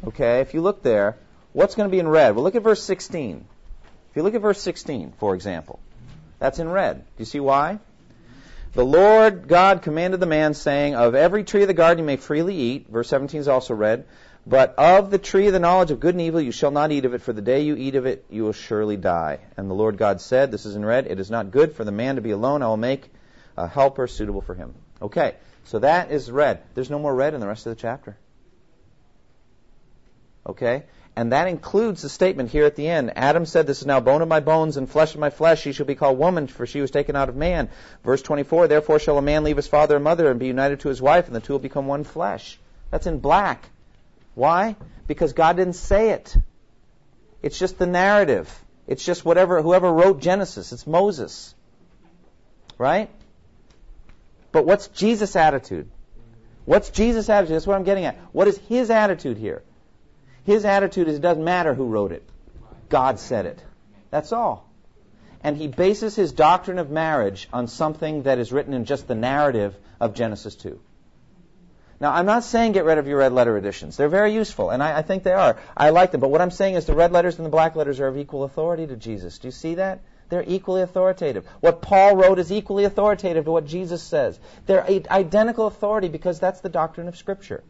okay, 0.09 0.40
if 0.40 0.55
you 0.55 0.61
look 0.61 0.83
there, 0.83 1.16
what's 1.53 1.77
going 1.77 1.88
to 1.88 1.92
be 1.92 2.01
in 2.01 2.09
red? 2.09 2.35
Well, 2.35 2.42
look 2.42 2.57
at 2.57 2.62
verse 2.62 2.83
16. 2.83 3.44
If 4.11 4.16
you 4.16 4.23
look 4.23 4.35
at 4.35 4.40
verse 4.40 4.61
16, 4.61 5.12
for 5.18 5.35
example, 5.35 5.79
that's 6.40 6.59
in 6.59 6.68
red. 6.68 6.99
Do 6.99 7.21
you 7.21 7.25
see 7.25 7.38
why? 7.38 7.79
The 8.75 8.85
Lord 8.85 9.49
God 9.49 9.83
commanded 9.83 10.21
the 10.21 10.27
man, 10.27 10.55
saying, 10.55 10.94
Of 10.94 11.14
every 11.14 11.44
tree 11.44 11.62
of 11.62 11.68
the 11.68 11.75
garden 11.75 12.01
you 12.01 12.05
may 12.05 12.16
freely 12.16 12.55
eat. 12.55 12.88
Verse 12.88 13.09
17 13.09 13.40
is 13.40 13.49
also 13.49 13.75
red. 13.75 14.05
But 14.48 14.76
of 14.78 15.11
the 15.11 15.18
tree 15.18 15.46
of 15.48 15.52
the 15.52 15.58
knowledge 15.58 15.90
of 15.90 16.00
good 16.00 16.14
and 16.14 16.22
evil 16.22 16.40
you 16.40 16.52
shall 16.52 16.70
not 16.70 16.90
eat 16.90 17.04
of 17.04 17.12
it, 17.12 17.20
for 17.20 17.34
the 17.34 17.42
day 17.42 17.61
you 17.61 17.76
eat 17.76 17.96
of 17.96 18.06
it 18.06 18.24
you 18.30 18.44
will 18.44 18.54
surely 18.54 18.96
die. 18.96 19.40
And 19.58 19.68
the 19.68 19.74
Lord 19.74 19.98
God 19.98 20.22
said, 20.22 20.50
This 20.50 20.64
is 20.64 20.74
in 20.74 20.87
red, 20.87 21.06
it 21.06 21.20
is 21.20 21.30
not 21.30 21.50
good 21.50 21.74
for 21.74 21.84
the 21.84 21.92
man 21.92 22.16
to 22.16 22.22
be 22.22 22.30
alone. 22.30 22.62
I 22.62 22.68
will 22.68 22.78
make 22.78 23.12
a 23.58 23.68
helper 23.68 24.06
suitable 24.06 24.40
for 24.40 24.54
him. 24.54 24.74
Okay, 25.02 25.34
so 25.64 25.80
that 25.80 26.11
is 26.11 26.30
red. 26.30 26.62
There's 26.74 26.88
no 26.88 26.98
more 26.98 27.14
red 27.14 27.34
in 27.34 27.40
the 27.40 27.46
rest 27.46 27.66
of 27.66 27.76
the 27.76 27.80
chapter. 27.80 28.16
Okay? 30.46 30.84
And 31.14 31.32
that 31.32 31.48
includes 31.48 32.00
the 32.00 32.08
statement 32.08 32.50
here 32.50 32.64
at 32.64 32.74
the 32.74 32.88
end. 32.88 33.12
Adam 33.16 33.44
said, 33.44 33.66
This 33.66 33.80
is 33.80 33.87
now 33.87 34.00
bone 34.00 34.22
of 34.22 34.28
my 34.28 34.40
bones 34.40 34.78
and 34.78 34.88
flesh 34.88 35.12
of 35.12 35.20
my 35.20 35.30
flesh. 35.30 35.61
She 35.61 35.72
shall 35.72 35.84
be 35.84 35.94
called 35.94 36.16
woman, 36.16 36.46
for 36.46 36.64
she 36.64 36.80
was 36.80 36.90
taken 36.90 37.16
out 37.16 37.28
of 37.28 37.37
man. 37.37 37.68
Verse 38.02 38.22
24, 38.22 38.68
Therefore 38.68 38.98
shall 38.98 39.18
a 39.18 39.22
man 39.22 39.44
leave 39.44 39.56
his 39.56 39.68
father 39.68 39.96
and 39.96 40.04
mother 40.04 40.30
and 40.30 40.40
be 40.40 40.46
united 40.46 40.80
to 40.80 40.88
his 40.88 41.02
wife, 41.02 41.26
and 41.26 41.37
the 41.37 41.40
two 41.40 41.52
will 41.52 41.61
become 41.61 41.87
one 41.87 42.04
flesh. 42.04 42.58
That's 42.90 43.06
in 43.06 43.18
black. 43.18 43.68
Why? 44.38 44.77
Because 45.09 45.33
God 45.33 45.57
didn't 45.57 45.74
say 45.74 46.11
it. 46.11 46.37
It's 47.42 47.59
just 47.59 47.77
the 47.77 47.87
narrative. 47.87 48.48
It's 48.87 49.05
just 49.05 49.24
whatever, 49.24 49.61
whoever 49.61 49.92
wrote 49.92 50.20
Genesis. 50.20 50.70
It's 50.72 50.87
Moses. 50.87 51.57
Right? 52.79 53.11
But 54.53 54.64
what's 54.64 54.87
Jesus' 54.87 55.35
attitude? 55.35 55.90
What's 56.66 56.90
Jesus' 56.90 57.29
attitude? 57.29 57.57
That's 57.57 57.66
what 57.66 57.74
I'm 57.74 57.83
getting 57.83 58.05
at. 58.05 58.16
What 58.31 58.46
is 58.46 58.57
his 58.68 58.90
attitude 58.90 59.38
here? 59.38 59.64
His 60.44 60.64
attitude 60.64 61.09
is 61.09 61.16
it 61.16 61.20
doesn't 61.20 61.42
matter 61.42 61.74
who 61.74 61.87
wrote 61.87 62.12
it. 62.12 62.22
God 62.88 63.18
said 63.18 63.44
it. 63.44 63.61
That's 64.11 64.33
all. 64.33 64.70
And 65.42 65.57
he 65.57 65.66
bases 65.66 66.14
his 66.14 66.31
doctrine 66.31 66.79
of 66.79 66.90
marriage 66.90 67.48
on 67.53 67.66
something 67.66 68.22
that 68.22 68.38
is 68.38 68.53
written 68.53 68.72
in 68.72 68.85
just 68.85 69.09
the 69.09 69.16
narrative 69.16 69.77
of 69.98 70.14
Genesis 70.14 70.55
2. 70.55 70.79
Now, 72.00 72.12
I'm 72.12 72.26
not 72.26 72.44
saying 72.44 72.72
get 72.72 72.84
rid 72.84 72.98
of 72.98 73.08
your 73.08 73.18
red 73.18 73.32
letter 73.32 73.56
editions. 73.56 73.96
They're 73.96 74.08
very 74.08 74.32
useful, 74.32 74.70
and 74.70 74.82
I, 74.82 74.98
I, 74.98 75.02
think 75.02 75.24
they 75.24 75.32
are. 75.32 75.56
I 75.76 75.90
like 75.90 76.12
them. 76.12 76.20
But 76.20 76.30
what 76.30 76.40
I'm 76.40 76.52
saying 76.52 76.76
is 76.76 76.87
the 76.87 76.94
red 76.94 77.11
letters 77.11 77.38
and 77.38 77.46
the 77.46 77.50
black 77.50 77.74
letters 77.74 77.98
are 77.98 78.06
of 78.06 78.16
equal 78.16 78.44
authority 78.44 78.87
to 78.87 78.94
Jesus. 78.94 79.38
Do 79.38 79.48
you 79.48 79.52
see 79.52 79.74
that? 79.76 80.00
They're 80.28 80.44
equally 80.46 80.82
authoritative. 80.82 81.46
What 81.61 81.82
Paul 81.82 82.16
wrote 82.16 82.38
is 82.38 82.52
equally 82.52 82.84
authoritative 82.84 83.46
to 83.46 83.50
what 83.50 83.66
Jesus 83.66 84.02
says. 84.02 84.38
They're 84.66 84.87
identical 85.11 85.66
authority 85.66 86.08
because 86.08 86.38
that's 86.38 86.61
the 86.61 86.68
doctrine 86.68 87.08
of 87.08 87.16
Scripture. 87.16 87.64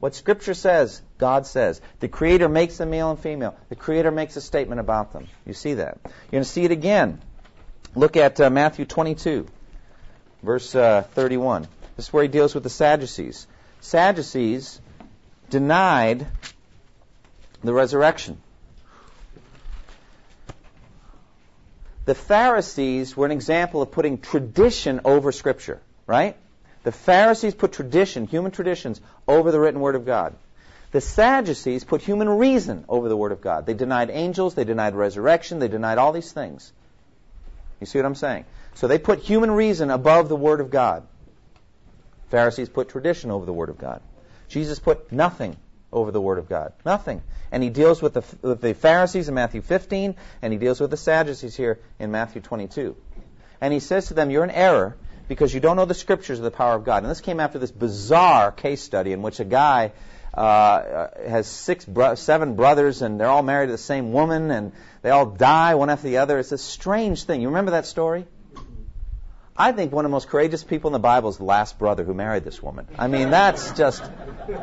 What 0.00 0.14
Scripture 0.14 0.54
says, 0.54 1.02
God 1.18 1.46
says. 1.46 1.80
The 2.00 2.08
Creator 2.08 2.48
makes 2.48 2.78
them 2.78 2.90
male 2.90 3.10
and 3.10 3.20
female. 3.20 3.54
The 3.68 3.76
Creator 3.76 4.10
makes 4.10 4.34
a 4.36 4.40
statement 4.40 4.80
about 4.80 5.12
them. 5.12 5.28
You 5.46 5.52
see 5.52 5.74
that. 5.74 5.98
You're 6.04 6.12
going 6.32 6.44
to 6.44 6.48
see 6.48 6.64
it 6.64 6.70
again. 6.70 7.20
Look 7.94 8.16
at 8.16 8.40
uh, 8.40 8.48
Matthew 8.48 8.86
22, 8.86 9.46
verse 10.42 10.74
uh, 10.74 11.02
31. 11.12 11.68
This 11.96 12.06
is 12.06 12.12
where 12.12 12.22
he 12.22 12.28
deals 12.28 12.54
with 12.54 12.62
the 12.62 12.70
Sadducees. 12.70 13.46
Sadducees 13.80 14.80
denied 15.48 16.26
the 17.62 17.72
resurrection. 17.72 18.40
The 22.04 22.14
Pharisees 22.14 23.16
were 23.16 23.26
an 23.26 23.32
example 23.32 23.82
of 23.82 23.90
putting 23.90 24.18
tradition 24.18 25.00
over 25.04 25.32
Scripture, 25.32 25.80
right? 26.06 26.36
The 26.82 26.92
Pharisees 26.92 27.54
put 27.54 27.72
tradition, 27.72 28.26
human 28.26 28.52
traditions, 28.52 29.00
over 29.28 29.52
the 29.52 29.60
written 29.60 29.80
Word 29.80 29.94
of 29.94 30.06
God. 30.06 30.34
The 30.92 31.00
Sadducees 31.00 31.84
put 31.84 32.02
human 32.02 32.28
reason 32.28 32.84
over 32.88 33.08
the 33.08 33.16
Word 33.16 33.32
of 33.32 33.40
God. 33.40 33.66
They 33.66 33.74
denied 33.74 34.10
angels, 34.10 34.54
they 34.54 34.64
denied 34.64 34.94
resurrection, 34.94 35.58
they 35.58 35.68
denied 35.68 35.98
all 35.98 36.12
these 36.12 36.32
things. 36.32 36.72
You 37.80 37.86
see 37.86 37.98
what 37.98 38.06
I'm 38.06 38.14
saying? 38.14 38.44
So 38.74 38.88
they 38.88 38.98
put 38.98 39.20
human 39.20 39.50
reason 39.50 39.90
above 39.90 40.28
the 40.28 40.36
Word 40.36 40.60
of 40.60 40.70
God. 40.70 41.06
Pharisees 42.30 42.68
put 42.68 42.88
tradition 42.88 43.30
over 43.30 43.44
the 43.44 43.52
Word 43.52 43.68
of 43.68 43.78
God. 43.78 44.00
Jesus 44.48 44.78
put 44.78 45.12
nothing 45.12 45.56
over 45.92 46.10
the 46.10 46.20
Word 46.20 46.38
of 46.38 46.48
God. 46.48 46.72
Nothing. 46.84 47.22
And 47.52 47.62
he 47.62 47.70
deals 47.70 48.00
with 48.00 48.14
the, 48.14 48.24
with 48.42 48.60
the 48.60 48.74
Pharisees 48.74 49.28
in 49.28 49.34
Matthew 49.34 49.60
15, 49.60 50.14
and 50.42 50.52
he 50.52 50.58
deals 50.58 50.80
with 50.80 50.90
the 50.90 50.96
Sadducees 50.96 51.56
here 51.56 51.80
in 51.98 52.10
Matthew 52.10 52.40
22. 52.40 52.96
And 53.60 53.72
he 53.72 53.80
says 53.80 54.08
to 54.08 54.14
them, 54.14 54.30
You're 54.30 54.44
in 54.44 54.50
error 54.50 54.96
because 55.28 55.52
you 55.52 55.60
don't 55.60 55.76
know 55.76 55.84
the 55.84 55.94
Scriptures 55.94 56.38
of 56.38 56.44
the 56.44 56.50
power 56.50 56.74
of 56.74 56.84
God. 56.84 57.02
And 57.02 57.10
this 57.10 57.20
came 57.20 57.40
after 57.40 57.58
this 57.58 57.70
bizarre 57.70 58.52
case 58.52 58.82
study 58.82 59.12
in 59.12 59.22
which 59.22 59.40
a 59.40 59.44
guy 59.44 59.92
uh, 60.34 61.08
has 61.28 61.46
six, 61.46 61.84
bro- 61.84 62.14
seven 62.14 62.54
brothers, 62.54 63.02
and 63.02 63.20
they're 63.20 63.28
all 63.28 63.42
married 63.42 63.66
to 63.66 63.72
the 63.72 63.78
same 63.78 64.12
woman, 64.12 64.50
and 64.50 64.72
they 65.02 65.10
all 65.10 65.26
die 65.26 65.74
one 65.74 65.90
after 65.90 66.08
the 66.08 66.18
other. 66.18 66.38
It's 66.38 66.52
a 66.52 66.58
strange 66.58 67.24
thing. 67.24 67.42
You 67.42 67.48
remember 67.48 67.72
that 67.72 67.86
story? 67.86 68.26
I 69.60 69.72
think 69.72 69.92
one 69.92 70.06
of 70.06 70.10
the 70.10 70.14
most 70.14 70.28
courageous 70.28 70.64
people 70.64 70.88
in 70.88 70.92
the 70.94 70.98
Bible 70.98 71.28
is 71.28 71.36
the 71.36 71.44
last 71.44 71.78
brother 71.78 72.02
who 72.02 72.14
married 72.14 72.44
this 72.44 72.62
woman. 72.62 72.86
I 72.98 73.08
mean, 73.08 73.28
that's 73.28 73.72
just, 73.72 74.02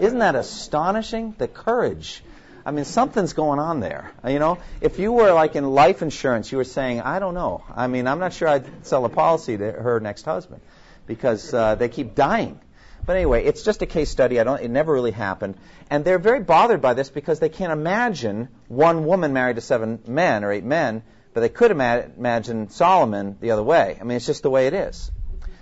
isn't 0.02 0.18
that 0.18 0.34
astonishing? 0.34 1.36
The 1.38 1.48
courage. 1.48 2.24
I 2.66 2.72
mean, 2.72 2.84
something's 2.84 3.34
going 3.34 3.60
on 3.60 3.80
there. 3.80 4.12
You 4.28 4.40
know, 4.40 4.58
if 4.82 4.98
you 4.98 5.12
were 5.12 5.34
like 5.34 5.56
in 5.56 5.70
life 5.70 6.02
insurance, 6.02 6.52
you 6.52 6.58
were 6.58 6.64
saying, 6.64 7.02
I 7.02 7.20
don't 7.20 7.36
know. 7.36 7.64
I 7.76 7.86
mean, 7.86 8.08
I'm 8.08 8.18
not 8.18 8.34
sure 8.34 8.48
I'd 8.48 8.88
sell 8.88 9.06
a 9.06 9.10
policy 9.10 9.56
to 9.56 9.72
her 9.72 10.00
next 10.00 10.26
husband 10.26 10.62
because 11.06 11.54
uh, 11.54 11.76
they 11.76 11.90
keep 11.90 12.16
dying. 12.16 12.60
But 13.06 13.18
anyway, 13.18 13.46
it's 13.46 13.62
just 13.62 13.84
a 13.84 13.86
case 13.86 14.10
study. 14.10 14.40
I 14.40 14.44
don't. 14.46 14.60
It 14.60 14.72
never 14.72 14.92
really 14.92 15.12
happened, 15.12 15.56
and 15.92 16.04
they're 16.04 16.20
very 16.20 16.42
bothered 16.42 16.82
by 16.82 16.96
this 16.96 17.10
because 17.10 17.40
they 17.40 17.50
can't 17.50 17.72
imagine 17.72 18.50
one 18.68 19.06
woman 19.06 19.32
married 19.32 19.58
to 19.58 19.62
seven 19.62 20.00
men 20.08 20.44
or 20.44 20.52
eight 20.52 20.66
men 20.66 21.04
but 21.34 21.42
they 21.42 21.50
could 21.50 21.72
imagine 21.72 22.70
Solomon 22.70 23.38
the 23.40 23.52
other 23.52 23.63
way. 23.63 23.98
I 24.00 24.04
mean, 24.04 24.18
it's 24.18 24.26
just 24.26 24.44
the 24.44 24.50
way 24.50 24.68
it 24.68 24.74
is. 24.74 25.12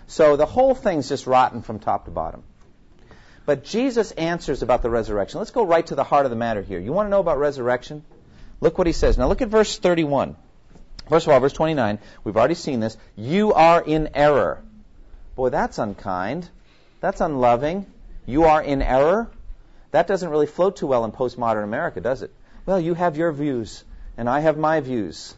So 0.08 0.36
the 0.36 0.45
whole 0.45 0.75
thing's 0.75 1.10
just 1.10 1.28
rotten 1.28 1.62
from 1.62 1.80
top 1.80 2.06
to 2.06 2.12
bottom. 2.12 2.43
But 3.45 3.63
Jesus 3.63 4.12
answers 4.12 4.62
about 4.62 4.82
the 4.82 4.89
resurrection. 4.89 5.39
Let's 5.39 5.51
go 5.51 5.65
right 5.65 5.86
to 5.88 5.95
the 5.95 6.04
heart 6.04 6.25
of 6.25 6.30
the 6.30 6.36
matter 6.36 6.62
here. 6.62 6.80
You 6.80 6.93
want 6.93 7.08
to 7.08 7.12
know 7.12 7.19
about 7.19 7.38
resurrection? 7.38 8.04
Look 8.62 8.78
what 8.78 8.88
he 8.88 8.93
says. 8.93 9.17
Now 9.17 9.28
look 9.28 9.41
at 9.41 9.49
verse 9.49 9.78
31. 9.78 10.36
First 11.10 11.28
of 11.28 11.34
all, 11.34 11.39
verse 11.39 11.54
29. 11.54 11.99
We've 12.23 12.38
already 12.38 12.56
seen 12.56 12.80
this. 12.80 12.97
You 13.15 13.54
are 13.54 13.82
in 13.82 14.10
error. 14.15 14.63
Boy, 15.36 15.49
that's 15.49 15.78
unkind. 15.78 16.49
That's 17.01 17.21
unloving. 17.21 17.86
You 18.25 18.45
are 18.45 18.63
in 18.63 18.82
error. 18.82 19.30
That 19.91 20.08
doesn't 20.08 20.30
really 20.30 20.47
float 20.47 20.78
too 20.78 20.88
well 20.88 21.06
in 21.06 21.12
postmodern 21.12 21.63
America, 21.63 22.01
does 22.01 22.23
it? 22.23 22.34
Well, 22.65 22.80
you 22.80 22.95
have 22.95 23.17
your 23.17 23.32
views, 23.32 23.84
and 24.17 24.28
I 24.28 24.39
have 24.39 24.58
my 24.58 24.80
views. 24.80 25.36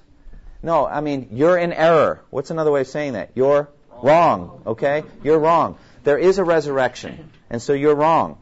No, 0.63 0.85
I 0.87 1.01
mean, 1.01 1.29
you're 1.31 1.57
in 1.57 1.73
error. 1.73 2.21
What's 2.29 2.51
another 2.51 2.71
way 2.71 2.81
of 2.81 2.87
saying 2.87 3.13
that? 3.13 3.31
You're 3.35 3.69
wrong, 4.01 4.61
okay? 4.65 5.03
You're 5.23 5.39
wrong. 5.39 5.77
There 6.03 6.17
is 6.17 6.39
a 6.39 6.43
resurrection, 6.43 7.29
and 7.49 7.61
so 7.61 7.73
you're 7.73 7.95
wrong. 7.95 8.37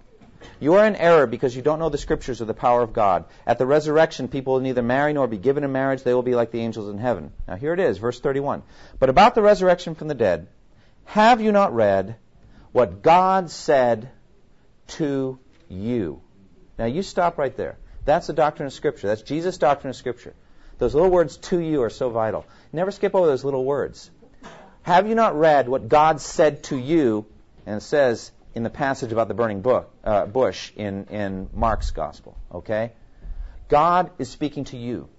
You 0.59 0.75
are 0.75 0.85
in 0.85 0.95
error 0.95 1.27
because 1.27 1.55
you 1.55 1.61
don't 1.61 1.79
know 1.79 1.89
the 1.89 1.97
scriptures 1.97 2.41
or 2.41 2.45
the 2.45 2.53
power 2.53 2.81
of 2.81 2.93
God. 2.93 3.25
At 3.45 3.57
the 3.57 3.65
resurrection, 3.65 4.27
people 4.27 4.53
will 4.53 4.61
neither 4.61 4.81
marry 4.81 5.13
nor 5.13 5.27
be 5.27 5.37
given 5.37 5.63
in 5.63 5.71
marriage. 5.71 6.03
They 6.03 6.13
will 6.13 6.21
be 6.21 6.35
like 6.35 6.51
the 6.51 6.61
angels 6.61 6.89
in 6.89 6.97
heaven. 6.97 7.31
Now 7.47 7.55
here 7.55 7.73
it 7.73 7.79
is, 7.79 7.97
verse 7.97 8.19
31. 8.19 8.63
But 8.99 9.09
about 9.09 9.35
the 9.35 9.41
resurrection 9.41 9.95
from 9.95 10.07
the 10.07 10.13
dead, 10.13 10.47
have 11.05 11.41
you 11.41 11.51
not 11.51 11.75
read 11.75 12.15
what 12.71 13.01
God 13.01 13.49
said 13.49 14.09
to 14.87 15.39
you? 15.67 16.21
Now 16.77 16.85
you 16.85 17.01
stop 17.01 17.37
right 17.37 17.55
there. 17.55 17.77
That's 18.05 18.27
the 18.27 18.33
doctrine 18.33 18.67
of 18.67 18.73
Scripture. 18.73 19.07
That's 19.07 19.23
Jesus' 19.23 19.57
doctrine 19.57 19.89
of 19.89 19.95
Scripture. 19.95 20.33
Those 20.77 20.93
little 20.93 21.09
words 21.09 21.37
to 21.37 21.59
you 21.59 21.83
are 21.83 21.89
so 21.89 22.09
vital. 22.09 22.45
Never 22.73 22.91
skip 22.91 23.15
over 23.15 23.27
those 23.27 23.43
little 23.43 23.63
words. 23.63 24.09
Have 24.81 25.07
you 25.07 25.15
not 25.15 25.37
read 25.37 25.67
what 25.69 25.87
God 25.87 26.21
said 26.21 26.63
to 26.65 26.77
you? 26.77 27.25
And 27.65 27.81
says 27.81 28.31
in 28.53 28.63
the 28.63 28.69
passage 28.69 29.11
about 29.11 29.27
the 29.27 29.33
burning 29.33 29.61
book, 29.61 29.91
uh, 30.03 30.25
bush 30.25 30.71
in, 30.75 31.05
in 31.05 31.49
Mark's 31.53 31.91
gospel. 31.91 32.37
Okay? 32.53 32.91
God 33.67 34.11
is 34.19 34.29
speaking 34.29 34.65
to 34.65 34.77
you. 34.77 35.09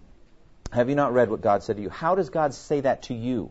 Have 0.72 0.88
you 0.88 0.94
not 0.94 1.12
read 1.12 1.30
what 1.30 1.40
God 1.40 1.62
said 1.62 1.76
to 1.76 1.82
you? 1.82 1.90
How 1.90 2.14
does 2.14 2.30
God 2.30 2.54
say 2.54 2.80
that 2.80 3.02
to 3.04 3.14
you? 3.14 3.50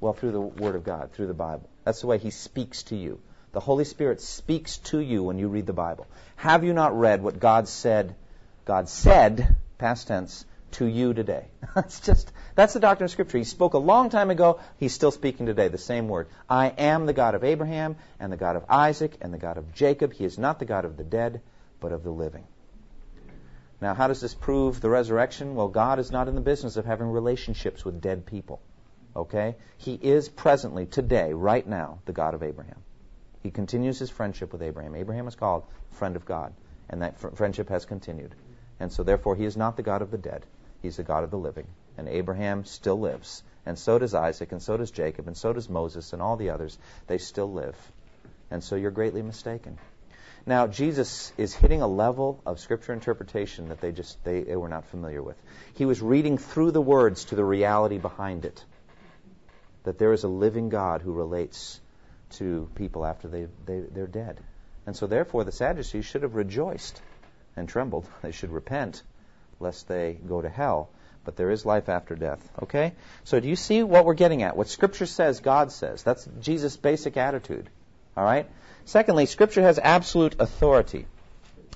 Well, 0.00 0.12
through 0.12 0.32
the 0.32 0.40
Word 0.40 0.74
of 0.74 0.84
God, 0.84 1.12
through 1.12 1.26
the 1.26 1.34
Bible. 1.34 1.68
That's 1.84 2.00
the 2.00 2.06
way 2.06 2.18
He 2.18 2.30
speaks 2.30 2.84
to 2.84 2.96
you. 2.96 3.20
The 3.52 3.60
Holy 3.60 3.84
Spirit 3.84 4.20
speaks 4.20 4.78
to 4.78 5.00
you 5.00 5.22
when 5.22 5.38
you 5.38 5.48
read 5.48 5.66
the 5.66 5.72
Bible. 5.72 6.06
Have 6.36 6.64
you 6.64 6.72
not 6.72 6.98
read 6.98 7.22
what 7.22 7.40
God 7.40 7.66
said, 7.66 8.14
God 8.64 8.88
said, 8.88 9.56
past 9.78 10.08
tense, 10.08 10.44
to 10.72 10.86
you 10.86 11.14
today? 11.14 11.46
that's 11.74 12.00
just, 12.00 12.32
that's 12.54 12.74
the 12.74 12.80
doctrine 12.80 13.06
of 13.06 13.10
Scripture. 13.10 13.38
He 13.38 13.44
spoke 13.44 13.74
a 13.74 13.78
long 13.78 14.10
time 14.10 14.30
ago. 14.30 14.60
He's 14.78 14.92
still 14.92 15.10
speaking 15.10 15.46
today, 15.46 15.68
the 15.68 15.78
same 15.78 16.08
word. 16.08 16.28
I 16.48 16.68
am 16.68 17.06
the 17.06 17.12
God 17.12 17.34
of 17.34 17.44
Abraham 17.44 17.96
and 18.20 18.32
the 18.32 18.36
God 18.36 18.56
of 18.56 18.64
Isaac 18.68 19.16
and 19.20 19.32
the 19.32 19.38
God 19.38 19.56
of 19.56 19.74
Jacob. 19.74 20.12
He 20.12 20.24
is 20.24 20.38
not 20.38 20.58
the 20.58 20.64
God 20.64 20.84
of 20.84 20.96
the 20.96 21.04
dead, 21.04 21.40
but 21.80 21.92
of 21.92 22.02
the 22.02 22.10
living. 22.10 22.44
Now, 23.80 23.94
how 23.94 24.08
does 24.08 24.20
this 24.20 24.34
prove 24.34 24.80
the 24.80 24.90
resurrection? 24.90 25.54
Well, 25.54 25.68
God 25.68 25.98
is 25.98 26.10
not 26.10 26.28
in 26.28 26.34
the 26.34 26.40
business 26.40 26.76
of 26.76 26.84
having 26.84 27.06
relationships 27.06 27.84
with 27.84 28.00
dead 28.00 28.26
people. 28.26 28.60
Okay? 29.14 29.56
He 29.76 29.94
is 29.94 30.28
presently, 30.28 30.86
today, 30.86 31.32
right 31.32 31.66
now, 31.66 32.00
the 32.04 32.12
God 32.12 32.34
of 32.34 32.42
Abraham. 32.42 32.82
He 33.42 33.50
continues 33.50 33.98
his 33.98 34.10
friendship 34.10 34.52
with 34.52 34.62
Abraham. 34.62 34.96
Abraham 34.96 35.28
is 35.28 35.36
called 35.36 35.64
friend 35.92 36.16
of 36.16 36.24
God, 36.24 36.52
and 36.88 37.02
that 37.02 37.18
fr- 37.18 37.28
friendship 37.28 37.68
has 37.68 37.84
continued. 37.84 38.34
And 38.80 38.92
so, 38.92 39.04
therefore, 39.04 39.36
he 39.36 39.44
is 39.44 39.56
not 39.56 39.76
the 39.76 39.82
God 39.82 40.02
of 40.02 40.10
the 40.10 40.18
dead. 40.18 40.44
He's 40.82 40.96
the 40.96 41.02
God 41.02 41.24
of 41.24 41.30
the 41.30 41.38
living. 41.38 41.66
And 41.96 42.08
Abraham 42.08 42.64
still 42.64 42.98
lives. 42.98 43.42
And 43.66 43.78
so 43.78 43.98
does 43.98 44.14
Isaac, 44.14 44.52
and 44.52 44.62
so 44.62 44.76
does 44.76 44.90
Jacob, 44.90 45.26
and 45.26 45.36
so 45.36 45.52
does 45.52 45.68
Moses, 45.68 46.12
and 46.12 46.22
all 46.22 46.36
the 46.36 46.50
others. 46.50 46.78
They 47.06 47.18
still 47.18 47.52
live. 47.52 47.76
And 48.50 48.62
so 48.62 48.76
you're 48.76 48.90
greatly 48.90 49.22
mistaken. 49.22 49.78
Now, 50.46 50.66
Jesus 50.66 51.30
is 51.36 51.54
hitting 51.54 51.82
a 51.82 51.86
level 51.86 52.40
of 52.46 52.60
scripture 52.60 52.94
interpretation 52.94 53.68
that 53.68 53.82
they 53.82 53.92
just 53.92 54.22
they, 54.24 54.42
they 54.42 54.56
were 54.56 54.70
not 54.70 54.86
familiar 54.86 55.22
with. 55.22 55.36
He 55.74 55.84
was 55.84 56.00
reading 56.00 56.38
through 56.38 56.70
the 56.70 56.80
words 56.80 57.26
to 57.26 57.34
the 57.34 57.44
reality 57.44 57.98
behind 57.98 58.46
it. 58.46 58.64
That 59.82 59.98
there 59.98 60.14
is 60.14 60.24
a 60.24 60.28
living 60.28 60.70
God 60.70 61.02
who 61.02 61.12
relates 61.12 61.80
to 62.30 62.70
people 62.74 63.04
after 63.04 63.28
they, 63.28 63.48
they, 63.66 63.80
they're 63.80 64.06
dead. 64.06 64.40
And 64.86 64.96
so, 64.96 65.06
therefore, 65.06 65.44
the 65.44 65.52
Sadducees 65.52 66.06
should 66.06 66.22
have 66.22 66.34
rejoiced 66.34 67.02
and 67.56 67.68
trembled. 67.68 68.08
They 68.22 68.32
should 68.32 68.50
repent, 68.50 69.02
lest 69.60 69.88
they 69.88 70.18
go 70.26 70.40
to 70.40 70.48
hell. 70.48 70.90
But 71.24 71.36
there 71.36 71.50
is 71.50 71.66
life 71.66 71.88
after 71.88 72.14
death. 72.14 72.40
Okay? 72.62 72.94
So, 73.24 73.38
do 73.38 73.48
you 73.48 73.56
see 73.56 73.82
what 73.82 74.04
we're 74.04 74.14
getting 74.14 74.42
at? 74.42 74.56
What 74.56 74.68
Scripture 74.68 75.06
says, 75.06 75.40
God 75.40 75.72
says. 75.72 76.02
That's 76.02 76.26
Jesus' 76.40 76.76
basic 76.76 77.16
attitude. 77.16 77.68
All 78.16 78.24
right? 78.24 78.48
Secondly, 78.86 79.26
Scripture 79.26 79.62
has 79.62 79.78
absolute 79.78 80.36
authority. 80.40 81.06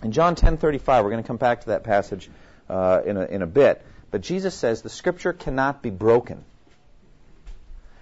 In 0.03 0.13
John 0.13 0.35
10:35, 0.35 1.05
we're 1.05 1.11
going 1.11 1.23
to 1.23 1.27
come 1.27 1.37
back 1.37 1.61
to 1.61 1.67
that 1.69 1.85
passage 1.85 2.31
uh, 2.69 3.03
in, 3.05 3.17
a, 3.17 3.25
in 3.27 3.43
a 3.43 3.47
bit. 3.47 3.85
But 4.11 4.23
Jesus 4.23 4.55
says 4.55 4.83
the 4.83 4.89
Scripture 4.89 5.33
cannot 5.33 5.83
be 5.83 5.91
broken. 5.91 6.45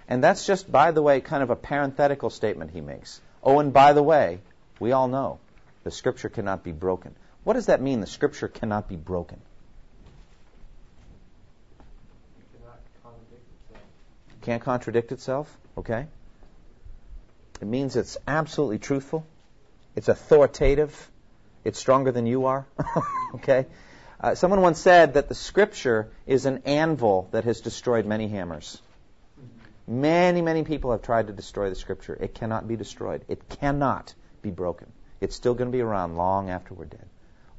And 0.07 0.23
that's 0.23 0.45
just, 0.45 0.71
by 0.71 0.91
the 0.91 1.01
way, 1.01 1.21
kind 1.21 1.43
of 1.43 1.49
a 1.49 1.55
parenthetical 1.55 2.29
statement 2.29 2.71
he 2.71 2.81
makes. 2.81 3.21
Oh, 3.43 3.59
and 3.59 3.71
by 3.71 3.93
the 3.93 4.03
way, 4.03 4.39
we 4.79 4.91
all 4.91 5.07
know 5.07 5.39
the 5.83 5.91
Scripture 5.91 6.29
cannot 6.29 6.63
be 6.63 6.71
broken. 6.71 7.15
What 7.43 7.53
does 7.53 7.67
that 7.67 7.81
mean, 7.81 8.01
the 8.01 8.07
Scripture 8.07 8.47
cannot 8.47 8.87
be 8.87 8.95
broken? 8.95 9.41
Can't 14.41 14.61
contradict 14.61 15.11
itself, 15.11 15.55
okay? 15.77 16.07
It 17.61 17.67
means 17.67 17.95
it's 17.95 18.17
absolutely 18.27 18.79
truthful. 18.79 19.25
It's 19.95 20.07
authoritative. 20.07 21.09
It's 21.63 21.77
stronger 21.77 22.11
than 22.11 22.25
you 22.25 22.45
are, 22.45 22.65
okay? 23.35 23.67
Uh, 24.19 24.35
someone 24.35 24.61
once 24.61 24.79
said 24.79 25.13
that 25.13 25.29
the 25.29 25.35
Scripture 25.35 26.09
is 26.25 26.45
an 26.45 26.63
anvil 26.65 27.27
that 27.31 27.43
has 27.43 27.61
destroyed 27.61 28.05
many 28.05 28.27
hammers. 28.27 28.81
Many, 29.87 30.41
many 30.41 30.63
people 30.63 30.91
have 30.91 31.01
tried 31.01 31.27
to 31.27 31.33
destroy 31.33 31.69
the 31.69 31.75
Scripture. 31.75 32.17
It 32.19 32.33
cannot 32.33 32.67
be 32.67 32.75
destroyed. 32.75 33.25
It 33.27 33.47
cannot 33.49 34.13
be 34.41 34.51
broken. 34.51 34.91
It's 35.19 35.35
still 35.35 35.53
going 35.53 35.71
to 35.71 35.75
be 35.75 35.81
around 35.81 36.17
long 36.17 36.49
after 36.49 36.73
we're 36.73 36.85
dead. 36.85 37.07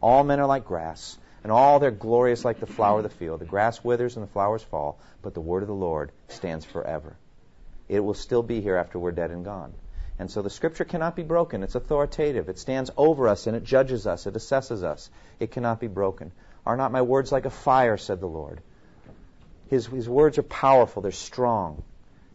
All 0.00 0.24
men 0.24 0.40
are 0.40 0.46
like 0.46 0.64
grass, 0.64 1.16
and 1.42 1.50
all 1.50 1.78
they're 1.78 1.90
glorious 1.90 2.44
like 2.44 2.60
the 2.60 2.66
flower 2.66 2.98
of 2.98 3.04
the 3.04 3.10
field. 3.10 3.40
The 3.40 3.46
grass 3.46 3.82
withers 3.82 4.16
and 4.16 4.26
the 4.26 4.30
flowers 4.30 4.62
fall, 4.62 4.98
but 5.22 5.34
the 5.34 5.40
word 5.40 5.62
of 5.62 5.68
the 5.68 5.74
Lord 5.74 6.12
stands 6.28 6.64
forever. 6.64 7.16
It 7.88 8.00
will 8.00 8.14
still 8.14 8.42
be 8.42 8.60
here 8.60 8.76
after 8.76 8.98
we're 8.98 9.12
dead 9.12 9.30
and 9.30 9.44
gone. 9.44 9.74
And 10.18 10.30
so 10.30 10.42
the 10.42 10.50
Scripture 10.50 10.84
cannot 10.84 11.16
be 11.16 11.22
broken. 11.22 11.62
It's 11.62 11.74
authoritative. 11.74 12.48
It 12.48 12.58
stands 12.58 12.90
over 12.96 13.28
us 13.28 13.46
and 13.46 13.56
it 13.56 13.64
judges 13.64 14.06
us. 14.06 14.26
It 14.26 14.34
assesses 14.34 14.84
us. 14.84 15.10
It 15.40 15.50
cannot 15.50 15.80
be 15.80 15.88
broken. 15.88 16.32
Are 16.64 16.76
not 16.76 16.92
my 16.92 17.02
words 17.02 17.32
like 17.32 17.44
a 17.44 17.50
fire, 17.50 17.96
said 17.96 18.20
the 18.20 18.28
Lord? 18.28 18.60
His, 19.68 19.86
his 19.86 20.08
words 20.08 20.38
are 20.38 20.44
powerful. 20.44 21.02
They're 21.02 21.12
strong. 21.12 21.82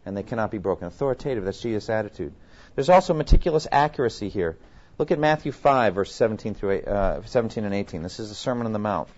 And 0.04 0.16
they 0.16 0.22
cannot 0.22 0.50
be 0.50 0.58
broken. 0.58 0.86
Authoritative. 0.86 1.44
That's 1.44 1.60
Jesus' 1.60 1.88
attitude. 1.88 2.34
There's 2.74 2.88
also 2.90 3.14
meticulous 3.14 3.66
accuracy 3.70 4.28
here. 4.28 4.58
Look 4.98 5.12
at 5.12 5.20
Matthew 5.20 5.52
5, 5.52 5.94
verse 5.94 6.12
17 6.12 6.54
through 6.54 6.80
uh, 6.80 7.22
17 7.24 7.64
and 7.64 7.72
18. 7.72 8.02
This 8.02 8.18
is 8.18 8.30
the 8.30 8.34
Sermon 8.34 8.66
on 8.66 8.72
the 8.72 8.80
Mount. 8.80 9.08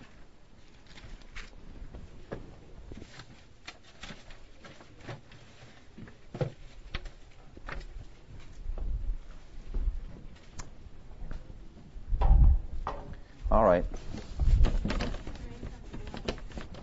All 13.51 13.65
right. 13.65 13.85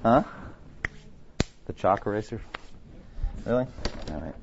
Huh? 0.01 0.23
The 1.67 1.73
chalk 1.73 2.07
eraser? 2.07 2.41
Really? 3.45 3.67
All 4.12 4.19
right. 4.19 4.36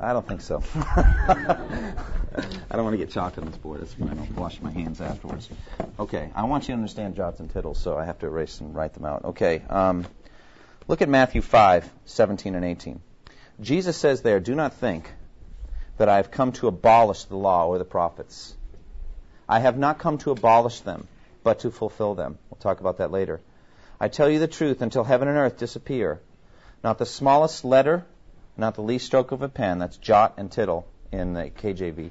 I 0.00 0.12
don't 0.14 0.26
think 0.26 0.40
so. 0.40 0.62
I 2.76 2.78
don't 2.78 2.84
want 2.84 2.98
to 2.98 3.06
get 3.06 3.10
chalk 3.10 3.38
on 3.38 3.46
this 3.46 3.56
board. 3.56 3.80
It's 3.80 3.94
fine. 3.94 4.18
I'll 4.18 4.42
wash 4.42 4.60
my 4.60 4.70
hands 4.70 5.00
afterwards. 5.00 5.48
Okay. 5.98 6.30
I 6.34 6.44
want 6.44 6.64
you 6.64 6.74
to 6.74 6.74
understand 6.74 7.16
jots 7.16 7.40
and 7.40 7.50
tittles, 7.50 7.80
so 7.80 7.96
I 7.96 8.04
have 8.04 8.18
to 8.18 8.26
erase 8.26 8.60
and 8.60 8.74
write 8.74 8.92
them 8.92 9.06
out. 9.06 9.24
Okay. 9.24 9.62
Um, 9.70 10.04
look 10.86 11.00
at 11.00 11.08
Matthew 11.08 11.40
5, 11.40 11.90
17 12.04 12.54
and 12.54 12.66
18. 12.66 13.00
Jesus 13.62 13.96
says 13.96 14.20
there, 14.20 14.40
Do 14.40 14.54
not 14.54 14.74
think 14.74 15.10
that 15.96 16.10
I 16.10 16.16
have 16.16 16.30
come 16.30 16.52
to 16.52 16.68
abolish 16.68 17.24
the 17.24 17.38
law 17.38 17.66
or 17.66 17.78
the 17.78 17.86
prophets. 17.86 18.54
I 19.48 19.60
have 19.60 19.78
not 19.78 19.98
come 19.98 20.18
to 20.18 20.30
abolish 20.30 20.80
them, 20.80 21.08
but 21.42 21.60
to 21.60 21.70
fulfill 21.70 22.14
them. 22.14 22.36
We'll 22.50 22.58
talk 22.58 22.80
about 22.80 22.98
that 22.98 23.10
later. 23.10 23.40
I 23.98 24.08
tell 24.08 24.28
you 24.28 24.38
the 24.38 24.48
truth, 24.48 24.82
until 24.82 25.02
heaven 25.02 25.28
and 25.28 25.38
earth 25.38 25.56
disappear, 25.56 26.20
not 26.84 26.98
the 26.98 27.06
smallest 27.06 27.64
letter, 27.64 28.04
not 28.54 28.74
the 28.74 28.82
least 28.82 29.06
stroke 29.06 29.32
of 29.32 29.40
a 29.40 29.48
pen, 29.48 29.78
that's 29.78 29.96
jot 29.96 30.34
and 30.36 30.52
tittle 30.52 30.86
in 31.10 31.32
the 31.32 31.48
KJV, 31.48 32.10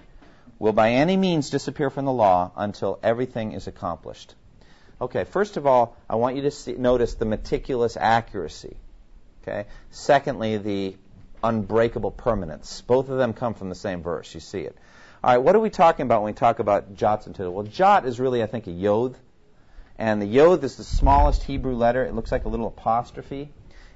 will 0.59 0.73
by 0.73 0.91
any 0.91 1.17
means 1.17 1.49
disappear 1.49 1.89
from 1.89 2.05
the 2.05 2.13
law 2.13 2.51
until 2.55 2.99
everything 3.03 3.51
is 3.51 3.67
accomplished. 3.67 4.35
Okay, 5.01 5.25
first 5.25 5.57
of 5.57 5.67
all, 5.67 5.97
I 6.09 6.15
want 6.15 6.37
you 6.37 6.43
to 6.43 6.51
see, 6.51 6.73
notice 6.73 7.15
the 7.15 7.25
meticulous 7.25 7.97
accuracy. 7.97 8.77
Okay? 9.43 9.65
Secondly, 9.91 10.57
the 10.57 10.95
unbreakable 11.43 12.11
permanence. 12.11 12.81
Both 12.81 13.09
of 13.09 13.17
them 13.17 13.33
come 13.33 13.53
from 13.53 13.69
the 13.69 13.75
same 13.75 14.01
verse. 14.01 14.33
You 14.33 14.39
see 14.39 14.61
it. 14.61 14.75
All 15.23 15.31
right, 15.31 15.37
what 15.37 15.55
are 15.55 15.59
we 15.59 15.69
talking 15.69 16.05
about 16.05 16.21
when 16.21 16.33
we 16.33 16.35
talk 16.37 16.59
about 16.59 16.95
jots 16.95 17.25
and 17.25 17.35
tittle? 17.35 17.53
Well, 17.53 17.65
jot 17.65 18.05
is 18.05 18.19
really, 18.19 18.41
I 18.41 18.47
think, 18.47 18.67
a 18.67 18.71
yod. 18.71 19.17
And 19.97 20.21
the 20.21 20.25
yod 20.25 20.63
is 20.63 20.77
the 20.77 20.83
smallest 20.83 21.43
Hebrew 21.43 21.75
letter. 21.75 22.05
It 22.05 22.13
looks 22.13 22.31
like 22.31 22.45
a 22.45 22.49
little 22.49 22.67
apostrophe. 22.67 23.49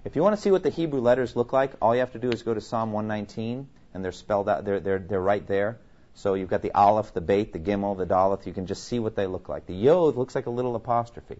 If 0.05 0.15
you 0.15 0.21
want 0.21 0.35
to 0.35 0.41
see 0.41 0.51
what 0.51 0.63
the 0.63 0.69
Hebrew 0.69 1.01
letters 1.01 1.35
look 1.35 1.51
like, 1.51 1.73
all 1.81 1.93
you 1.93 1.99
have 1.99 2.13
to 2.13 2.19
do 2.19 2.29
is 2.29 2.41
go 2.43 2.53
to 2.53 2.61
Psalm 2.61 2.93
119, 2.93 3.67
and 3.93 4.03
they're 4.03 4.11
spelled 4.11 4.47
out. 4.47 4.63
They're 4.63 4.79
they're 4.79 4.99
they're 4.99 5.21
right 5.21 5.45
there. 5.45 5.77
So 6.15 6.33
you've 6.33 6.49
got 6.49 6.61
the 6.61 6.73
aleph, 6.73 7.13
the 7.13 7.21
beit, 7.21 7.53
the 7.53 7.59
gimel, 7.59 7.97
the 7.97 8.05
daleth. 8.05 8.45
You 8.45 8.53
can 8.53 8.65
just 8.65 8.83
see 8.83 8.99
what 8.99 9.15
they 9.15 9.27
look 9.27 9.47
like. 9.47 9.65
The 9.65 9.75
yod 9.75 10.15
looks 10.15 10.35
like 10.35 10.47
a 10.47 10.49
little 10.49 10.75
apostrophe. 10.75 11.39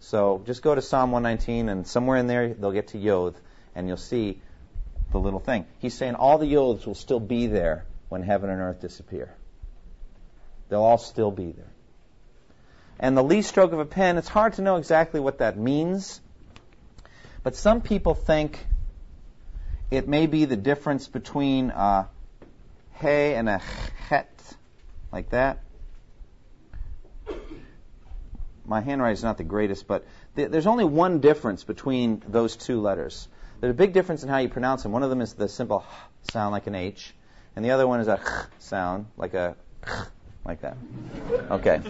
So 0.00 0.42
just 0.44 0.62
go 0.62 0.74
to 0.74 0.82
Psalm 0.82 1.12
119, 1.12 1.68
and 1.68 1.86
somewhere 1.86 2.18
in 2.18 2.26
there 2.26 2.52
they'll 2.52 2.72
get 2.72 2.88
to 2.88 2.98
yod, 2.98 3.34
and 3.74 3.88
you'll 3.88 3.96
see 3.96 4.42
the 5.12 5.18
little 5.18 5.40
thing. 5.40 5.64
He's 5.78 5.94
saying 5.94 6.16
all 6.16 6.38
the 6.38 6.52
yods 6.52 6.86
will 6.86 6.94
still 6.94 7.20
be 7.20 7.46
there 7.46 7.86
when 8.08 8.22
heaven 8.22 8.50
and 8.50 8.60
earth 8.60 8.80
disappear. 8.80 9.34
They'll 10.68 10.82
all 10.82 10.98
still 10.98 11.30
be 11.30 11.52
there. 11.52 11.72
And 12.98 13.16
the 13.16 13.24
least 13.24 13.48
stroke 13.48 13.72
of 13.72 13.78
a 13.78 13.84
pen, 13.84 14.18
it's 14.18 14.28
hard 14.28 14.54
to 14.54 14.62
know 14.62 14.76
exactly 14.76 15.20
what 15.20 15.38
that 15.38 15.56
means. 15.56 16.20
But 17.42 17.56
some 17.56 17.80
people 17.80 18.14
think 18.14 18.66
it 19.90 20.08
may 20.08 20.26
be 20.26 20.44
the 20.44 20.56
difference 20.56 21.08
between 21.08 21.70
a 21.70 22.08
he 23.00 23.08
and 23.08 23.48
a 23.48 23.58
het, 24.08 24.56
like 25.12 25.30
that. 25.30 25.60
My 28.66 28.80
handwriting 28.80 29.14
is 29.14 29.22
not 29.22 29.36
the 29.36 29.44
greatest, 29.44 29.86
but 29.86 30.06
th- 30.36 30.50
there's 30.50 30.66
only 30.66 30.84
one 30.84 31.20
difference 31.20 31.64
between 31.64 32.22
those 32.26 32.56
two 32.56 32.80
letters. 32.80 33.28
There's 33.60 33.72
a 33.72 33.74
big 33.74 33.92
difference 33.92 34.22
in 34.22 34.28
how 34.28 34.38
you 34.38 34.48
pronounce 34.48 34.82
them. 34.82 34.92
One 34.92 35.02
of 35.02 35.10
them 35.10 35.20
is 35.20 35.34
the 35.34 35.48
simple 35.48 35.84
h 35.86 36.32
sound 36.32 36.52
like 36.52 36.66
an 36.66 36.74
H, 36.74 37.14
and 37.56 37.64
the 37.64 37.72
other 37.72 37.86
one 37.86 38.00
is 38.00 38.08
a 38.08 38.16
ch 38.16 38.62
sound 38.62 39.06
like 39.16 39.34
a 39.34 39.56
ch, 39.86 39.90
like 40.44 40.60
that. 40.62 40.76
Okay. 41.50 41.80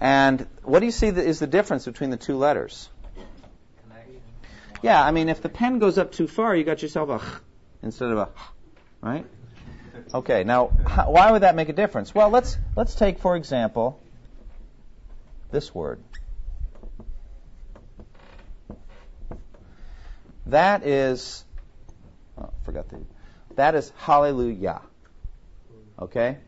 And 0.00 0.46
what 0.62 0.80
do 0.80 0.86
you 0.86 0.92
see 0.92 1.08
is 1.08 1.38
the 1.38 1.46
difference 1.46 1.84
between 1.84 2.10
the 2.10 2.16
two 2.16 2.36
letters? 2.36 2.88
Yeah, 4.82 5.02
I 5.02 5.10
mean, 5.10 5.28
if 5.28 5.42
the 5.42 5.48
pen 5.48 5.78
goes 5.78 5.98
up 5.98 6.12
too 6.12 6.28
far, 6.28 6.54
you 6.54 6.62
got 6.62 6.82
yourself 6.82 7.08
a 7.08 7.18
ch 7.18 7.42
instead 7.82 8.10
of 8.10 8.18
a 8.18 8.28
h, 8.36 8.42
right? 9.00 9.26
Okay. 10.14 10.44
Now, 10.44 10.70
how, 10.86 11.10
why 11.10 11.32
would 11.32 11.42
that 11.42 11.54
make 11.54 11.68
a 11.68 11.72
difference? 11.72 12.14
Well, 12.14 12.30
let's 12.30 12.56
let's 12.76 12.94
take 12.94 13.18
for 13.18 13.36
example 13.36 14.00
this 15.50 15.74
word. 15.74 16.00
That 20.46 20.86
is, 20.86 21.44
oh, 22.38 22.50
forgot 22.64 22.88
the, 22.88 23.00
that 23.56 23.74
is 23.74 23.92
hallelujah. 23.96 24.80
Okay? 25.98 26.38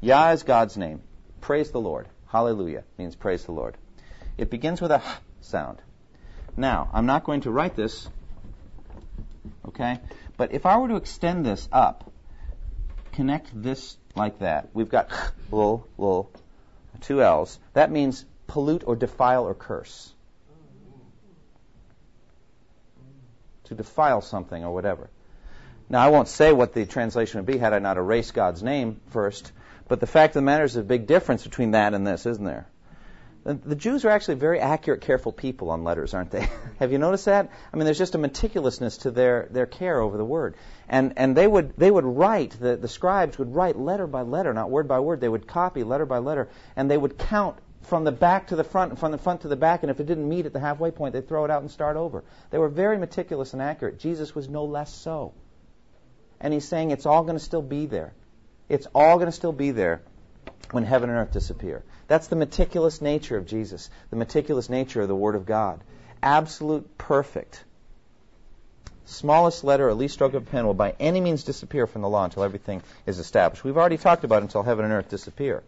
Yah 0.00 0.32
is 0.32 0.42
God's 0.42 0.76
name. 0.76 1.00
Praise 1.40 1.70
the 1.70 1.80
Lord. 1.80 2.08
Hallelujah 2.26 2.84
means 2.98 3.16
praise 3.16 3.44
the 3.44 3.52
Lord. 3.52 3.76
It 4.36 4.50
begins 4.50 4.80
with 4.80 4.90
a 4.90 4.96
h 4.96 5.02
sound. 5.40 5.80
Now, 6.56 6.90
I'm 6.92 7.06
not 7.06 7.24
going 7.24 7.42
to 7.42 7.50
write 7.50 7.74
this, 7.74 8.08
okay? 9.68 9.98
But 10.36 10.52
if 10.52 10.66
I 10.66 10.76
were 10.78 10.88
to 10.88 10.96
extend 10.96 11.46
this 11.46 11.68
up, 11.72 12.11
connect 13.12 13.50
this 13.54 13.96
like 14.14 14.40
that, 14.40 14.68
we've 14.74 14.88
got 14.88 15.10
lul, 15.50 15.86
lul, 15.98 16.30
two 17.00 17.22
L's. 17.22 17.58
That 17.72 17.90
means 17.90 18.24
pollute 18.46 18.84
or 18.86 18.96
defile 18.96 19.44
or 19.44 19.54
curse. 19.54 20.12
To 23.64 23.74
defile 23.74 24.20
something 24.20 24.64
or 24.64 24.72
whatever. 24.74 25.08
Now, 25.88 26.00
I 26.00 26.08
won't 26.08 26.28
say 26.28 26.52
what 26.52 26.72
the 26.72 26.86
translation 26.86 27.38
would 27.38 27.46
be 27.46 27.58
had 27.58 27.72
I 27.72 27.78
not 27.78 27.96
erased 27.96 28.34
God's 28.34 28.62
name 28.62 29.00
first, 29.10 29.52
but 29.88 30.00
the 30.00 30.06
fact 30.06 30.30
of 30.30 30.34
the 30.34 30.42
matter 30.42 30.64
is 30.64 30.76
a 30.76 30.82
big 30.82 31.06
difference 31.06 31.44
between 31.44 31.72
that 31.72 31.94
and 31.94 32.06
this, 32.06 32.24
isn't 32.26 32.44
there? 32.44 32.66
The, 33.44 33.74
Jews 33.74 34.04
are 34.04 34.10
actually 34.10 34.36
very 34.36 34.60
accurate, 34.60 35.00
careful 35.00 35.32
people 35.32 35.70
on 35.70 35.82
letters, 35.82 36.14
aren't 36.14 36.30
they? 36.30 36.48
Have 36.78 36.92
you 36.92 36.98
noticed 36.98 37.24
that? 37.24 37.50
I 37.72 37.76
mean, 37.76 37.86
there's 37.86 37.98
just 37.98 38.14
a 38.14 38.18
meticulousness 38.18 38.98
to 38.98 39.10
their, 39.10 39.48
their 39.50 39.66
care 39.66 40.00
over 40.00 40.16
the 40.16 40.24
word. 40.24 40.54
And, 40.88 41.14
and 41.16 41.36
they, 41.36 41.46
would, 41.46 41.76
they 41.76 41.90
would 41.90 42.04
write, 42.04 42.52
the, 42.52 42.76
the 42.76 42.86
scribes 42.86 43.38
would 43.38 43.52
write 43.54 43.76
letter 43.76 44.06
by 44.06 44.22
letter, 44.22 44.54
not 44.54 44.70
word 44.70 44.86
by 44.86 45.00
word. 45.00 45.20
They 45.20 45.28
would 45.28 45.48
copy 45.48 45.82
letter 45.82 46.06
by 46.06 46.18
letter, 46.18 46.50
and 46.76 46.88
they 46.88 46.96
would 46.96 47.18
count 47.18 47.56
from 47.82 48.04
the 48.04 48.12
back 48.12 48.48
to 48.48 48.56
the 48.56 48.64
front 48.64 48.92
and 48.92 48.98
from 48.98 49.10
the 49.10 49.18
front 49.18 49.40
to 49.40 49.48
the 49.48 49.56
back, 49.56 49.82
and 49.82 49.90
if 49.90 49.98
it 49.98 50.06
didn't 50.06 50.28
meet 50.28 50.46
at 50.46 50.52
the 50.52 50.60
halfway 50.60 50.92
point, 50.92 51.12
they'd 51.12 51.26
throw 51.26 51.44
it 51.44 51.50
out 51.50 51.62
and 51.62 51.70
start 51.70 51.96
over. 51.96 52.22
They 52.50 52.58
were 52.58 52.68
very 52.68 52.96
meticulous 52.96 53.54
and 53.54 53.62
accurate. 53.62 53.98
Jesus 53.98 54.34
was 54.34 54.48
no 54.48 54.64
less 54.64 54.94
so. 54.94 55.32
And 56.40 56.54
he's 56.54 56.66
saying 56.66 56.92
it's 56.92 57.06
all 57.06 57.22
going 57.22 57.36
to 57.36 57.44
still 57.44 57.62
be 57.62 57.86
there. 57.86 58.12
It's 58.68 58.86
all 58.94 59.16
going 59.16 59.26
to 59.26 59.32
still 59.32 59.52
be 59.52 59.72
there 59.72 60.02
when 60.70 60.84
heaven 60.84 61.10
and 61.10 61.18
earth 61.18 61.32
disappear. 61.32 61.82
That's 62.12 62.26
the 62.26 62.36
meticulous 62.36 63.00
nature 63.00 63.38
of 63.38 63.46
Jesus, 63.46 63.88
the 64.10 64.16
meticulous 64.16 64.68
nature 64.68 65.00
of 65.00 65.08
the 65.08 65.16
Word 65.16 65.34
of 65.34 65.46
God. 65.46 65.80
Absolute 66.22 66.98
perfect. 66.98 67.64
Smallest 69.06 69.64
letter 69.64 69.88
or 69.88 69.94
least 69.94 70.12
stroke 70.12 70.34
of 70.34 70.42
a 70.42 70.50
pen 70.50 70.66
will 70.66 70.74
by 70.74 70.94
any 71.00 71.22
means 71.22 71.42
disappear 71.42 71.86
from 71.86 72.02
the 72.02 72.10
law 72.10 72.24
until 72.24 72.42
everything 72.42 72.82
is 73.06 73.18
established. 73.18 73.64
We've 73.64 73.78
already 73.78 73.96
talked 73.96 74.24
about 74.24 74.42
until 74.42 74.62
heaven 74.62 74.84
and 74.84 74.92
earth 74.92 75.08
disappear. 75.08 75.62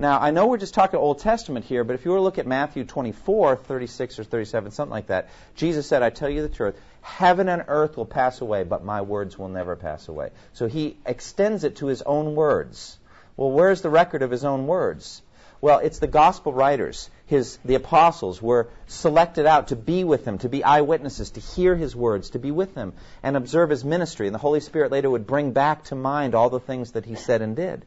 Now, 0.00 0.18
I 0.18 0.32
know 0.32 0.48
we're 0.48 0.56
just 0.58 0.74
talking 0.74 0.98
Old 0.98 1.20
Testament 1.20 1.64
here, 1.64 1.84
but 1.84 1.94
if 1.94 2.04
you 2.04 2.10
were 2.10 2.16
to 2.16 2.22
look 2.24 2.38
at 2.38 2.46
Matthew 2.48 2.82
24, 2.82 3.54
36 3.54 4.18
or 4.18 4.24
37, 4.24 4.72
something 4.72 4.90
like 4.90 5.06
that, 5.06 5.28
Jesus 5.54 5.86
said, 5.86 6.02
I 6.02 6.10
tell 6.10 6.28
you 6.28 6.42
the 6.42 6.48
truth, 6.48 6.74
heaven 7.02 7.48
and 7.48 7.62
earth 7.68 7.96
will 7.96 8.04
pass 8.04 8.40
away, 8.40 8.64
but 8.64 8.82
my 8.82 9.02
words 9.02 9.38
will 9.38 9.48
never 9.48 9.76
pass 9.76 10.08
away. 10.08 10.30
So 10.54 10.66
he 10.66 10.96
extends 11.06 11.62
it 11.62 11.76
to 11.76 11.86
his 11.86 12.02
own 12.02 12.34
words. 12.34 12.98
Well, 13.36 13.52
where's 13.52 13.80
the 13.80 13.90
record 13.90 14.22
of 14.22 14.32
his 14.32 14.44
own 14.44 14.66
words? 14.66 15.22
Well, 15.60 15.78
it's 15.78 15.98
the 15.98 16.06
gospel 16.06 16.52
writers, 16.52 17.10
his 17.26 17.58
the 17.64 17.74
apostles 17.74 18.40
were 18.40 18.68
selected 18.86 19.46
out 19.46 19.68
to 19.68 19.76
be 19.76 20.04
with 20.04 20.24
him, 20.24 20.38
to 20.38 20.48
be 20.48 20.62
eyewitnesses, 20.62 21.30
to 21.32 21.40
hear 21.40 21.74
his 21.74 21.96
words, 21.96 22.30
to 22.30 22.38
be 22.38 22.50
with 22.50 22.74
him 22.74 22.92
and 23.22 23.36
observe 23.36 23.70
his 23.70 23.84
ministry. 23.84 24.26
And 24.28 24.34
the 24.34 24.38
Holy 24.38 24.60
Spirit 24.60 24.92
later 24.92 25.10
would 25.10 25.26
bring 25.26 25.52
back 25.52 25.84
to 25.84 25.94
mind 25.94 26.34
all 26.34 26.48
the 26.48 26.60
things 26.60 26.92
that 26.92 27.04
he 27.04 27.16
said 27.16 27.42
and 27.42 27.56
did 27.56 27.84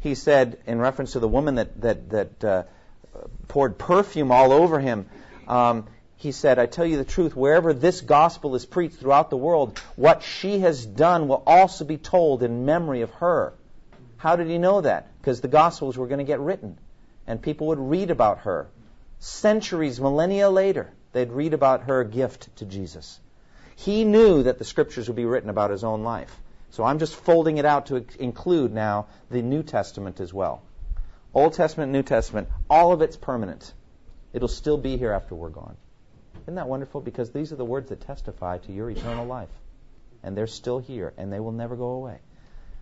he 0.00 0.14
said 0.14 0.58
in 0.66 0.78
reference 0.80 1.12
to 1.12 1.20
the 1.20 1.28
woman 1.28 1.56
that 1.56 1.80
that 1.80 2.10
that 2.10 2.44
uh, 2.44 2.62
poured 3.48 3.78
perfume 3.78 4.32
all 4.32 4.52
over 4.52 4.80
him. 4.80 5.06
Um, 5.46 5.86
he 6.16 6.32
said, 6.32 6.58
"I 6.58 6.66
tell 6.66 6.84
you 6.84 6.96
the 6.96 7.04
truth. 7.04 7.36
Wherever 7.36 7.72
this 7.72 8.00
gospel 8.00 8.54
is 8.54 8.66
preached 8.66 8.96
throughout 8.96 9.30
the 9.30 9.36
world, 9.36 9.78
what 9.96 10.22
she 10.22 10.60
has 10.60 10.84
done 10.84 11.28
will 11.28 11.42
also 11.46 11.84
be 11.84 11.98
told 11.98 12.42
in 12.42 12.64
memory 12.64 13.02
of 13.02 13.10
her." 13.14 13.52
How 14.20 14.36
did 14.36 14.48
he 14.48 14.58
know 14.58 14.82
that? 14.82 15.06
Because 15.18 15.40
the 15.40 15.48
gospels 15.48 15.96
were 15.96 16.06
going 16.06 16.18
to 16.18 16.24
get 16.24 16.40
written, 16.40 16.76
and 17.26 17.40
people 17.40 17.68
would 17.68 17.78
read 17.78 18.10
about 18.10 18.40
her. 18.40 18.68
Centuries, 19.18 19.98
millennia 19.98 20.50
later, 20.50 20.92
they'd 21.12 21.32
read 21.32 21.54
about 21.54 21.84
her 21.84 22.04
gift 22.04 22.54
to 22.56 22.66
Jesus. 22.66 23.18
He 23.76 24.04
knew 24.04 24.42
that 24.42 24.58
the 24.58 24.64
scriptures 24.66 25.08
would 25.08 25.16
be 25.16 25.24
written 25.24 25.48
about 25.48 25.70
his 25.70 25.84
own 25.84 26.02
life. 26.02 26.38
So 26.68 26.84
I'm 26.84 26.98
just 26.98 27.16
folding 27.16 27.56
it 27.56 27.64
out 27.64 27.86
to 27.86 28.04
include 28.18 28.74
now 28.74 29.06
the 29.30 29.40
New 29.40 29.62
Testament 29.62 30.20
as 30.20 30.34
well. 30.34 30.60
Old 31.32 31.54
Testament, 31.54 31.90
New 31.90 32.02
Testament, 32.02 32.48
all 32.68 32.92
of 32.92 33.00
it's 33.00 33.16
permanent. 33.16 33.72
It'll 34.34 34.48
still 34.48 34.76
be 34.76 34.98
here 34.98 35.12
after 35.12 35.34
we're 35.34 35.48
gone. 35.48 35.78
Isn't 36.42 36.56
that 36.56 36.68
wonderful? 36.68 37.00
Because 37.00 37.30
these 37.30 37.52
are 37.52 37.56
the 37.56 37.64
words 37.64 37.88
that 37.88 38.02
testify 38.02 38.58
to 38.58 38.72
your 38.72 38.90
eternal 38.90 39.24
life. 39.24 39.48
And 40.22 40.36
they're 40.36 40.46
still 40.46 40.78
here, 40.78 41.14
and 41.16 41.32
they 41.32 41.40
will 41.40 41.52
never 41.52 41.74
go 41.74 41.92
away. 41.92 42.18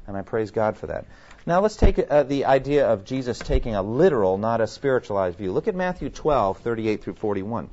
And 0.08 0.16
I 0.16 0.22
praise 0.22 0.50
God 0.50 0.78
for 0.78 0.86
that. 0.86 1.04
Now 1.44 1.60
let's 1.60 1.76
take 1.76 1.98
uh, 1.98 2.22
the 2.22 2.46
idea 2.46 2.88
of 2.88 3.04
Jesus 3.04 3.38
taking 3.38 3.74
a 3.74 3.82
literal, 3.82 4.38
not 4.38 4.62
a 4.62 4.66
spiritualized 4.66 5.36
view. 5.36 5.52
Look 5.52 5.68
at 5.68 5.74
Matthew 5.74 6.08
12, 6.08 6.60
38 6.60 7.04
through 7.04 7.14
41. 7.14 7.68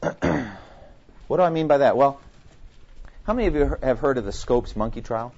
what 0.00 1.36
do 1.36 1.42
I 1.42 1.50
mean 1.50 1.66
by 1.66 1.78
that? 1.78 1.96
Well, 1.96 2.20
how 3.24 3.34
many 3.34 3.48
of 3.48 3.56
you 3.56 3.76
have 3.82 3.98
heard 3.98 4.18
of 4.18 4.24
the 4.24 4.30
Scopes 4.30 4.76
monkey 4.76 5.02
trial? 5.02 5.34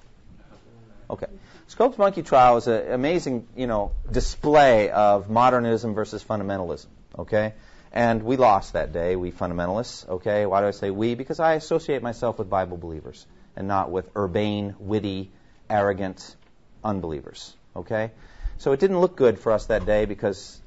Okay. 1.09 1.27
Scopes 1.69 1.97
monkey 1.97 2.23
trial 2.23 2.59
is 2.59 2.67
an 2.67 2.93
amazing, 2.93 3.49
you 3.57 3.67
know, 3.67 3.93
display 4.11 4.91
of 4.91 5.31
modernism 5.31 5.95
versus 5.95 6.23
fundamentalism. 6.23 6.87
Okay. 7.19 7.55
And 7.93 8.23
we 8.25 8.37
lost 8.37 8.75
that 8.75 8.93
day, 8.93 9.17
we 9.17 9.33
fundamentalists. 9.33 10.07
Okay. 10.07 10.45
Why 10.45 10.61
do 10.61 10.67
I 10.67 10.73
say 10.73 10.91
we? 10.91 11.15
Because 11.15 11.41
I 11.41 11.55
associate 11.55 12.03
myself 12.03 12.39
with 12.39 12.51
Bible 12.51 12.77
believers 12.77 13.27
and 13.59 13.67
not 13.67 13.91
with 13.91 14.09
urbane, 14.17 14.77
witty, 14.79 15.33
arrogant 15.69 16.37
unbelievers. 16.85 17.57
Okay. 17.75 18.13
So 18.59 18.71
it 18.71 18.79
didn't 18.79 19.01
look 19.01 19.17
good 19.17 19.39
for 19.41 19.51
us 19.51 19.67
that 19.67 19.85
day 19.85 20.05
because 20.05 20.61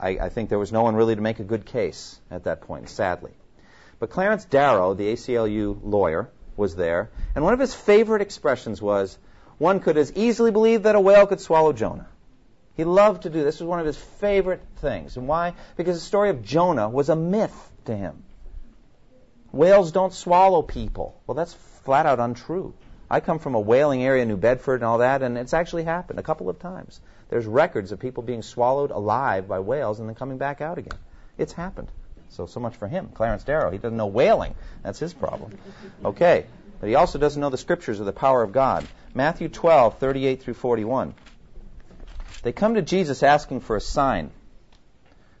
I, 0.00 0.10
I 0.18 0.28
think 0.30 0.48
there 0.48 0.58
was 0.58 0.72
no 0.72 0.82
one 0.82 0.96
really 0.96 1.14
to 1.14 1.20
make 1.20 1.40
a 1.40 1.44
good 1.44 1.66
case 1.66 2.18
at 2.30 2.44
that 2.44 2.62
point, 2.62 2.88
sadly. 2.88 3.32
But 4.00 4.08
Clarence 4.10 4.46
Darrow, 4.46 4.94
the 4.94 5.12
ACLU 5.12 5.78
lawyer, 5.84 6.30
was 6.56 6.74
there, 6.74 7.10
and 7.34 7.44
one 7.44 7.52
of 7.52 7.60
his 7.60 7.74
favorite 7.74 8.22
expressions 8.22 8.80
was, 8.80 9.18
one 9.58 9.80
could 9.80 9.98
as 9.98 10.12
easily 10.14 10.50
believe 10.50 10.84
that 10.84 10.94
a 10.94 11.00
whale 11.00 11.26
could 11.26 11.40
swallow 11.40 11.72
Jonah. 11.72 12.08
He 12.76 12.84
loved 12.84 13.22
to 13.22 13.30
do 13.30 13.44
this. 13.44 13.56
This 13.56 13.60
was 13.60 13.68
one 13.68 13.80
of 13.80 13.86
his 13.86 13.96
favorite 13.96 14.62
things. 14.76 15.16
And 15.16 15.28
why? 15.28 15.54
Because 15.76 15.96
the 15.96 16.04
story 16.04 16.30
of 16.30 16.42
Jonah 16.42 16.88
was 16.88 17.08
a 17.08 17.16
myth 17.16 17.72
to 17.84 17.94
him. 17.94 18.22
Whales 19.52 19.92
don't 19.92 20.12
swallow 20.12 20.62
people. 20.62 21.20
Well, 21.26 21.34
that's 21.34 21.54
flat 21.88 22.04
out 22.04 22.20
untrue. 22.20 22.74
I 23.08 23.20
come 23.20 23.38
from 23.38 23.54
a 23.54 23.60
whaling 23.60 24.04
area, 24.04 24.26
New 24.26 24.36
Bedford, 24.36 24.74
and 24.74 24.84
all 24.84 24.98
that, 24.98 25.22
and 25.22 25.38
it's 25.38 25.54
actually 25.54 25.84
happened 25.84 26.18
a 26.18 26.22
couple 26.22 26.50
of 26.50 26.58
times. 26.58 27.00
There's 27.30 27.46
records 27.46 27.92
of 27.92 27.98
people 27.98 28.22
being 28.22 28.42
swallowed 28.42 28.90
alive 28.90 29.48
by 29.48 29.60
whales 29.60 29.98
and 29.98 30.06
then 30.06 30.14
coming 30.14 30.36
back 30.36 30.60
out 30.60 30.76
again. 30.76 30.98
It's 31.38 31.54
happened. 31.54 31.88
So, 32.28 32.44
so 32.44 32.60
much 32.60 32.76
for 32.76 32.88
him. 32.88 33.08
Clarence 33.14 33.42
Darrow, 33.42 33.70
he 33.70 33.78
doesn't 33.78 33.96
know 33.96 34.08
whaling. 34.08 34.54
That's 34.82 34.98
his 34.98 35.14
problem. 35.14 35.56
Okay. 36.04 36.44
But 36.78 36.90
he 36.90 36.94
also 36.94 37.18
doesn't 37.18 37.40
know 37.40 37.48
the 37.48 37.56
scriptures 37.56 38.02
or 38.02 38.04
the 38.04 38.12
power 38.12 38.42
of 38.42 38.52
God. 38.52 38.86
Matthew 39.14 39.48
12, 39.48 39.96
38 39.96 40.42
through 40.42 40.54
41. 40.60 41.14
They 42.42 42.52
come 42.52 42.74
to 42.74 42.82
Jesus 42.82 43.22
asking 43.22 43.60
for 43.60 43.76
a 43.76 43.80
sign. 43.80 44.30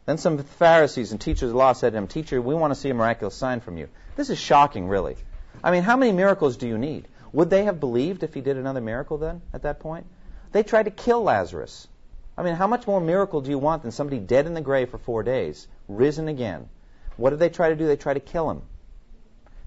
Then 0.06 0.16
some 0.16 0.38
Pharisees 0.38 1.12
and 1.12 1.20
teachers 1.20 1.50
of 1.50 1.50
the 1.50 1.58
law 1.58 1.74
said 1.74 1.92
to 1.92 1.98
him, 1.98 2.06
Teacher, 2.06 2.40
we 2.40 2.54
want 2.54 2.70
to 2.70 2.80
see 2.80 2.88
a 2.88 2.94
miraculous 2.94 3.34
sign 3.34 3.60
from 3.60 3.76
you. 3.76 3.90
This 4.16 4.30
is 4.30 4.38
shocking, 4.38 4.88
really. 4.88 5.18
I 5.62 5.70
mean, 5.70 5.82
how 5.82 5.96
many 5.96 6.12
miracles 6.12 6.56
do 6.56 6.66
you 6.66 6.78
need? 6.78 7.08
Would 7.32 7.50
they 7.50 7.64
have 7.64 7.80
believed 7.80 8.22
if 8.22 8.34
he 8.34 8.40
did 8.40 8.56
another 8.56 8.80
miracle 8.80 9.18
then, 9.18 9.42
at 9.52 9.62
that 9.62 9.80
point? 9.80 10.06
They 10.52 10.62
tried 10.62 10.84
to 10.84 10.90
kill 10.90 11.22
Lazarus. 11.22 11.88
I 12.36 12.42
mean, 12.42 12.54
how 12.54 12.66
much 12.66 12.86
more 12.86 13.00
miracle 13.00 13.40
do 13.40 13.50
you 13.50 13.58
want 13.58 13.82
than 13.82 13.90
somebody 13.90 14.18
dead 14.18 14.46
in 14.46 14.54
the 14.54 14.60
grave 14.60 14.90
for 14.90 14.98
four 14.98 15.22
days, 15.22 15.66
risen 15.88 16.28
again? 16.28 16.68
What 17.16 17.30
did 17.30 17.40
they 17.40 17.48
try 17.48 17.70
to 17.70 17.76
do? 17.76 17.86
They 17.86 17.96
tried 17.96 18.14
to 18.14 18.20
kill 18.20 18.50
him. 18.50 18.62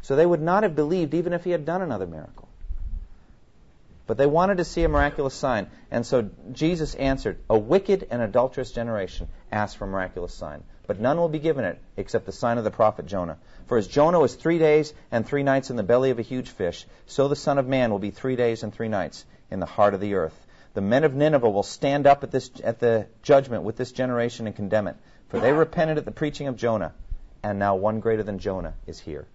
So 0.01 0.15
they 0.15 0.25
would 0.25 0.41
not 0.41 0.63
have 0.63 0.75
believed 0.75 1.13
even 1.13 1.33
if 1.33 1.43
he 1.43 1.51
had 1.51 1.65
done 1.65 1.81
another 1.81 2.07
miracle. 2.07 2.47
But 4.07 4.17
they 4.17 4.25
wanted 4.25 4.57
to 4.57 4.63
see 4.63 4.83
a 4.83 4.89
miraculous 4.89 5.33
sign. 5.33 5.67
And 5.91 6.05
so 6.05 6.29
Jesus 6.51 6.95
answered, 6.95 7.37
A 7.49 7.57
wicked 7.57 8.07
and 8.09 8.21
adulterous 8.21 8.71
generation 8.71 9.27
asks 9.51 9.75
for 9.75 9.85
a 9.85 9.87
miraculous 9.87 10.33
sign. 10.33 10.63
But 10.87 10.99
none 10.99 11.17
will 11.17 11.29
be 11.29 11.39
given 11.39 11.63
it 11.63 11.79
except 11.95 12.25
the 12.25 12.31
sign 12.31 12.57
of 12.57 12.63
the 12.63 12.71
prophet 12.71 13.05
Jonah. 13.05 13.37
For 13.67 13.77
as 13.77 13.87
Jonah 13.87 14.19
was 14.19 14.35
three 14.35 14.57
days 14.57 14.93
and 15.11 15.25
three 15.25 15.43
nights 15.43 15.69
in 15.69 15.75
the 15.75 15.83
belly 15.83 16.09
of 16.09 16.19
a 16.19 16.23
huge 16.23 16.49
fish, 16.49 16.85
so 17.05 17.27
the 17.27 17.35
Son 17.35 17.57
of 17.57 17.67
Man 17.67 17.91
will 17.91 17.99
be 17.99 18.11
three 18.11 18.35
days 18.35 18.63
and 18.63 18.73
three 18.73 18.89
nights 18.89 19.25
in 19.49 19.59
the 19.59 19.65
heart 19.65 19.93
of 19.93 20.01
the 20.01 20.15
earth. 20.15 20.45
The 20.73 20.81
men 20.81 21.03
of 21.03 21.13
Nineveh 21.13 21.49
will 21.49 21.63
stand 21.63 22.07
up 22.07 22.23
at, 22.23 22.31
this, 22.31 22.49
at 22.63 22.79
the 22.79 23.07
judgment 23.23 23.63
with 23.63 23.77
this 23.77 23.91
generation 23.91 24.47
and 24.47 24.55
condemn 24.55 24.87
it. 24.87 24.95
For 25.29 25.39
they 25.39 25.53
repented 25.53 25.97
at 25.97 26.05
the 26.05 26.11
preaching 26.11 26.47
of 26.47 26.57
Jonah, 26.57 26.93
and 27.43 27.59
now 27.59 27.75
one 27.75 27.99
greater 27.99 28.23
than 28.23 28.39
Jonah 28.39 28.73
is 28.87 28.99
here. 28.99 29.25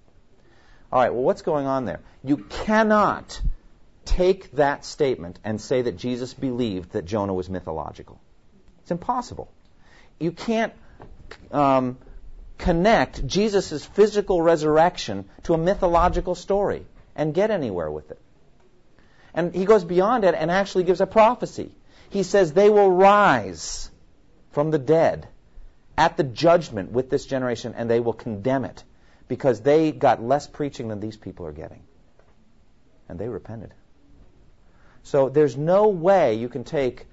All 0.92 1.01
right, 1.01 1.12
well, 1.12 1.22
what's 1.22 1.42
going 1.42 1.66
on 1.66 1.84
there? 1.84 2.01
You 2.22 2.38
cannot 2.38 3.40
take 4.05 4.53
that 4.53 4.84
statement 4.84 5.38
and 5.44 5.61
say 5.61 5.82
that 5.82 5.97
Jesus 5.97 6.32
believed 6.32 6.92
that 6.92 7.05
Jonah 7.05 7.34
was 7.34 7.51
mythological. 7.51 8.20
It's 8.82 8.90
impossible. 8.90 9.51
You 10.18 10.32
can't 10.32 10.72
um, 11.51 11.99
connect 12.59 13.27
Jesus' 13.27 13.85
physical 13.85 14.43
resurrection 14.43 15.24
to 15.45 15.55
a 15.55 15.59
mythological 15.59 16.35
story 16.35 16.87
and 17.14 17.35
get 17.35 17.51
anywhere 17.51 17.91
with 17.91 18.11
it. 18.11 18.20
And 19.35 19.55
he 19.55 19.64
goes 19.64 19.85
beyond 19.85 20.24
it 20.24 20.35
and 20.35 20.51
actually 20.51 20.85
gives 20.85 21.01
a 21.01 21.07
prophecy. 21.07 21.70
He 22.11 22.22
says, 22.22 22.53
They 22.53 22.70
will 22.70 22.91
rise 22.91 23.91
from 24.53 24.70
the 24.70 24.79
dead 24.79 25.29
at 25.99 26.16
the 26.16 26.24
judgment 26.24 26.91
with 26.91 27.11
this 27.11 27.27
generation 27.27 27.74
and 27.77 27.91
they 27.91 28.01
will 28.01 28.12
condemn 28.12 28.64
it 28.64 28.83
because 29.29 29.61
they 29.61 29.93
got 29.93 30.22
less 30.22 30.47
preaching 30.47 30.89
than 30.89 31.01
these 31.01 31.16
people 31.16 31.47
are 31.47 31.53
getting. 31.53 31.83
And 33.09 33.18
they 33.18 33.29
repented. 33.29 33.72
So 35.03 35.29
there's 35.29 35.57
no 35.57 35.89
way 35.89 36.35
you 36.35 36.49
can 36.49 36.64
take 36.64 37.07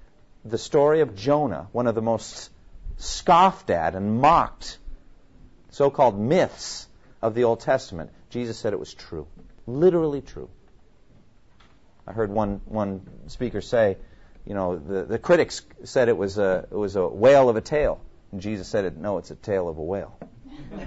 the 0.44 0.58
story 0.58 1.00
of 1.00 1.14
Jonah, 1.14 1.68
one 1.72 1.86
of 1.86 1.94
the 1.94 2.02
most 2.02 2.50
scoffed 2.96 3.70
at 3.70 3.94
and 3.94 4.20
mocked 4.20 4.78
so 5.70 5.90
called 5.90 6.18
myths 6.18 6.88
of 7.20 7.34
the 7.34 7.44
Old 7.44 7.60
Testament. 7.60 8.10
Jesus 8.30 8.58
said 8.58 8.72
it 8.72 8.78
was 8.78 8.94
true. 8.94 9.26
Literally 9.66 10.20
true. 10.20 10.48
I 12.06 12.12
heard 12.12 12.30
one, 12.30 12.60
one 12.66 13.02
speaker 13.26 13.60
say, 13.60 13.96
you 14.46 14.54
know, 14.54 14.78
the, 14.78 15.04
the 15.04 15.18
critics 15.18 15.62
said 15.84 16.08
it 16.08 16.16
was, 16.16 16.38
a, 16.38 16.68
it 16.70 16.76
was 16.76 16.96
a 16.96 17.08
whale 17.08 17.48
of 17.48 17.56
a 17.56 17.60
tale. 17.60 18.00
And 18.30 18.40
Jesus 18.40 18.68
said, 18.68 18.84
it, 18.84 18.96
no, 18.96 19.18
it's 19.18 19.30
a 19.30 19.34
tale 19.34 19.68
of 19.68 19.78
a 19.78 19.82
whale. 19.82 20.16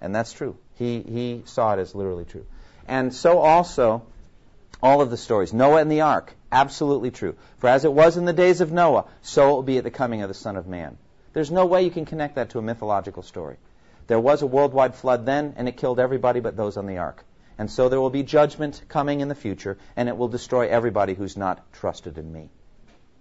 and 0.00 0.14
that's 0.14 0.32
true. 0.32 0.56
He, 0.74 1.00
he 1.00 1.42
saw 1.46 1.74
it 1.74 1.78
as 1.78 1.94
literally 1.94 2.24
true. 2.24 2.44
And 2.86 3.14
so 3.14 3.38
also, 3.38 4.02
all 4.82 5.00
of 5.00 5.10
the 5.10 5.16
stories. 5.16 5.52
Noah 5.52 5.80
and 5.80 5.90
the 5.90 6.02
ark, 6.02 6.34
absolutely 6.52 7.10
true. 7.10 7.36
For 7.58 7.68
as 7.68 7.84
it 7.84 7.92
was 7.92 8.16
in 8.16 8.24
the 8.24 8.32
days 8.32 8.60
of 8.60 8.72
Noah, 8.72 9.06
so 9.22 9.50
it 9.50 9.52
will 9.52 9.62
be 9.62 9.78
at 9.78 9.84
the 9.84 9.90
coming 9.90 10.22
of 10.22 10.28
the 10.28 10.34
Son 10.34 10.56
of 10.56 10.66
Man. 10.66 10.96
There's 11.32 11.50
no 11.50 11.66
way 11.66 11.84
you 11.84 11.90
can 11.90 12.06
connect 12.06 12.34
that 12.34 12.50
to 12.50 12.58
a 12.58 12.62
mythological 12.62 13.22
story. 13.22 13.56
There 14.06 14.18
was 14.18 14.42
a 14.42 14.46
worldwide 14.46 14.96
flood 14.96 15.24
then, 15.24 15.54
and 15.56 15.68
it 15.68 15.76
killed 15.76 16.00
everybody 16.00 16.40
but 16.40 16.56
those 16.56 16.76
on 16.76 16.86
the 16.86 16.98
ark. 16.98 17.24
And 17.58 17.70
so 17.70 17.88
there 17.88 18.00
will 18.00 18.10
be 18.10 18.22
judgment 18.22 18.82
coming 18.88 19.20
in 19.20 19.28
the 19.28 19.34
future, 19.34 19.78
and 19.94 20.08
it 20.08 20.16
will 20.16 20.28
destroy 20.28 20.68
everybody 20.68 21.14
who's 21.14 21.36
not 21.36 21.72
trusted 21.72 22.18
in 22.18 22.32
me. 22.32 22.48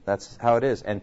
That's 0.05 0.37
how 0.37 0.55
it 0.55 0.63
is. 0.63 0.81
And 0.81 1.01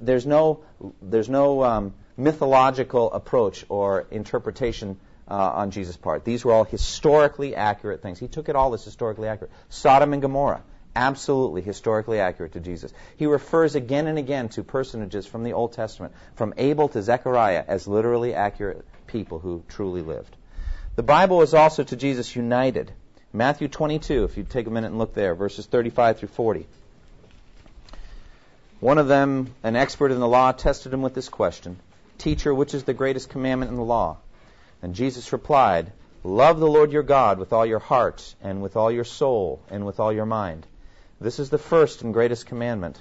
there's 0.00 0.24
no, 0.24 0.64
there's 1.02 1.28
no 1.28 1.64
um, 1.64 1.94
mythological 2.16 3.12
approach 3.12 3.66
or 3.68 4.06
interpretation 4.10 4.98
uh, 5.28 5.34
on 5.34 5.70
Jesus' 5.70 5.96
part. 5.96 6.24
These 6.24 6.44
were 6.44 6.52
all 6.52 6.64
historically 6.64 7.54
accurate 7.54 8.00
things. 8.00 8.18
He 8.18 8.28
took 8.28 8.48
it 8.48 8.56
all 8.56 8.72
as 8.74 8.84
historically 8.84 9.28
accurate. 9.28 9.52
Sodom 9.68 10.12
and 10.12 10.22
Gomorrah, 10.22 10.62
absolutely 10.94 11.62
historically 11.62 12.20
accurate 12.20 12.52
to 12.52 12.60
Jesus. 12.60 12.92
He 13.16 13.26
refers 13.26 13.74
again 13.74 14.06
and 14.06 14.18
again 14.18 14.48
to 14.50 14.62
personages 14.62 15.26
from 15.26 15.42
the 15.42 15.52
Old 15.52 15.72
Testament, 15.72 16.14
from 16.34 16.54
Abel 16.56 16.88
to 16.88 17.02
Zechariah, 17.02 17.64
as 17.66 17.88
literally 17.88 18.34
accurate 18.34 18.84
people 19.06 19.38
who 19.38 19.62
truly 19.68 20.02
lived. 20.02 20.36
The 20.96 21.02
Bible 21.02 21.42
is 21.42 21.54
also 21.54 21.84
to 21.84 21.96
Jesus 21.96 22.36
united. 22.36 22.92
Matthew 23.32 23.68
22, 23.68 24.24
if 24.24 24.36
you 24.36 24.44
take 24.44 24.66
a 24.66 24.70
minute 24.70 24.88
and 24.88 24.98
look 24.98 25.14
there, 25.14 25.34
verses 25.34 25.64
35 25.66 26.18
through 26.18 26.28
40. 26.28 26.66
One 28.80 28.98
of 28.98 29.08
them, 29.08 29.54
an 29.62 29.76
expert 29.76 30.10
in 30.10 30.20
the 30.20 30.28
law, 30.28 30.52
tested 30.52 30.92
him 30.92 31.02
with 31.02 31.14
this 31.14 31.28
question 31.28 31.78
Teacher, 32.18 32.52
which 32.52 32.74
is 32.74 32.84
the 32.84 32.92
greatest 32.92 33.30
commandment 33.30 33.70
in 33.70 33.76
the 33.76 33.82
law? 33.82 34.18
And 34.82 34.94
Jesus 34.94 35.32
replied, 35.32 35.92
Love 36.24 36.60
the 36.60 36.68
Lord 36.68 36.92
your 36.92 37.02
God 37.02 37.38
with 37.38 37.52
all 37.52 37.64
your 37.64 37.78
heart, 37.78 38.34
and 38.42 38.60
with 38.60 38.76
all 38.76 38.90
your 38.90 39.04
soul, 39.04 39.60
and 39.70 39.86
with 39.86 39.98
all 39.98 40.12
your 40.12 40.26
mind. 40.26 40.66
This 41.22 41.38
is 41.38 41.50
the 41.50 41.58
first 41.58 42.02
and 42.02 42.12
greatest 42.12 42.46
commandment. 42.46 43.00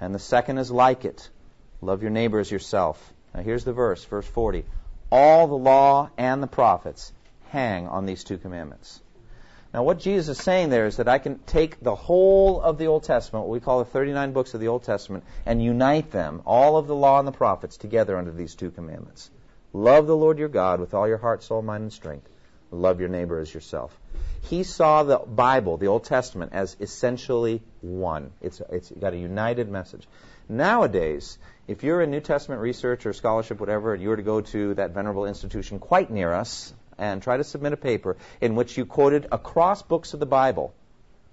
And 0.00 0.14
the 0.14 0.18
second 0.18 0.58
is 0.58 0.70
like 0.70 1.04
it 1.04 1.28
love 1.80 2.02
your 2.02 2.10
neighbor 2.10 2.40
as 2.40 2.50
yourself. 2.50 3.12
Now 3.34 3.42
here's 3.42 3.64
the 3.64 3.72
verse, 3.72 4.04
verse 4.04 4.26
40. 4.26 4.64
All 5.10 5.46
the 5.46 5.54
law 5.54 6.10
and 6.16 6.42
the 6.42 6.46
prophets 6.48 7.12
hang 7.50 7.86
on 7.86 8.06
these 8.06 8.24
two 8.24 8.38
commandments. 8.38 9.00
Now, 9.72 9.84
what 9.84 10.00
Jesus 10.00 10.38
is 10.38 10.44
saying 10.44 10.68
there 10.68 10.86
is 10.86 10.98
that 10.98 11.08
I 11.08 11.18
can 11.18 11.38
take 11.38 11.80
the 11.80 11.94
whole 11.94 12.60
of 12.60 12.76
the 12.76 12.88
Old 12.88 13.04
Testament, 13.04 13.46
what 13.46 13.52
we 13.52 13.60
call 13.60 13.78
the 13.78 13.86
39 13.86 14.32
books 14.32 14.52
of 14.52 14.60
the 14.60 14.68
Old 14.68 14.82
Testament, 14.82 15.24
and 15.46 15.62
unite 15.62 16.10
them, 16.10 16.42
all 16.44 16.76
of 16.76 16.86
the 16.86 16.94
law 16.94 17.18
and 17.18 17.26
the 17.26 17.32
prophets, 17.32 17.78
together 17.78 18.18
under 18.18 18.32
these 18.32 18.54
two 18.54 18.70
commandments. 18.70 19.30
Love 19.72 20.06
the 20.06 20.16
Lord 20.16 20.38
your 20.38 20.50
God 20.50 20.78
with 20.78 20.92
all 20.92 21.08
your 21.08 21.16
heart, 21.16 21.42
soul, 21.42 21.62
mind, 21.62 21.84
and 21.84 21.92
strength. 21.92 22.28
Love 22.72 23.00
your 23.00 23.08
neighbor 23.08 23.38
as 23.38 23.52
yourself. 23.52 23.96
He 24.42 24.64
saw 24.64 25.02
the 25.04 25.18
Bible, 25.18 25.76
the 25.76 25.86
Old 25.86 26.04
Testament, 26.04 26.52
as 26.52 26.76
essentially 26.80 27.62
one. 27.80 28.32
It's, 28.40 28.60
it's 28.70 28.90
got 28.90 29.12
a 29.12 29.16
united 29.16 29.68
message. 29.68 30.08
Nowadays, 30.48 31.38
if 31.68 31.84
you're 31.84 32.00
a 32.00 32.06
New 32.06 32.20
Testament 32.20 32.60
research 32.60 33.06
or 33.06 33.12
scholarship, 33.12 33.60
whatever, 33.60 33.94
and 33.94 34.02
you 34.02 34.08
were 34.08 34.16
to 34.16 34.22
go 34.22 34.40
to 34.40 34.74
that 34.74 34.90
venerable 34.90 35.26
institution 35.26 35.78
quite 35.78 36.10
near 36.10 36.32
us 36.32 36.74
and 36.98 37.22
try 37.22 37.36
to 37.36 37.44
submit 37.44 37.72
a 37.72 37.76
paper 37.76 38.16
in 38.40 38.56
which 38.56 38.76
you 38.76 38.84
quoted 38.86 39.28
across 39.30 39.82
books 39.82 40.14
of 40.14 40.20
the 40.20 40.26
Bible 40.26 40.74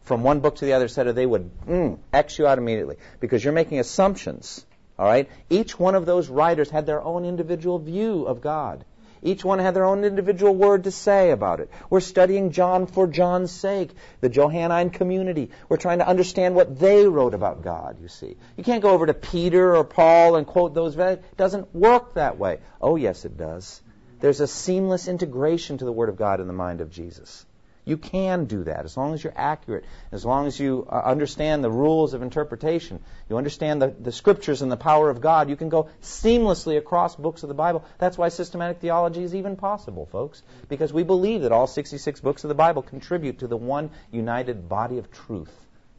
from 0.04 0.24
one 0.24 0.40
book 0.40 0.58
to 0.58 0.66
the 0.66 0.74
other, 0.74 0.88
said 0.88 1.08
they 1.16 1.26
would 1.26 1.50
mm, 1.66 1.98
X 2.14 2.38
you 2.38 2.48
out 2.48 2.58
immediately 2.58 2.98
because 3.20 3.44
you're 3.44 3.54
making 3.54 3.80
assumptions 3.80 4.66
all 5.00 5.06
right? 5.06 5.30
Each 5.50 5.80
one 5.80 5.96
of 5.96 6.06
those 6.06 6.28
writers 6.28 6.70
had 6.70 6.86
their 6.86 7.02
own 7.02 7.24
individual 7.24 7.80
view 7.80 8.26
of 8.26 8.42
God. 8.42 8.84
Each 9.22 9.43
one 9.43 9.59
had 9.59 9.74
their 9.74 9.86
own 9.86 10.03
individual 10.03 10.55
word 10.55 10.86
to 10.86 10.91
say 10.91 11.32
about 11.32 11.59
it. 11.59 11.70
We're 11.89 11.99
studying 11.99 12.51
John 12.51 12.88
for 12.88 13.07
John's 13.07 13.51
sake, 13.51 13.91
the 14.22 14.30
Johannine 14.30 14.89
community. 14.89 15.51
We're 15.67 15.78
trying 15.78 15.99
to 15.99 16.07
understand 16.07 16.55
what 16.55 16.80
they 16.80 17.05
wrote 17.05 17.34
about 17.34 17.61
God, 17.61 17.97
you 18.01 18.07
see. 18.07 18.38
You 18.57 18.63
can't 18.63 18.82
go 18.82 18.91
over 18.91 19.05
to 19.05 19.13
Peter 19.13 19.76
or 19.76 19.84
Paul 19.84 20.36
and 20.36 20.47
quote 20.47 20.74
those. 20.74 20.97
It 20.97 21.24
doesn't 21.38 21.74
work 21.76 22.13
that 22.13 22.38
way. 22.38 22.59
Oh, 22.82 22.95
yes, 22.95 23.26
it 23.26 23.38
does. 23.38 23.82
There's 24.20 24.41
a 24.41 24.47
seamless 24.47 25.07
integration 25.07 25.78
to 25.78 25.86
the 25.86 25.91
Word 25.91 26.09
of 26.09 26.17
God 26.17 26.39
in 26.39 26.47
the 26.47 26.53
mind 26.53 26.82
of 26.82 26.91
Jesus. 26.91 27.45
You 27.90 27.98
can 27.98 28.46
do 28.46 28.66
that 28.66 28.86
as 28.86 28.96
long 28.96 29.16
as 29.16 29.24
you're 29.24 29.34
accurate, 29.36 29.84
as 30.12 30.24
long 30.24 30.46
as 30.46 30.60
you 30.60 30.88
uh, 30.88 31.02
understand 31.04 31.64
the 31.64 31.72
rules 31.72 32.14
of 32.14 32.22
interpretation, 32.22 33.00
you 33.28 33.38
understand 33.38 33.82
the, 33.82 33.88
the 33.88 34.12
scriptures 34.12 34.62
and 34.62 34.72
the 34.72 34.78
power 34.78 35.10
of 35.10 35.22
God. 35.22 35.50
You 35.50 35.56
can 35.56 35.70
go 35.70 35.90
seamlessly 36.04 36.78
across 36.78 37.16
books 37.16 37.42
of 37.42 37.50
the 37.50 37.56
Bible. 37.56 37.84
That's 37.98 38.16
why 38.16 38.30
systematic 38.30 38.80
theology 38.80 39.24
is 39.24 39.34
even 39.34 39.56
possible, 39.56 40.06
folks, 40.06 40.44
because 40.68 40.94
we 40.94 41.02
believe 41.02 41.42
that 41.42 41.52
all 41.52 41.66
66 41.66 42.22
books 42.22 42.44
of 42.44 42.50
the 42.50 42.54
Bible 42.54 42.84
contribute 42.84 43.40
to 43.40 43.48
the 43.48 43.58
one 43.58 43.90
united 44.12 44.70
body 44.70 45.00
of 45.00 45.12
truth 45.12 45.52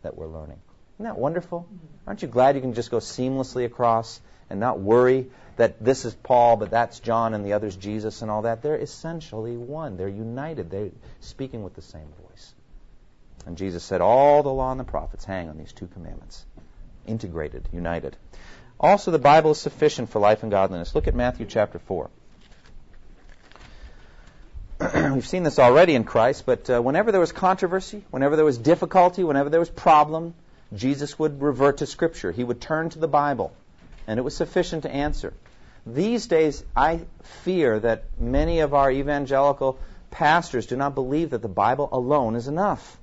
that 0.02 0.16
we're 0.16 0.28
learning. 0.28 0.60
Isn't 0.94 1.06
that 1.06 1.18
wonderful? 1.18 1.66
Aren't 2.06 2.22
you 2.22 2.28
glad 2.28 2.54
you 2.54 2.60
can 2.60 2.74
just 2.74 2.92
go 2.92 2.98
seamlessly 2.98 3.64
across 3.64 4.20
and 4.50 4.60
not 4.60 4.80
worry 4.80 5.30
that 5.56 5.82
this 5.82 6.04
is 6.04 6.14
Paul, 6.14 6.56
but 6.56 6.70
that's 6.70 7.00
John, 7.00 7.34
and 7.34 7.44
the 7.44 7.52
other's 7.52 7.76
Jesus, 7.76 8.22
and 8.22 8.30
all 8.30 8.42
that. 8.42 8.62
They're 8.62 8.76
essentially 8.76 9.56
one. 9.56 9.96
They're 9.96 10.08
united. 10.08 10.70
They're 10.70 10.90
speaking 11.20 11.62
with 11.62 11.74
the 11.74 11.82
same 11.82 12.08
voice. 12.28 12.54
And 13.46 13.56
Jesus 13.56 13.82
said, 13.82 14.00
All 14.00 14.42
the 14.42 14.52
law 14.52 14.70
and 14.70 14.80
the 14.80 14.84
prophets 14.84 15.24
hang 15.24 15.48
on 15.48 15.58
these 15.58 15.72
two 15.72 15.86
commandments 15.86 16.44
integrated, 17.06 17.68
united. 17.72 18.16
Also, 18.78 19.10
the 19.10 19.18
Bible 19.18 19.50
is 19.50 19.58
sufficient 19.58 20.10
for 20.10 20.20
life 20.20 20.42
and 20.42 20.50
godliness. 20.50 20.94
Look 20.94 21.08
at 21.08 21.14
Matthew 21.14 21.46
chapter 21.46 21.78
4. 21.78 22.10
We've 25.14 25.26
seen 25.26 25.42
this 25.42 25.58
already 25.58 25.94
in 25.94 26.04
Christ, 26.04 26.46
but 26.46 26.70
uh, 26.70 26.80
whenever 26.80 27.12
there 27.12 27.20
was 27.20 27.32
controversy, 27.32 28.04
whenever 28.10 28.36
there 28.36 28.44
was 28.44 28.56
difficulty, 28.56 29.24
whenever 29.24 29.50
there 29.50 29.60
was 29.60 29.68
problem, 29.68 30.34
Jesus 30.72 31.18
would 31.18 31.42
revert 31.42 31.78
to 31.78 31.86
Scripture. 31.86 32.32
He 32.32 32.44
would 32.44 32.60
turn 32.60 32.88
to 32.90 32.98
the 32.98 33.08
Bible, 33.08 33.52
and 34.10 34.18
it 34.18 34.22
was 34.22 34.34
sufficient 34.34 34.82
to 34.82 34.90
answer. 34.90 35.32
These 35.86 36.26
days, 36.26 36.64
I 36.74 37.02
fear 37.44 37.78
that 37.78 38.06
many 38.18 38.58
of 38.58 38.74
our 38.74 38.90
evangelical 38.90 39.78
pastors 40.10 40.66
do 40.66 40.76
not 40.76 40.96
believe 40.96 41.30
that 41.30 41.42
the 41.42 41.48
Bible 41.48 41.88
alone 41.92 42.34
is 42.34 42.48
enough. 42.48 42.98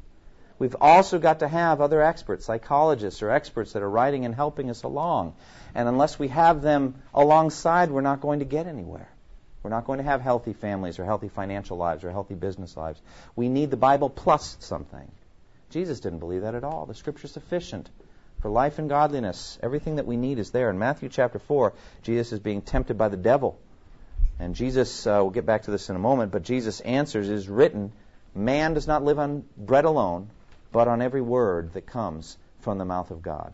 We've 0.60 0.76
also 0.82 1.18
got 1.18 1.40
to 1.40 1.48
have 1.48 1.80
other 1.80 2.02
experts, 2.02 2.44
psychologists 2.44 3.22
or 3.22 3.32
experts 3.32 3.72
that 3.72 3.84
are 3.84 3.90
writing 3.90 4.26
and 4.26 4.36
helping 4.36 4.70
us 4.70 4.84
along. 4.84 5.36
And 5.74 5.88
unless 5.88 6.20
we 6.20 6.28
have 6.28 6.62
them 6.62 6.96
alongside, 7.14 7.90
we're 7.90 8.02
not 8.02 8.20
going 8.20 8.40
to 8.40 8.46
get 8.46 8.68
anywhere. 8.68 9.08
We're 9.64 9.70
not 9.70 9.86
going 9.86 10.00
to 10.00 10.04
have 10.04 10.20
healthy 10.20 10.52
families 10.52 11.00
or 11.00 11.06
healthy 11.06 11.30
financial 11.30 11.78
lives 11.78 12.04
or 12.04 12.12
healthy 12.12 12.36
business 12.36 12.76
lives. 12.76 13.02
We 13.34 13.48
need 13.48 13.72
the 13.72 13.78
Bible 13.78 14.10
plus 14.10 14.58
something. 14.60 15.10
Jesus 15.70 16.02
didn't 16.02 16.20
believe 16.20 16.42
that 16.42 16.56
at 16.56 16.66
all. 16.66 16.86
The 16.86 16.96
Scripture 16.96 17.28
is 17.28 17.32
sufficient 17.32 17.90
for 18.48 18.52
life 18.52 18.80
and 18.80 18.88
godliness. 18.88 19.60
Everything 19.62 19.98
that 19.98 20.06
we 20.06 20.16
need 20.16 20.40
is 20.40 20.52
there. 20.52 20.70
In 20.70 20.80
Matthew 20.80 21.10
chapter 21.10 21.38
4, 21.38 21.74
Jesus 22.04 22.32
is 22.32 22.40
being 22.40 22.62
tempted 22.62 22.98
by 22.98 23.10
the 23.10 23.18
devil. 23.18 23.60
And 24.40 24.56
Jesus, 24.56 25.06
uh, 25.06 25.20
we'll 25.22 25.32
get 25.32 25.46
back 25.46 25.64
to 25.64 25.72
this 25.72 25.90
in 25.90 25.98
a 25.98 26.00
moment, 26.00 26.32
but 26.32 26.44
Jesus 26.44 26.80
answers, 26.80 27.28
is 27.28 27.50
written, 27.50 27.92
man 28.34 28.74
does 28.74 28.88
not 28.88 29.04
live 29.04 29.20
on 29.20 29.44
bread 29.58 29.84
alone, 29.84 30.30
but 30.72 30.88
on 30.88 31.02
every 31.02 31.22
word 31.22 31.74
that 31.74 31.88
comes 31.88 32.38
from 32.62 32.78
the 32.78 32.86
mouth 32.86 33.12
of 33.12 33.22
God. 33.22 33.54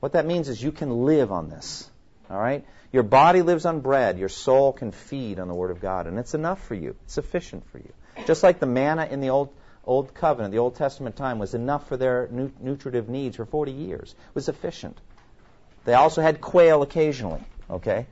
What 0.00 0.12
that 0.12 0.24
means 0.24 0.48
is 0.48 0.62
you 0.62 0.72
can 0.72 1.04
live 1.04 1.30
on 1.30 1.50
this. 1.50 1.86
All 2.30 2.40
right? 2.40 2.64
Your 2.92 3.02
body 3.02 3.42
lives 3.42 3.66
on 3.66 3.80
bread. 3.80 4.18
Your 4.18 4.30
soul 4.30 4.72
can 4.72 4.92
feed 4.92 5.38
on 5.38 5.48
the 5.48 5.54
Word 5.54 5.70
of 5.70 5.82
God. 5.82 6.06
And 6.06 6.18
it's 6.18 6.32
enough 6.32 6.66
for 6.66 6.74
you. 6.74 6.96
It's 7.04 7.12
sufficient 7.12 7.66
for 7.70 7.76
you. 7.76 7.92
Just 8.26 8.42
like 8.42 8.58
the 8.58 8.66
manna 8.66 9.04
in 9.04 9.20
the 9.20 9.28
Old, 9.28 9.50
Old 9.84 10.14
Covenant, 10.14 10.52
the 10.52 10.58
Old 10.58 10.76
Testament 10.76 11.16
time, 11.16 11.38
was 11.38 11.54
enough 11.54 11.88
for 11.88 11.96
their 11.96 12.28
nu- 12.30 12.52
nutritive 12.60 13.08
needs 13.08 13.36
for 13.36 13.44
40 13.44 13.72
years. 13.72 14.12
It 14.12 14.34
was 14.34 14.44
sufficient. 14.44 14.98
They 15.84 15.94
also 15.94 16.22
had 16.22 16.40
quail 16.40 16.82
occasionally. 16.82 17.42
Okay? 17.68 18.06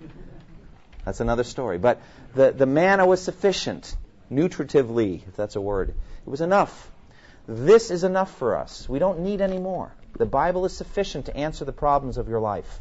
That's 1.04 1.20
another 1.20 1.44
story. 1.44 1.78
But 1.78 2.00
the, 2.34 2.50
the 2.50 2.66
manna 2.66 3.06
was 3.06 3.22
sufficient, 3.22 3.94
nutritively, 4.30 5.26
if 5.26 5.36
that's 5.36 5.56
a 5.56 5.60
word. 5.60 5.90
It 5.90 6.30
was 6.30 6.40
enough. 6.40 6.90
This 7.46 7.90
is 7.90 8.04
enough 8.04 8.36
for 8.36 8.56
us. 8.56 8.88
We 8.88 8.98
don't 8.98 9.20
need 9.20 9.40
any 9.40 9.58
more. 9.58 9.92
The 10.16 10.26
Bible 10.26 10.64
is 10.64 10.76
sufficient 10.76 11.26
to 11.26 11.36
answer 11.36 11.64
the 11.64 11.72
problems 11.72 12.18
of 12.18 12.28
your 12.28 12.40
life. 12.40 12.80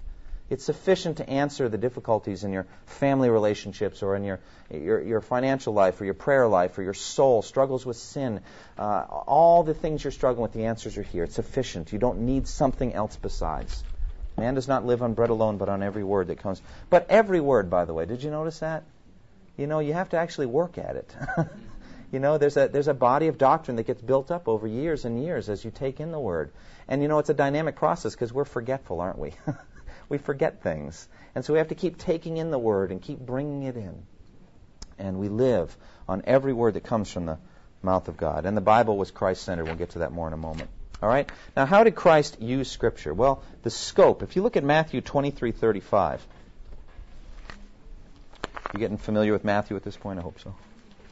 It's 0.50 0.64
sufficient 0.64 1.18
to 1.18 1.30
answer 1.30 1.70
the 1.70 1.78
difficulties 1.78 2.44
in 2.44 2.52
your 2.52 2.66
family 2.86 3.30
relationships 3.30 4.02
or 4.02 4.16
in 4.16 4.24
your, 4.24 4.40
your, 4.72 5.02
your 5.02 5.22
financial 5.22 5.74
life 5.74 6.02
or 6.02 6.06
your 6.06 6.16
prayer 6.16 6.48
life 6.48 6.78
or 6.78 6.84
your 6.84 6.96
soul, 6.96 7.42
struggles 7.42 7.86
with 7.86 7.98
sin. 7.98 8.42
Uh, 8.78 9.06
all 9.28 9.64
the 9.64 9.76
things 9.76 10.04
you're 10.04 10.12
struggling 10.12 10.42
with, 10.42 10.54
the 10.54 10.66
answers 10.66 10.98
are 10.98 11.04
here. 11.04 11.26
It's 11.26 11.36
sufficient. 11.36 11.94
You 11.94 12.00
don't 12.00 12.22
need 12.22 12.48
something 12.48 12.94
else 12.94 13.16
besides. 13.16 13.84
Man 14.38 14.56
does 14.56 14.68
not 14.68 14.86
live 14.86 15.04
on 15.04 15.14
bread 15.14 15.30
alone, 15.30 15.58
but 15.58 15.70
on 15.70 15.84
every 15.84 16.04
word 16.04 16.28
that 16.28 16.40
comes. 16.40 16.62
But 16.90 17.08
every 17.10 17.42
word, 17.42 17.70
by 17.70 17.86
the 17.86 17.94
way, 17.94 18.06
did 18.06 18.24
you 18.24 18.32
notice 18.32 18.60
that? 18.60 18.84
You 19.58 19.68
know, 19.68 19.80
you 19.80 19.94
have 19.94 20.10
to 20.10 20.18
actually 20.18 20.46
work 20.48 20.78
at 20.78 20.96
it. 20.96 21.16
you 22.12 22.20
know, 22.20 22.38
there's 22.38 22.56
a 22.56 22.70
there's 22.70 22.88
a 22.88 22.94
body 22.94 23.28
of 23.28 23.38
doctrine 23.38 23.76
that 23.76 23.86
gets 23.86 24.02
built 24.02 24.32
up 24.32 24.48
over 24.48 24.66
years 24.66 25.04
and 25.04 25.22
years 25.22 25.50
as 25.50 25.64
you 25.66 25.72
take 25.72 26.00
in 26.00 26.12
the 26.12 26.20
word. 26.20 26.52
And 26.88 27.02
you 27.02 27.10
know, 27.10 27.20
it's 27.20 27.30
a 27.30 27.34
dynamic 27.34 27.76
process 27.76 28.14
because 28.16 28.32
we're 28.32 28.46
forgetful, 28.46 29.02
aren't 29.02 29.20
we? 29.20 29.34
we 30.10 30.18
forget 30.18 30.62
things. 30.62 31.08
And 31.36 31.46
so 31.46 31.54
we 31.54 31.60
have 31.60 31.70
to 31.70 31.76
keep 31.76 31.98
taking 31.98 32.38
in 32.38 32.52
the 32.52 32.60
word 32.60 32.92
and 32.92 33.02
keep 33.02 33.20
bringing 33.20 33.64
it 33.64 33.78
in. 33.78 34.04
And 34.98 35.20
we 35.20 35.30
live 35.30 35.76
on 36.08 36.24
every 36.26 36.52
word 36.52 36.74
that 36.74 36.84
comes 36.84 37.10
from 37.12 37.26
the 37.26 37.38
mouth 37.82 38.08
of 38.08 38.18
God. 38.18 38.46
And 38.46 38.58
the 38.58 38.62
Bible 38.62 38.98
was 38.98 39.12
Christ 39.12 39.44
centered. 39.44 39.66
We'll 39.66 39.76
get 39.76 39.92
to 39.92 40.00
that 40.00 40.12
more 40.12 40.28
in 40.28 40.34
a 40.34 40.38
moment. 40.38 40.70
All 41.02 41.08
right? 41.08 41.32
Now, 41.56 41.66
how 41.66 41.84
did 41.84 41.96
Christ 41.96 42.42
use 42.42 42.70
Scripture? 42.70 43.14
Well, 43.14 43.42
the 43.64 43.70
scope. 43.70 44.22
If 44.22 44.36
you 44.36 44.42
look 44.42 44.58
at 44.58 44.64
Matthew 44.64 45.00
23 45.00 45.54
35, 45.54 46.26
you 48.74 48.80
getting 48.80 48.98
familiar 48.98 49.32
with 49.32 49.46
Matthew 49.46 49.78
at 49.78 49.84
this 49.84 49.96
point? 49.96 50.20
I 50.20 50.22
hope 50.24 50.40
so. 50.40 50.54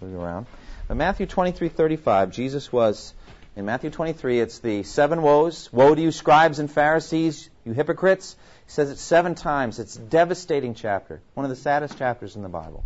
Around. 0.01 0.45
But 0.87 0.95
Matthew 0.95 1.25
23 1.25 1.69
35, 1.69 2.31
Jesus 2.31 2.71
was, 2.71 3.13
in 3.55 3.65
Matthew 3.65 3.89
23, 3.89 4.39
it's 4.39 4.59
the 4.59 4.83
seven 4.83 5.23
woes. 5.23 5.73
Woe 5.73 5.95
to 5.95 6.01
you, 6.01 6.11
scribes 6.11 6.59
and 6.59 6.69
Pharisees, 6.69 7.49
you 7.65 7.73
hypocrites. 7.73 8.35
Says 8.67 8.89
it 8.89 8.97
seven 8.97 9.33
times. 9.33 9.79
It's 9.79 9.95
a 9.95 10.01
devastating 10.01 10.75
chapter, 10.75 11.21
one 11.33 11.45
of 11.45 11.49
the 11.49 11.55
saddest 11.55 11.97
chapters 11.97 12.35
in 12.35 12.41
the 12.41 12.49
Bible. 12.49 12.83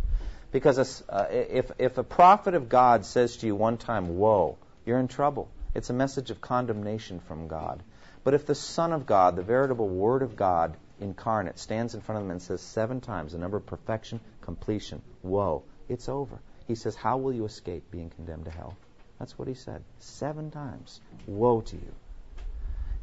Because 0.52 1.02
uh, 1.08 1.28
if, 1.30 1.70
if 1.78 1.98
a 1.98 2.04
prophet 2.04 2.54
of 2.54 2.68
God 2.68 3.04
says 3.04 3.38
to 3.38 3.46
you 3.46 3.56
one 3.56 3.78
time, 3.78 4.16
woe, 4.18 4.58
you're 4.86 4.98
in 4.98 5.08
trouble. 5.08 5.50
It's 5.74 5.90
a 5.90 5.94
message 5.94 6.30
of 6.30 6.40
condemnation 6.40 7.20
from 7.20 7.48
God. 7.48 7.82
But 8.22 8.34
if 8.34 8.46
the 8.46 8.54
Son 8.54 8.92
of 8.92 9.06
God, 9.06 9.34
the 9.34 9.42
veritable 9.42 9.88
Word 9.88 10.22
of 10.22 10.36
God 10.36 10.76
incarnate, 11.00 11.58
stands 11.58 11.94
in 11.94 12.00
front 12.00 12.18
of 12.18 12.24
them 12.24 12.30
and 12.30 12.42
says 12.42 12.60
seven 12.60 13.00
times 13.00 13.32
the 13.32 13.38
number 13.38 13.56
of 13.56 13.66
perfection, 13.66 14.20
completion, 14.40 15.02
woe, 15.22 15.64
it's 15.88 16.08
over. 16.08 16.38
He 16.68 16.76
says, 16.76 16.94
How 16.94 17.16
will 17.16 17.32
you 17.32 17.44
escape 17.44 17.90
being 17.90 18.10
condemned 18.10 18.44
to 18.44 18.50
hell? 18.50 18.76
That's 19.18 19.38
what 19.38 19.48
he 19.48 19.54
said. 19.54 19.82
Seven 19.98 20.50
times. 20.50 21.00
Woe 21.26 21.60
to 21.62 21.76
you. 21.76 21.94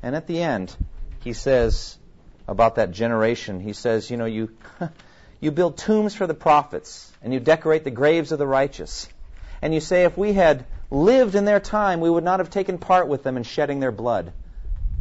And 0.02 0.16
at 0.16 0.28
the 0.28 0.42
end, 0.42 0.76
he 1.22 1.34
says 1.34 1.98
about 2.50 2.76
that 2.76 2.92
generation, 2.92 3.60
he 3.60 3.74
says, 3.74 4.10
You 4.10 4.18
know, 4.18 4.26
you, 4.26 4.50
you 5.40 5.52
build 5.52 5.78
tombs 5.78 6.16
for 6.16 6.28
the 6.28 6.34
prophets, 6.34 7.12
and 7.22 7.34
you 7.34 7.40
decorate 7.40 7.84
the 7.84 7.92
graves 7.92 8.32
of 8.32 8.40
the 8.40 8.48
righteous. 8.48 9.08
And 9.62 9.74
you 9.74 9.80
say, 9.80 10.04
If 10.04 10.18
we 10.18 10.34
had 10.34 10.66
lived 10.90 11.36
in 11.36 11.46
their 11.46 11.60
time, 11.60 12.00
we 12.00 12.10
would 12.10 12.24
not 12.24 12.40
have 12.40 12.50
taken 12.50 12.78
part 12.78 13.08
with 13.08 13.24
them 13.24 13.38
in 13.38 13.44
shedding 13.44 13.80
their 13.80 13.92
blood. 13.92 14.34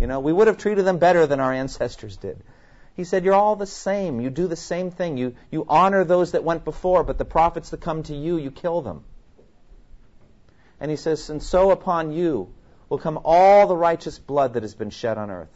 You 0.01 0.07
know, 0.07 0.20
we 0.20 0.32
would 0.32 0.46
have 0.46 0.59
treated 0.59 0.84
them 0.84 0.99
better 0.99 1.26
than 1.26 1.40
our 1.40 1.53
ancestors 1.53 2.16
did. 2.16 2.38
He 2.94 3.05
said, 3.05 3.24
You're 3.24 3.34
all 3.34 3.57
the 3.57 3.66
same. 3.66 4.20
You 4.20 4.28
do 4.28 4.46
the 4.46 4.57
same 4.57 4.90
thing. 4.90 5.16
You, 5.16 5.34
you 5.51 5.64
honor 5.68 6.05
those 6.05 6.32
that 6.32 6.44
went 6.44 6.64
before, 6.64 7.03
but 7.03 7.16
the 7.16 7.24
prophets 7.24 7.70
that 7.70 7.80
come 7.80 8.03
to 8.05 8.14
you, 8.14 8.36
you 8.36 8.51
kill 8.51 8.82
them. 8.82 9.05
And 10.80 10.90
he 10.90 10.96
says, 10.96 11.30
And 11.30 11.42
so 11.42 11.70
upon 11.70 12.12
you 12.12 12.53
will 12.88 12.99
come 12.99 13.18
all 13.24 13.66
the 13.66 13.76
righteous 13.76 14.18
blood 14.18 14.55
that 14.55 14.62
has 14.62 14.74
been 14.74 14.90
shed 14.90 15.16
on 15.16 15.30
earth. 15.30 15.49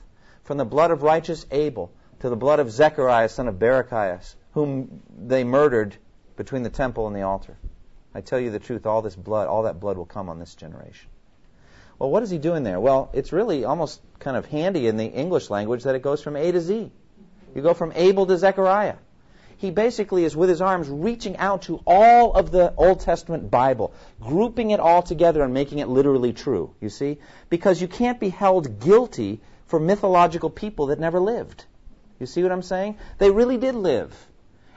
From 0.45 0.59
the 0.59 0.65
blood 0.65 0.91
of 0.91 1.03
righteous 1.03 1.47
Abel 1.51 1.91
to 2.21 2.29
the 2.29 2.37
blood 2.37 2.61
of 2.61 2.71
Zechariah, 2.71 3.29
son 3.29 3.49
of 3.49 3.57
Berechiah, 3.57 4.35
whom 4.53 5.03
they 5.27 5.45
murdered 5.45 5.97
between 6.37 6.63
the 6.63 6.71
temple 6.71 7.07
and 7.07 7.15
the 7.15 7.23
altar. 7.23 7.57
I 8.15 8.21
tell 8.21 8.39
you 8.39 8.51
the 8.51 8.59
truth, 8.59 8.87
all 8.87 9.03
this 9.03 9.17
blood, 9.17 9.49
all 9.49 9.63
that 9.63 9.81
blood 9.81 9.97
will 9.97 10.07
come 10.07 10.29
on 10.29 10.39
this 10.39 10.55
generation. 10.55 11.09
Well, 11.99 12.11
what 12.11 12.23
is 12.23 12.31
he 12.31 12.39
doing 12.39 12.65
there? 12.65 12.81
Well, 12.81 13.11
it's 13.13 13.33
really 13.33 13.65
almost 13.65 14.01
kind 14.19 14.37
of 14.37 14.47
handy 14.47 14.87
in 14.87 14.97
the 14.97 15.07
English 15.07 15.51
language 15.51 15.85
that 15.85 15.95
it 15.95 16.03
goes 16.03 16.21
from 16.21 16.37
A 16.37 16.51
to 16.51 16.61
Z. 16.61 16.91
You 17.55 17.63
go 17.63 17.75
from 17.75 17.93
Abel 17.95 18.27
to 18.27 18.37
Zechariah. 18.37 18.97
He 19.59 19.71
basically 19.71 20.25
is 20.25 20.35
with 20.35 20.49
his 20.49 20.61
arms 20.61 20.89
reaching 20.89 21.37
out 21.37 21.63
to 21.63 21.81
all 21.87 22.35
of 22.35 22.51
the 22.51 22.75
Old 22.77 23.01
Testament 23.01 23.51
Bible, 23.51 23.95
grouping 24.21 24.73
it 24.73 24.81
all 24.81 25.03
together 25.03 25.43
and 25.43 25.55
making 25.55 25.79
it 25.79 25.89
literally 25.89 26.33
true, 26.33 26.75
you 26.81 26.89
see? 26.89 27.19
Because 27.49 27.81
you 27.81 27.87
can't 27.87 28.19
be 28.19 28.29
held 28.29 28.81
guilty 28.81 29.41
for 29.73 29.81
mythological 29.81 30.51
people 30.51 30.89
that 30.89 31.01
never 31.01 31.19
lived. 31.19 31.65
You 32.21 32.27
see 32.27 32.43
what 32.43 32.53
I'm 32.53 32.61
saying? 32.61 32.99
They 33.17 33.31
really 33.31 33.57
did 33.57 33.75
live. 33.75 34.15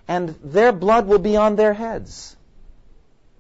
And 0.08 0.30
their 0.42 0.72
blood 0.72 1.06
will 1.06 1.20
be 1.20 1.36
on 1.36 1.58
their 1.58 1.74
heads. 1.74 2.38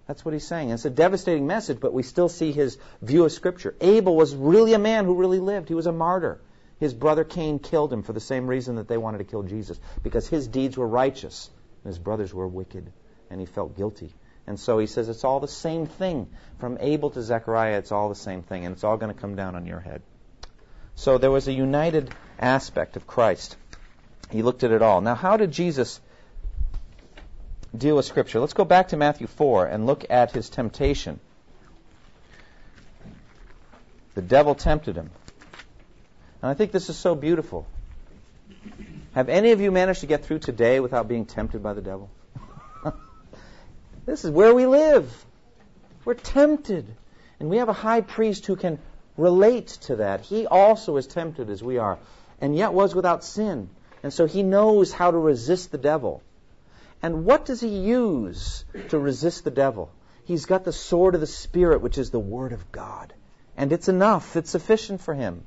That's 0.06 0.26
what 0.26 0.34
he's 0.34 0.46
saying. 0.46 0.72
It's 0.72 0.84
a 0.84 0.90
devastating 0.90 1.48
message, 1.48 1.80
but 1.80 1.94
we 1.94 2.04
still 2.04 2.28
see 2.28 2.52
his 2.52 2.78
view 3.02 3.24
of 3.24 3.32
Scripture. 3.32 3.74
Abel 3.80 4.18
was 4.18 4.36
really 4.36 4.74
a 4.74 4.80
man 4.80 5.06
who 5.06 5.16
really 5.16 5.40
lived. 5.40 5.70
He 5.70 5.76
was 5.76 5.86
a 5.86 5.94
martyr. 5.94 6.42
His 6.82 6.94
brother 6.94 7.24
Cain 7.24 7.60
killed 7.60 7.94
him 7.94 8.04
for 8.04 8.12
the 8.12 8.20
same 8.20 8.48
reason 8.48 8.76
that 8.76 8.90
they 8.90 8.98
wanted 8.98 9.20
to 9.20 9.24
kill 9.24 9.44
Jesus, 9.44 9.80
because 10.04 10.28
his 10.28 10.50
deeds 10.50 10.76
were 10.76 10.86
righteous 10.86 11.50
and 11.86 11.90
his 11.90 12.00
brothers 12.00 12.34
were 12.34 12.50
wicked, 12.50 12.92
and 13.30 13.40
he 13.40 13.46
felt 13.46 13.78
guilty. 13.78 14.14
And 14.46 14.60
so 14.60 14.78
he 14.78 14.88
says 14.88 15.08
it's 15.08 15.24
all 15.24 15.40
the 15.40 15.48
same 15.48 15.86
thing. 15.86 16.28
From 16.60 16.80
Abel 16.82 17.12
to 17.12 17.22
Zechariah, 17.22 17.78
it's 17.78 17.94
all 17.94 18.10
the 18.10 18.16
same 18.30 18.44
thing, 18.44 18.66
and 18.66 18.76
it's 18.76 18.84
all 18.84 18.98
going 18.98 19.14
to 19.16 19.22
come 19.22 19.38
down 19.38 19.56
on 19.56 19.66
your 19.66 19.80
head. 19.80 20.02
So 20.96 21.18
there 21.18 21.32
was 21.32 21.48
a 21.48 21.54
united 21.54 22.14
aspect 22.40 22.96
of 22.96 23.06
Christ. 23.06 23.58
He 24.32 24.42
looked 24.42 24.64
at 24.64 24.72
it 24.72 24.82
all. 24.82 25.02
Now, 25.02 25.16
how 25.16 25.38
did 25.38 25.52
Jesus 25.52 26.00
deal 27.78 27.96
with 27.96 28.06
Scripture. 28.06 28.40
Let's 28.40 28.54
go 28.54 28.66
back 28.66 28.90
to 28.90 28.98
Matthew 28.98 29.28
4 29.28 29.68
and 29.68 29.86
look 29.86 30.06
at 30.10 30.32
his 30.32 30.50
temptation. 30.50 31.20
The 34.16 34.22
devil 34.22 34.56
tempted 34.56 34.96
him. 34.96 35.10
And 36.42 36.52
I 36.52 36.54
think 36.54 36.72
this 36.72 36.90
is 36.90 36.98
so 36.98 37.16
beautiful. 37.16 37.68
Have 39.14 39.30
any 39.30 39.52
of 39.52 39.62
you 39.62 39.72
managed 39.72 40.02
to 40.02 40.08
get 40.08 40.26
through 40.26 40.40
today 40.40 40.80
without 40.80 41.08
being 41.08 41.26
tempted 41.26 41.62
by 41.62 41.74
the 41.74 41.82
devil? 41.82 42.10
this 44.06 44.24
is 44.26 44.32
where 44.32 44.54
we 44.54 44.66
live. 44.66 45.26
We're 46.04 46.14
tempted. 46.14 46.86
And 47.40 47.50
we 47.50 47.58
have 47.58 47.70
a 47.70 47.74
high 47.74 48.02
priest 48.02 48.46
who 48.46 48.56
can 48.56 48.80
relate 49.18 49.68
to 49.68 49.98
that. 49.98 50.22
He 50.22 50.48
also 50.48 50.98
is 50.98 51.08
tempted 51.08 51.50
as 51.50 51.64
we 51.64 51.78
are, 51.78 51.98
and 52.42 52.56
yet 52.56 52.74
was 52.74 52.94
without 52.96 53.24
sin. 53.24 53.70
And 54.04 54.14
so 54.14 54.26
he 54.26 54.44
knows 54.44 54.92
how 54.92 55.12
to 55.12 55.18
resist 55.18 55.72
the 55.72 55.78
devil. 55.78 56.22
And 57.02 57.26
what 57.26 57.46
does 57.46 57.62
he 57.62 57.68
use 57.68 58.66
to 58.90 59.00
resist 59.00 59.44
the 59.44 59.52
devil? 59.52 59.92
He's 60.26 60.46
got 60.46 60.64
the 60.64 60.74
sword 60.74 61.16
of 61.16 61.22
the 61.22 61.28
Spirit, 61.28 61.82
which 61.82 61.98
is 61.98 62.10
the 62.10 62.20
Word 62.20 62.52
of 62.52 62.72
God. 62.72 63.14
And 63.58 63.72
it's 63.72 63.88
enough, 63.88 64.36
it's 64.36 64.50
sufficient 64.50 65.02
for 65.02 65.14
him. 65.14 65.46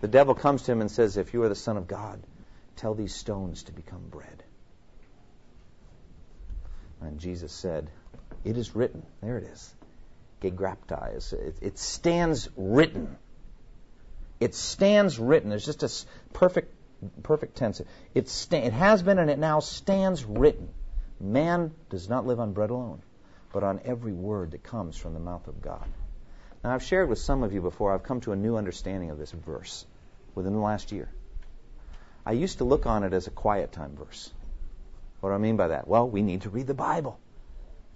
The 0.00 0.08
devil 0.08 0.34
comes 0.34 0.62
to 0.62 0.72
him 0.72 0.80
and 0.80 0.90
says, 0.90 1.16
If 1.16 1.34
you 1.34 1.42
are 1.42 1.48
the 1.48 1.54
Son 1.54 1.76
of 1.76 1.88
God, 1.88 2.22
tell 2.76 2.94
these 2.94 3.14
stones 3.14 3.64
to 3.64 3.72
become 3.72 4.08
bread. 4.08 4.44
And 7.00 7.18
Jesus 7.18 7.52
said, 7.52 7.90
It 8.44 8.56
is 8.56 8.76
written. 8.76 9.04
There 9.20 9.38
it 9.38 9.44
is. 9.44 9.74
It, 11.32 11.58
it 11.60 11.78
stands 11.78 12.48
written. 12.56 13.16
It 14.40 14.54
stands 14.54 15.18
written. 15.18 15.50
There's 15.50 15.64
just 15.64 15.82
a 15.82 15.90
perfect, 16.32 16.74
perfect 17.22 17.56
tense. 17.56 17.80
It, 18.14 18.28
sta- 18.28 18.64
it 18.64 18.72
has 18.72 19.02
been 19.02 19.18
and 19.18 19.30
it 19.30 19.38
now 19.38 19.60
stands 19.60 20.24
written. 20.24 20.68
Man 21.20 21.72
does 21.90 22.08
not 22.08 22.26
live 22.26 22.38
on 22.38 22.52
bread 22.52 22.70
alone, 22.70 23.02
but 23.52 23.64
on 23.64 23.80
every 23.84 24.12
word 24.12 24.52
that 24.52 24.62
comes 24.62 24.96
from 24.96 25.14
the 25.14 25.20
mouth 25.20 25.48
of 25.48 25.60
God. 25.60 25.84
Now, 26.62 26.74
I've 26.74 26.82
shared 26.82 27.08
with 27.08 27.18
some 27.18 27.42
of 27.42 27.52
you 27.52 27.60
before, 27.60 27.92
I've 27.92 28.02
come 28.02 28.20
to 28.22 28.32
a 28.32 28.36
new 28.36 28.56
understanding 28.56 29.10
of 29.10 29.18
this 29.18 29.32
verse 29.32 29.86
within 30.34 30.52
the 30.52 30.60
last 30.60 30.92
year. 30.92 31.08
I 32.24 32.32
used 32.32 32.58
to 32.58 32.64
look 32.64 32.86
on 32.86 33.04
it 33.04 33.12
as 33.12 33.26
a 33.26 33.30
quiet 33.30 33.72
time 33.72 33.96
verse. 33.96 34.30
What 35.20 35.30
do 35.30 35.34
I 35.34 35.38
mean 35.38 35.56
by 35.56 35.68
that? 35.68 35.88
Well, 35.88 36.08
we 36.08 36.22
need 36.22 36.42
to 36.42 36.50
read 36.50 36.66
the 36.66 36.74
Bible. 36.74 37.18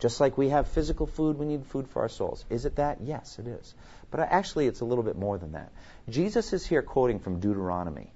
Just 0.03 0.20
like 0.20 0.36
we 0.36 0.48
have 0.48 0.66
physical 0.66 1.07
food, 1.07 1.38
we 1.38 1.46
need 1.46 1.64
food 1.64 1.86
for 1.86 2.03
our 2.03 2.09
souls. 2.09 2.44
Is 2.50 2.64
it 2.64 2.74
that? 2.74 3.03
Yes, 3.03 3.38
it 3.38 3.46
is. 3.46 3.72
But 4.11 4.18
actually, 4.18 4.66
it's 4.66 4.80
a 4.80 4.84
little 4.84 5.05
bit 5.05 5.16
more 5.16 5.38
than 5.38 5.53
that. 5.53 5.70
Jesus 6.09 6.53
is 6.53 6.66
here 6.66 6.82
quoting 6.82 7.20
from 7.20 7.38
Deuteronomy. 7.38 8.12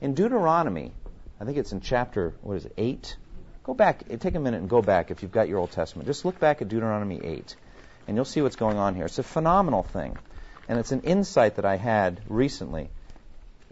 In 0.00 0.14
Deuteronomy, 0.14 0.92
I 1.40 1.44
think 1.44 1.58
it's 1.58 1.72
in 1.72 1.80
chapter, 1.80 2.32
what 2.42 2.58
is 2.58 2.66
it, 2.66 2.74
8? 2.78 3.16
Go 3.64 3.74
back, 3.74 4.04
take 4.20 4.36
a 4.36 4.38
minute 4.38 4.60
and 4.60 4.70
go 4.70 4.82
back 4.82 5.10
if 5.10 5.22
you've 5.22 5.32
got 5.32 5.48
your 5.48 5.58
Old 5.58 5.72
Testament. 5.72 6.06
Just 6.06 6.24
look 6.24 6.38
back 6.38 6.62
at 6.62 6.68
Deuteronomy 6.68 7.20
8, 7.20 7.56
and 8.06 8.16
you'll 8.16 8.24
see 8.24 8.40
what's 8.40 8.54
going 8.54 8.78
on 8.78 8.94
here. 8.94 9.06
It's 9.06 9.18
a 9.18 9.24
phenomenal 9.24 9.82
thing. 9.82 10.16
And 10.68 10.78
it's 10.78 10.92
an 10.92 11.00
insight 11.00 11.56
that 11.56 11.64
I 11.64 11.74
had 11.74 12.20
recently 12.28 12.88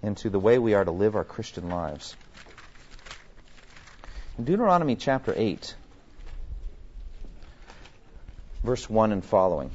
into 0.03 0.29
the 0.29 0.41
way 0.41 0.59
we 0.59 0.75
are 0.75 0.85
to 0.85 0.91
live 0.91 1.15
our 1.15 1.23
Christian 1.23 1.69
lives. 1.69 2.17
In 4.39 4.45
Deuteronomy 4.45 4.97
chapter 4.97 5.33
8, 5.37 5.77
verse 8.63 8.89
1 8.89 9.13
and 9.13 9.25
following. 9.25 9.71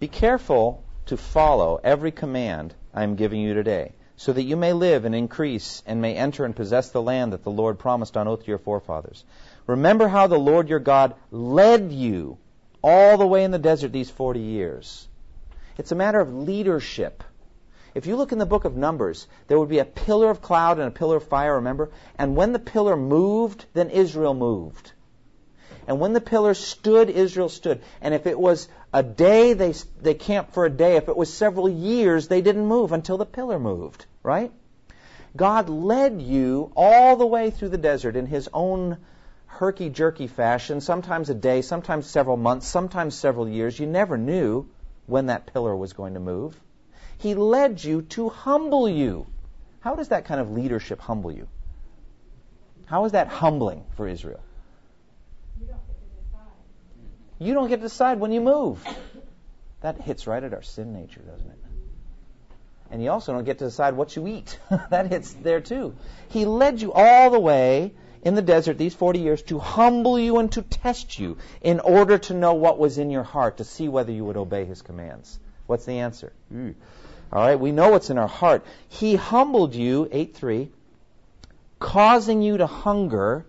Be 0.00 0.08
careful 0.08 0.82
to 1.06 1.16
follow 1.16 1.80
every 1.82 2.10
command 2.10 2.74
I 2.92 3.02
am 3.02 3.16
giving 3.16 3.40
you 3.40 3.54
today, 3.54 3.92
so 4.16 4.32
that 4.32 4.42
you 4.42 4.56
may 4.56 4.72
live 4.72 5.04
and 5.04 5.14
increase 5.14 5.82
and 5.86 6.00
may 6.00 6.14
enter 6.14 6.44
and 6.44 6.54
possess 6.54 6.90
the 6.90 7.02
land 7.02 7.32
that 7.32 7.42
the 7.42 7.50
Lord 7.50 7.78
promised 7.78 8.16
on 8.16 8.28
oath 8.28 8.42
to 8.42 8.48
your 8.48 8.58
forefathers. 8.58 9.24
Remember 9.66 10.08
how 10.08 10.26
the 10.26 10.38
Lord 10.38 10.68
your 10.68 10.78
God 10.78 11.14
led 11.30 11.92
you 11.92 12.38
all 12.82 13.16
the 13.16 13.26
way 13.26 13.44
in 13.44 13.50
the 13.50 13.58
desert 13.58 13.92
these 13.92 14.10
40 14.10 14.40
years. 14.40 15.08
It's 15.78 15.92
a 15.92 15.96
matter 15.96 16.20
of 16.20 16.34
leadership. 16.34 17.24
If 17.94 18.06
you 18.06 18.16
look 18.16 18.32
in 18.32 18.38
the 18.38 18.46
book 18.46 18.64
of 18.64 18.76
Numbers, 18.76 19.26
there 19.46 19.58
would 19.58 19.68
be 19.68 19.78
a 19.78 19.84
pillar 19.84 20.30
of 20.30 20.42
cloud 20.42 20.78
and 20.78 20.88
a 20.88 20.90
pillar 20.90 21.16
of 21.16 21.28
fire, 21.28 21.56
remember? 21.56 21.90
And 22.18 22.36
when 22.36 22.52
the 22.52 22.58
pillar 22.58 22.96
moved, 22.96 23.64
then 23.72 23.90
Israel 23.90 24.34
moved. 24.34 24.92
And 25.86 26.00
when 26.00 26.12
the 26.12 26.20
pillar 26.20 26.54
stood, 26.54 27.10
Israel 27.10 27.48
stood. 27.48 27.82
And 28.00 28.14
if 28.14 28.26
it 28.26 28.38
was 28.38 28.68
a 28.92 29.02
day, 29.02 29.52
they, 29.52 29.74
they 30.00 30.14
camped 30.14 30.54
for 30.54 30.64
a 30.64 30.70
day. 30.70 30.96
If 30.96 31.08
it 31.08 31.16
was 31.16 31.32
several 31.32 31.68
years, 31.68 32.28
they 32.28 32.40
didn't 32.40 32.66
move 32.66 32.92
until 32.92 33.18
the 33.18 33.26
pillar 33.26 33.58
moved, 33.58 34.06
right? 34.22 34.52
God 35.36 35.68
led 35.68 36.22
you 36.22 36.72
all 36.76 37.16
the 37.16 37.26
way 37.26 37.50
through 37.50 37.70
the 37.70 37.78
desert 37.78 38.16
in 38.16 38.26
His 38.26 38.48
own 38.52 38.98
herky 39.46 39.88
jerky 39.88 40.26
fashion, 40.26 40.80
sometimes 40.80 41.30
a 41.30 41.34
day, 41.34 41.62
sometimes 41.62 42.06
several 42.06 42.36
months, 42.36 42.66
sometimes 42.66 43.14
several 43.14 43.48
years. 43.48 43.78
You 43.78 43.86
never 43.86 44.16
knew 44.16 44.68
when 45.06 45.26
that 45.26 45.46
pillar 45.46 45.74
was 45.76 45.92
going 45.92 46.14
to 46.14 46.20
move. 46.20 46.58
He 47.18 47.34
led 47.34 47.82
you 47.82 48.02
to 48.02 48.28
humble 48.28 48.88
you. 48.88 49.26
How 49.80 49.94
does 49.94 50.08
that 50.08 50.24
kind 50.24 50.40
of 50.40 50.50
leadership 50.50 51.00
humble 51.00 51.30
you? 51.30 51.48
How 52.86 53.04
is 53.04 53.12
that 53.12 53.28
humbling 53.28 53.84
for 53.96 54.08
Israel? 54.08 54.40
You 57.38 57.54
don't 57.54 57.68
get 57.68 57.76
to 57.76 57.82
decide 57.82 58.20
when 58.20 58.32
you 58.32 58.40
move. 58.40 58.84
That 59.80 60.00
hits 60.00 60.26
right 60.26 60.42
at 60.42 60.54
our 60.54 60.62
sin 60.62 60.92
nature, 60.92 61.20
doesn't 61.20 61.50
it? 61.50 61.58
And 62.90 63.02
you 63.02 63.10
also 63.10 63.32
don't 63.32 63.44
get 63.44 63.58
to 63.58 63.64
decide 63.64 63.94
what 63.94 64.14
you 64.14 64.26
eat. 64.28 64.58
that 64.90 65.08
hits 65.08 65.32
there 65.32 65.60
too. 65.60 65.94
He 66.28 66.46
led 66.46 66.80
you 66.80 66.92
all 66.92 67.30
the 67.30 67.40
way 67.40 67.92
in 68.22 68.34
the 68.34 68.42
desert 68.42 68.78
these 68.78 68.94
40 68.94 69.18
years 69.18 69.42
to 69.42 69.58
humble 69.58 70.18
you 70.18 70.38
and 70.38 70.50
to 70.52 70.62
test 70.62 71.18
you 71.18 71.36
in 71.60 71.80
order 71.80 72.18
to 72.18 72.34
know 72.34 72.54
what 72.54 72.78
was 72.78 72.98
in 72.98 73.10
your 73.10 73.22
heart, 73.22 73.58
to 73.58 73.64
see 73.64 73.88
whether 73.88 74.12
you 74.12 74.24
would 74.24 74.36
obey 74.36 74.64
his 74.64 74.80
commands. 74.80 75.38
What's 75.66 75.84
the 75.84 75.98
answer? 75.98 76.32
All 77.32 77.40
right, 77.40 77.58
we 77.58 77.72
know 77.72 77.90
what's 77.90 78.10
in 78.10 78.18
our 78.18 78.28
heart. 78.28 78.64
He 78.88 79.16
humbled 79.16 79.74
you, 79.74 80.08
8 80.10 80.34
3, 80.34 80.70
causing 81.78 82.42
you 82.42 82.58
to 82.58 82.66
hunger 82.66 83.44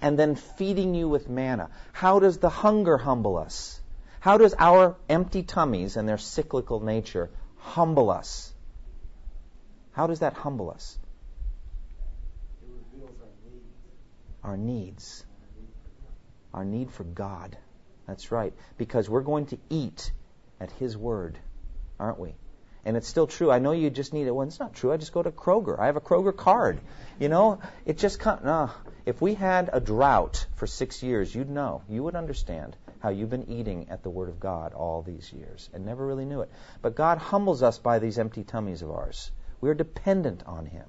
and 0.00 0.18
then 0.18 0.34
feeding 0.34 0.94
you 0.94 1.08
with 1.08 1.28
manna. 1.28 1.70
How 1.92 2.18
does 2.18 2.38
the 2.38 2.48
hunger 2.48 2.96
humble 2.96 3.36
us? 3.36 3.80
How 4.20 4.38
does 4.38 4.54
our 4.58 4.96
empty 5.08 5.42
tummies 5.42 5.96
and 5.96 6.08
their 6.08 6.18
cyclical 6.18 6.80
nature 6.80 7.30
humble 7.56 8.10
us? 8.10 8.52
How 9.92 10.06
does 10.06 10.20
that 10.20 10.34
humble 10.34 10.70
us? 10.70 10.98
It 12.62 12.68
reveals 12.92 13.16
our 14.42 14.56
needs. 14.56 15.24
Our 16.52 16.64
need 16.64 16.90
for 16.90 17.04
God. 17.04 17.56
That's 18.06 18.32
right. 18.32 18.52
Because 18.76 19.08
we're 19.08 19.20
going 19.20 19.46
to 19.46 19.58
eat 19.68 20.12
at 20.60 20.70
His 20.72 20.96
Word, 20.96 21.38
aren't 21.98 22.18
we? 22.18 22.34
And 22.84 22.96
it's 22.96 23.08
still 23.08 23.26
true. 23.26 23.50
I 23.50 23.58
know 23.58 23.72
you 23.72 23.90
just 23.90 24.12
need 24.12 24.26
it. 24.26 24.34
Well, 24.34 24.46
it's 24.46 24.60
not 24.60 24.74
true. 24.74 24.92
I 24.92 24.96
just 24.96 25.12
go 25.12 25.22
to 25.22 25.30
Kroger. 25.30 25.78
I 25.78 25.86
have 25.86 25.96
a 25.96 26.00
Kroger 26.00 26.34
card. 26.34 26.80
You 27.18 27.28
know, 27.28 27.60
it 27.84 27.98
just 27.98 28.18
can't. 28.20 28.44
No. 28.44 28.70
If 29.06 29.20
we 29.20 29.34
had 29.34 29.70
a 29.72 29.80
drought 29.80 30.46
for 30.56 30.66
six 30.66 31.02
years, 31.02 31.34
you'd 31.34 31.50
know. 31.50 31.82
You 31.88 32.02
would 32.04 32.14
understand 32.14 32.76
how 33.00 33.08
you've 33.10 33.30
been 33.30 33.50
eating 33.50 33.88
at 33.90 34.02
the 34.02 34.10
Word 34.10 34.28
of 34.28 34.40
God 34.40 34.72
all 34.72 35.02
these 35.02 35.32
years 35.32 35.68
and 35.72 35.84
never 35.84 36.06
really 36.06 36.24
knew 36.24 36.42
it. 36.42 36.50
But 36.82 36.94
God 36.94 37.18
humbles 37.18 37.62
us 37.62 37.78
by 37.78 37.98
these 37.98 38.18
empty 38.18 38.44
tummies 38.44 38.82
of 38.82 38.90
ours. 38.90 39.30
We 39.60 39.70
are 39.70 39.74
dependent 39.74 40.42
on 40.46 40.66
Him. 40.66 40.86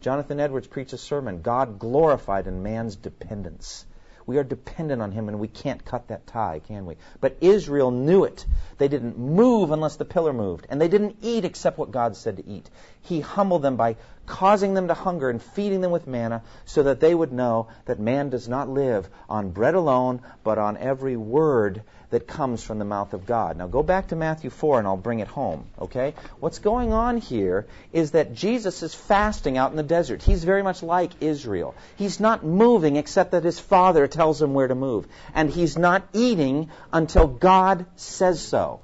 Jonathan 0.00 0.40
Edwards 0.40 0.66
preached 0.66 0.92
a 0.92 0.98
sermon, 0.98 1.42
God 1.42 1.78
glorified 1.78 2.46
in 2.46 2.62
man's 2.62 2.96
dependence. 2.96 3.86
We 4.26 4.38
are 4.38 4.44
dependent 4.44 5.02
on 5.02 5.12
him 5.12 5.28
and 5.28 5.38
we 5.38 5.48
can't 5.48 5.84
cut 5.84 6.08
that 6.08 6.26
tie, 6.26 6.60
can 6.66 6.86
we? 6.86 6.96
But 7.20 7.36
Israel 7.40 7.90
knew 7.90 8.24
it. 8.24 8.46
They 8.78 8.88
didn't 8.88 9.18
move 9.18 9.70
unless 9.70 9.96
the 9.96 10.04
pillar 10.04 10.32
moved, 10.32 10.66
and 10.68 10.80
they 10.80 10.88
didn't 10.88 11.16
eat 11.22 11.44
except 11.44 11.78
what 11.78 11.90
God 11.90 12.16
said 12.16 12.38
to 12.38 12.46
eat. 12.46 12.70
He 13.04 13.20
humbled 13.20 13.62
them 13.62 13.76
by 13.76 13.96
causing 14.26 14.74
them 14.74 14.88
to 14.88 14.94
hunger 14.94 15.28
and 15.28 15.42
feeding 15.42 15.80
them 15.80 15.90
with 15.90 16.06
manna 16.06 16.42
so 16.64 16.84
that 16.84 17.00
they 17.00 17.14
would 17.14 17.32
know 17.32 17.68
that 17.84 17.98
man 17.98 18.30
does 18.30 18.48
not 18.48 18.68
live 18.68 19.08
on 19.28 19.50
bread 19.50 19.74
alone, 19.74 20.22
but 20.42 20.58
on 20.58 20.76
every 20.78 21.16
word 21.16 21.82
that 22.10 22.26
comes 22.26 22.62
from 22.62 22.78
the 22.78 22.84
mouth 22.84 23.12
of 23.12 23.26
God. 23.26 23.58
Now 23.58 23.66
go 23.66 23.82
back 23.82 24.08
to 24.08 24.16
Matthew 24.16 24.48
4 24.48 24.78
and 24.78 24.86
I'll 24.86 24.96
bring 24.96 25.18
it 25.18 25.28
home, 25.28 25.66
okay? 25.80 26.14
What's 26.40 26.60
going 26.60 26.92
on 26.92 27.18
here 27.18 27.66
is 27.92 28.12
that 28.12 28.34
Jesus 28.34 28.82
is 28.82 28.94
fasting 28.94 29.58
out 29.58 29.72
in 29.72 29.76
the 29.76 29.82
desert. 29.82 30.22
He's 30.22 30.44
very 30.44 30.62
much 30.62 30.82
like 30.82 31.10
Israel. 31.20 31.74
He's 31.96 32.20
not 32.20 32.44
moving 32.44 32.96
except 32.96 33.32
that 33.32 33.44
his 33.44 33.58
Father 33.58 34.06
tells 34.06 34.40
him 34.40 34.54
where 34.54 34.68
to 34.68 34.74
move. 34.74 35.06
And 35.34 35.50
he's 35.50 35.76
not 35.76 36.06
eating 36.12 36.70
until 36.92 37.26
God 37.26 37.84
says 37.96 38.40
so. 38.40 38.80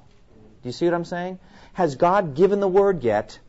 Do 0.61 0.69
you 0.69 0.73
see 0.73 0.85
what 0.85 0.93
I'm 0.93 1.05
saying? 1.05 1.39
Has 1.73 1.95
God 1.95 2.35
given 2.35 2.59
the 2.59 2.67
word 2.67 3.03
yet 3.03 3.39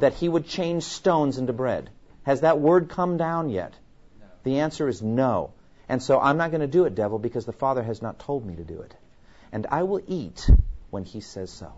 that 0.00 0.14
he 0.14 0.28
would 0.28 0.46
change 0.46 0.84
stones 0.84 1.38
into 1.38 1.52
bread? 1.52 1.90
Has 2.24 2.42
that 2.42 2.60
word 2.60 2.88
come 2.88 3.16
down 3.16 3.48
yet? 3.48 3.74
No. 4.20 4.26
The 4.44 4.60
answer 4.60 4.88
is 4.88 5.02
no. 5.02 5.52
And 5.88 6.02
so 6.02 6.20
I'm 6.20 6.36
not 6.36 6.50
going 6.50 6.60
to 6.60 6.66
do 6.66 6.84
it, 6.84 6.94
devil, 6.94 7.18
because 7.18 7.44
the 7.44 7.52
Father 7.52 7.82
has 7.82 8.00
not 8.00 8.18
told 8.18 8.46
me 8.46 8.56
to 8.56 8.64
do 8.64 8.80
it 8.80 8.94
and 9.52 9.66
I 9.70 9.82
will 9.82 10.00
eat 10.06 10.50
when 10.90 11.04
he 11.04 11.20
says 11.20 11.50
so. 11.50 11.70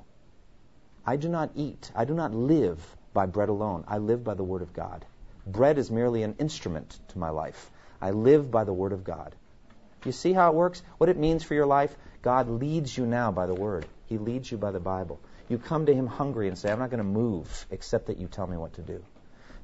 I 1.05 1.17
do 1.17 1.29
not 1.29 1.51
eat, 1.57 1.91
I 1.95 2.05
do 2.05 2.15
not 2.15 2.33
live 2.33 2.81
by 3.13 3.27
bread 3.27 3.49
alone. 3.49 3.85
I 3.87 3.99
live 3.99 4.25
by 4.25 4.35
the 4.35 4.45
Word 4.45 4.63
of 4.63 4.73
God. 4.73 5.05
Bread 5.47 5.77
is 5.77 5.91
merely 5.91 6.23
an 6.23 6.37
instrument 6.39 6.99
to 7.09 7.19
my 7.19 7.31
life. 7.31 7.71
I 8.01 8.13
live 8.13 8.51
by 8.51 8.65
the 8.65 8.73
Word 8.73 8.93
of 8.93 9.05
God. 9.05 9.35
You 10.05 10.13
see 10.13 10.33
how 10.33 10.51
it 10.51 10.55
works? 10.55 10.83
What 10.99 11.11
it 11.11 11.19
means 11.19 11.43
for 11.43 11.55
your 11.55 11.67
life? 11.67 11.95
God 12.23 12.49
leads 12.49 12.97
you 12.97 13.07
now 13.07 13.33
by 13.33 13.47
the 13.47 13.55
Word. 13.55 13.87
He 14.07 14.19
leads 14.19 14.51
you 14.51 14.57
by 14.57 14.71
the 14.71 14.81
Bible. 14.81 15.21
You 15.49 15.59
come 15.59 15.87
to 15.87 15.95
Him 15.95 16.07
hungry 16.07 16.49
and 16.49 16.57
say, 16.57 16.71
I'm 16.71 16.79
not 16.79 16.91
going 16.91 16.99
to 16.99 17.05
move 17.05 17.67
except 17.71 18.07
that 18.07 18.19
you 18.19 18.27
tell 18.29 18.47
me 18.47 18.57
what 18.57 18.75
to 18.75 18.83
do. 18.83 19.05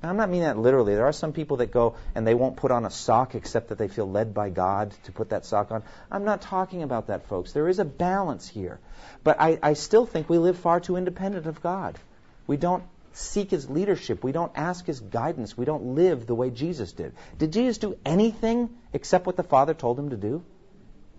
Now, 0.03 0.09
I'm 0.09 0.17
not 0.17 0.31
meaning 0.31 0.47
that 0.47 0.59
literally. 0.59 0.95
There 0.95 1.07
are 1.07 1.13
some 1.13 1.33
people 1.33 1.59
that 1.59 1.71
go 1.71 1.97
and 2.15 2.27
they 2.27 2.35
won't 2.35 2.57
put 2.57 2.71
on 2.71 2.87
a 2.87 2.91
sock 2.91 3.35
except 3.35 3.69
that 3.69 3.77
they 3.77 3.89
feel 3.89 4.11
led 4.11 4.33
by 4.33 4.49
God 4.49 4.95
to 5.05 5.13
put 5.13 5.31
that 5.31 5.45
sock 5.45 5.71
on. 5.71 5.83
I'm 6.11 6.25
not 6.25 6.41
talking 6.41 6.83
about 6.83 7.09
that, 7.09 7.27
folks. 7.27 7.53
There 7.53 7.69
is 7.69 7.79
a 7.79 7.85
balance 7.85 8.49
here. 8.49 8.81
But 9.23 9.41
I, 9.41 9.59
I 9.63 9.73
still 9.75 10.07
think 10.07 10.29
we 10.29 10.39
live 10.39 10.59
far 10.59 10.81
too 10.81 10.97
independent 10.97 11.47
of 11.47 11.63
God. 11.63 11.99
We 12.47 12.57
don't 12.57 12.83
seek 13.13 13.51
His 13.51 13.69
leadership. 13.69 14.25
We 14.25 14.33
don't 14.33 14.53
ask 14.55 14.87
His 14.87 15.01
guidance. 15.01 15.57
We 15.57 15.67
don't 15.67 15.95
live 15.95 16.27
the 16.27 16.35
way 16.35 16.49
Jesus 16.49 16.93
did. 16.93 17.13
Did 17.37 17.53
Jesus 17.53 17.77
do 17.77 17.99
anything 18.07 18.71
except 18.95 19.27
what 19.27 19.37
the 19.37 19.43
Father 19.43 19.75
told 19.75 19.99
him 19.99 20.11
to 20.11 20.17
do? 20.17 20.43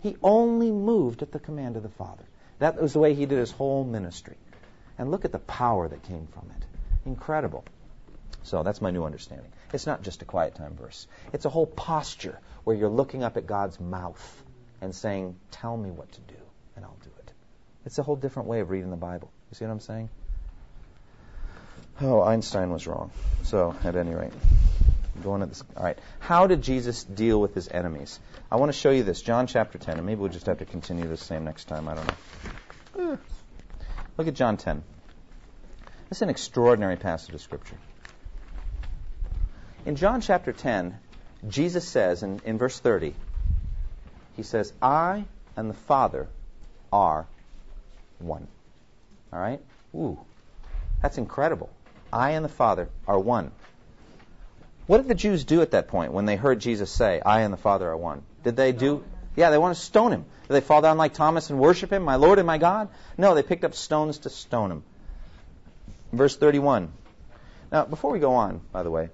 He 0.02 0.18
only 0.24 0.72
moved 0.72 1.22
at 1.22 1.32
the 1.32 1.40
command 1.40 1.78
of 1.78 1.84
the 1.84 1.90
Father. 1.90 2.24
That 2.58 2.82
was 2.82 2.94
the 2.94 3.00
way 3.00 3.14
He 3.14 3.28
did 3.28 3.38
His 3.38 3.52
whole 3.52 3.84
ministry. 3.84 4.38
And 5.02 5.10
look 5.10 5.26
at 5.26 5.32
the 5.32 5.40
power 5.40 5.88
that 5.88 6.04
came 6.04 6.28
from 6.28 6.52
it. 6.56 6.64
Incredible. 7.08 7.66
So 8.44 8.62
that's 8.62 8.82
my 8.82 8.92
new 8.92 9.04
understanding. 9.04 9.52
It's 9.74 9.88
not 9.88 10.04
just 10.04 10.22
a 10.22 10.26
quiet 10.26 10.54
time 10.54 10.76
verse. 10.76 11.08
It's 11.34 11.46
a 11.46 11.50
whole 11.50 11.66
posture 11.66 12.40
where 12.66 12.76
you're 12.76 12.88
looking 12.88 13.24
up 13.24 13.36
at 13.36 13.48
God's 13.48 13.80
mouth 13.80 14.44
and 14.80 14.94
saying, 14.94 15.38
Tell 15.50 15.76
me 15.76 15.90
what 15.90 16.12
to 16.12 16.22
do. 16.22 16.36
and 16.76 16.86
I'll 16.86 17.00
do 17.02 17.10
it. 17.18 17.32
It's 17.84 17.98
a 17.98 18.04
whole 18.04 18.16
different 18.16 18.48
way 18.48 18.60
of 18.60 18.70
reading 18.70 18.92
the 18.92 18.96
Bible. 18.96 19.32
You 19.50 19.56
see 19.56 19.66
what 19.66 19.72
I'm 19.72 19.80
saying? 19.80 20.10
Oh, 22.00 22.22
Einstein 22.22 22.70
was 22.70 22.86
wrong. 22.86 23.10
So, 23.42 23.76
at 23.84 23.96
any 23.96 24.14
rate, 24.14 24.34
going 25.24 25.42
at 25.42 25.50
this. 25.50 25.64
All 25.76 25.84
right. 25.84 25.98
How 26.20 26.46
did 26.46 26.62
Jesus 26.62 27.04
deal 27.04 27.42
with 27.42 27.56
his 27.56 27.68
enemies? 27.70 28.20
I 28.52 28.58
want 28.58 28.72
to 28.72 28.78
show 28.78 28.92
you 28.92 29.02
this. 29.02 29.20
John 29.24 29.48
chapter 29.48 29.80
10, 29.80 29.98
and 29.98 30.06
maybe 30.06 30.22
we'll 30.22 30.30
just 30.30 30.46
have 30.46 30.60
to 30.60 30.66
continue 30.66 31.08
the 31.08 31.18
same 31.18 31.44
next 31.44 31.66
time. 31.66 31.88
I 31.88 31.96
don't 31.96 32.08
know. 32.08 33.14
Eh. 33.14 33.16
Look 34.18 34.28
at 34.28 34.34
John 34.34 34.58
10. 34.58 34.84
This 36.10 36.18
is 36.18 36.22
an 36.22 36.30
extraordinary 36.30 36.98
passage 36.98 37.34
of 37.34 37.42
Scripture. 37.42 37.78
In 39.86 39.96
John 39.96 40.22
chapter 40.22 40.52
10, 40.52 40.98
Jesus 41.48 41.88
says 41.88 42.22
in, 42.22 42.42
in 42.46 42.58
verse 42.58 42.80
30, 42.80 43.16
He 44.36 44.44
says, 44.44 44.74
I 44.82 45.26
and 45.56 45.70
the 45.70 45.74
Father 45.74 46.28
are 46.92 47.26
one. 48.20 48.48
All 49.34 49.40
right? 49.40 49.62
Ooh, 49.96 50.20
that's 51.02 51.18
incredible. 51.18 51.70
I 52.14 52.32
and 52.32 52.44
the 52.46 52.50
Father 52.50 52.90
are 53.08 53.20
one. 53.20 53.52
What 54.88 54.98
did 54.98 55.08
the 55.08 55.16
Jews 55.16 55.46
do 55.46 55.62
at 55.62 55.72
that 55.72 55.88
point 55.88 56.12
when 56.12 56.26
they 56.26 56.36
heard 56.36 56.60
Jesus 56.60 56.92
say, 56.92 57.22
I 57.26 57.42
and 57.42 57.54
the 57.54 57.58
Father 57.58 57.90
are 57.90 57.98
one? 57.98 58.24
Did 58.44 58.58
they 58.58 58.72
do? 58.74 59.04
Yeah, 59.42 59.50
they 59.50 59.58
want 59.58 59.76
to 59.76 59.82
stone 59.82 60.12
him. 60.12 60.26
Did 60.48 60.54
they 60.54 60.62
fall 60.62 60.84
down 60.84 60.98
like 60.98 61.16
Thomas 61.16 61.50
and 61.50 61.58
worship 61.58 61.92
him, 61.92 62.04
my 62.04 62.18
Lord 62.18 62.38
and 62.38 62.46
my 62.46 62.60
God? 62.60 62.90
No, 63.18 63.34
they 63.34 63.42
picked 63.42 63.64
up 63.64 63.74
stones 63.74 64.20
to 64.20 64.30
stone 64.30 64.70
him. 64.70 64.84
Verse 66.14 66.38
31. 66.38 66.92
Now, 67.72 67.86
before 67.86 68.12
we 68.12 68.20
go 68.20 68.34
on, 68.34 68.62
by 68.72 68.84
the 68.84 68.92
way, 68.92 69.10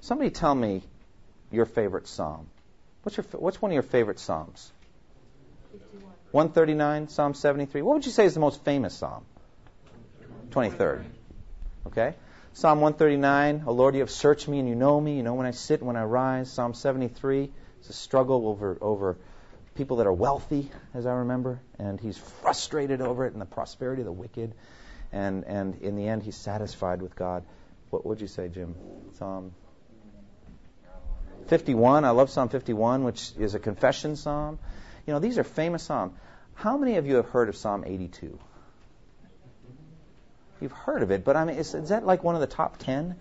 somebody 0.00 0.30
tell 0.30 0.52
me 0.52 0.82
your 1.52 1.64
favorite 1.64 2.08
psalm. 2.08 2.48
What's, 3.04 3.16
your, 3.16 3.24
what's 3.34 3.62
one 3.62 3.70
of 3.70 3.74
your 3.74 3.84
favorite 3.84 4.18
psalms? 4.18 4.72
139, 6.32 7.10
Psalm 7.10 7.34
73. 7.34 7.82
What 7.82 7.94
would 7.94 8.04
you 8.04 8.10
say 8.10 8.24
is 8.24 8.34
the 8.34 8.40
most 8.40 8.64
famous 8.64 8.96
psalm? 8.96 9.24
23rd. 10.50 11.04
Okay? 11.86 12.14
Psalm 12.54 12.80
139, 12.80 13.62
O 13.68 13.72
Lord, 13.72 13.94
you 13.94 14.00
have 14.00 14.10
searched 14.10 14.48
me 14.48 14.58
and 14.58 14.68
you 14.68 14.74
know 14.74 15.00
me. 15.00 15.18
You 15.18 15.22
know 15.22 15.34
when 15.34 15.46
I 15.46 15.52
sit 15.52 15.78
and 15.78 15.86
when 15.86 15.94
I 15.94 16.02
rise. 16.02 16.50
Psalm 16.50 16.74
73, 16.74 17.52
it's 17.84 17.90
a 17.90 17.92
struggle 18.00 18.48
over, 18.48 18.78
over 18.80 19.18
people 19.74 19.98
that 19.98 20.06
are 20.06 20.12
wealthy, 20.12 20.70
as 20.94 21.04
I 21.04 21.12
remember, 21.12 21.60
and 21.78 22.00
he's 22.00 22.16
frustrated 22.16 23.02
over 23.02 23.26
it 23.26 23.34
and 23.34 23.42
the 23.42 23.46
prosperity 23.46 24.00
of 24.00 24.06
the 24.06 24.12
wicked. 24.12 24.54
And, 25.12 25.44
and 25.44 25.82
in 25.82 25.94
the 25.94 26.08
end, 26.08 26.22
he's 26.22 26.34
satisfied 26.34 27.02
with 27.02 27.14
God. 27.14 27.44
What 27.90 28.06
would 28.06 28.22
you 28.22 28.26
say, 28.26 28.48
Jim? 28.48 28.74
Psalm 29.18 29.52
51. 31.48 32.06
I 32.06 32.10
love 32.10 32.30
Psalm 32.30 32.48
51, 32.48 33.04
which 33.04 33.32
is 33.38 33.54
a 33.54 33.58
confession 33.58 34.16
psalm. 34.16 34.58
You 35.06 35.12
know, 35.12 35.18
these 35.18 35.36
are 35.36 35.44
famous 35.44 35.82
psalms. 35.82 36.14
How 36.54 36.78
many 36.78 36.96
of 36.96 37.06
you 37.06 37.16
have 37.16 37.26
heard 37.26 37.50
of 37.50 37.56
Psalm 37.56 37.84
82? 37.86 38.38
You've 40.62 40.72
heard 40.72 41.02
of 41.02 41.10
it, 41.10 41.22
but 41.22 41.36
I 41.36 41.44
mean, 41.44 41.56
is, 41.56 41.74
is 41.74 41.90
that 41.90 42.06
like 42.06 42.24
one 42.24 42.34
of 42.34 42.40
the 42.40 42.46
top 42.46 42.78
10? 42.78 43.14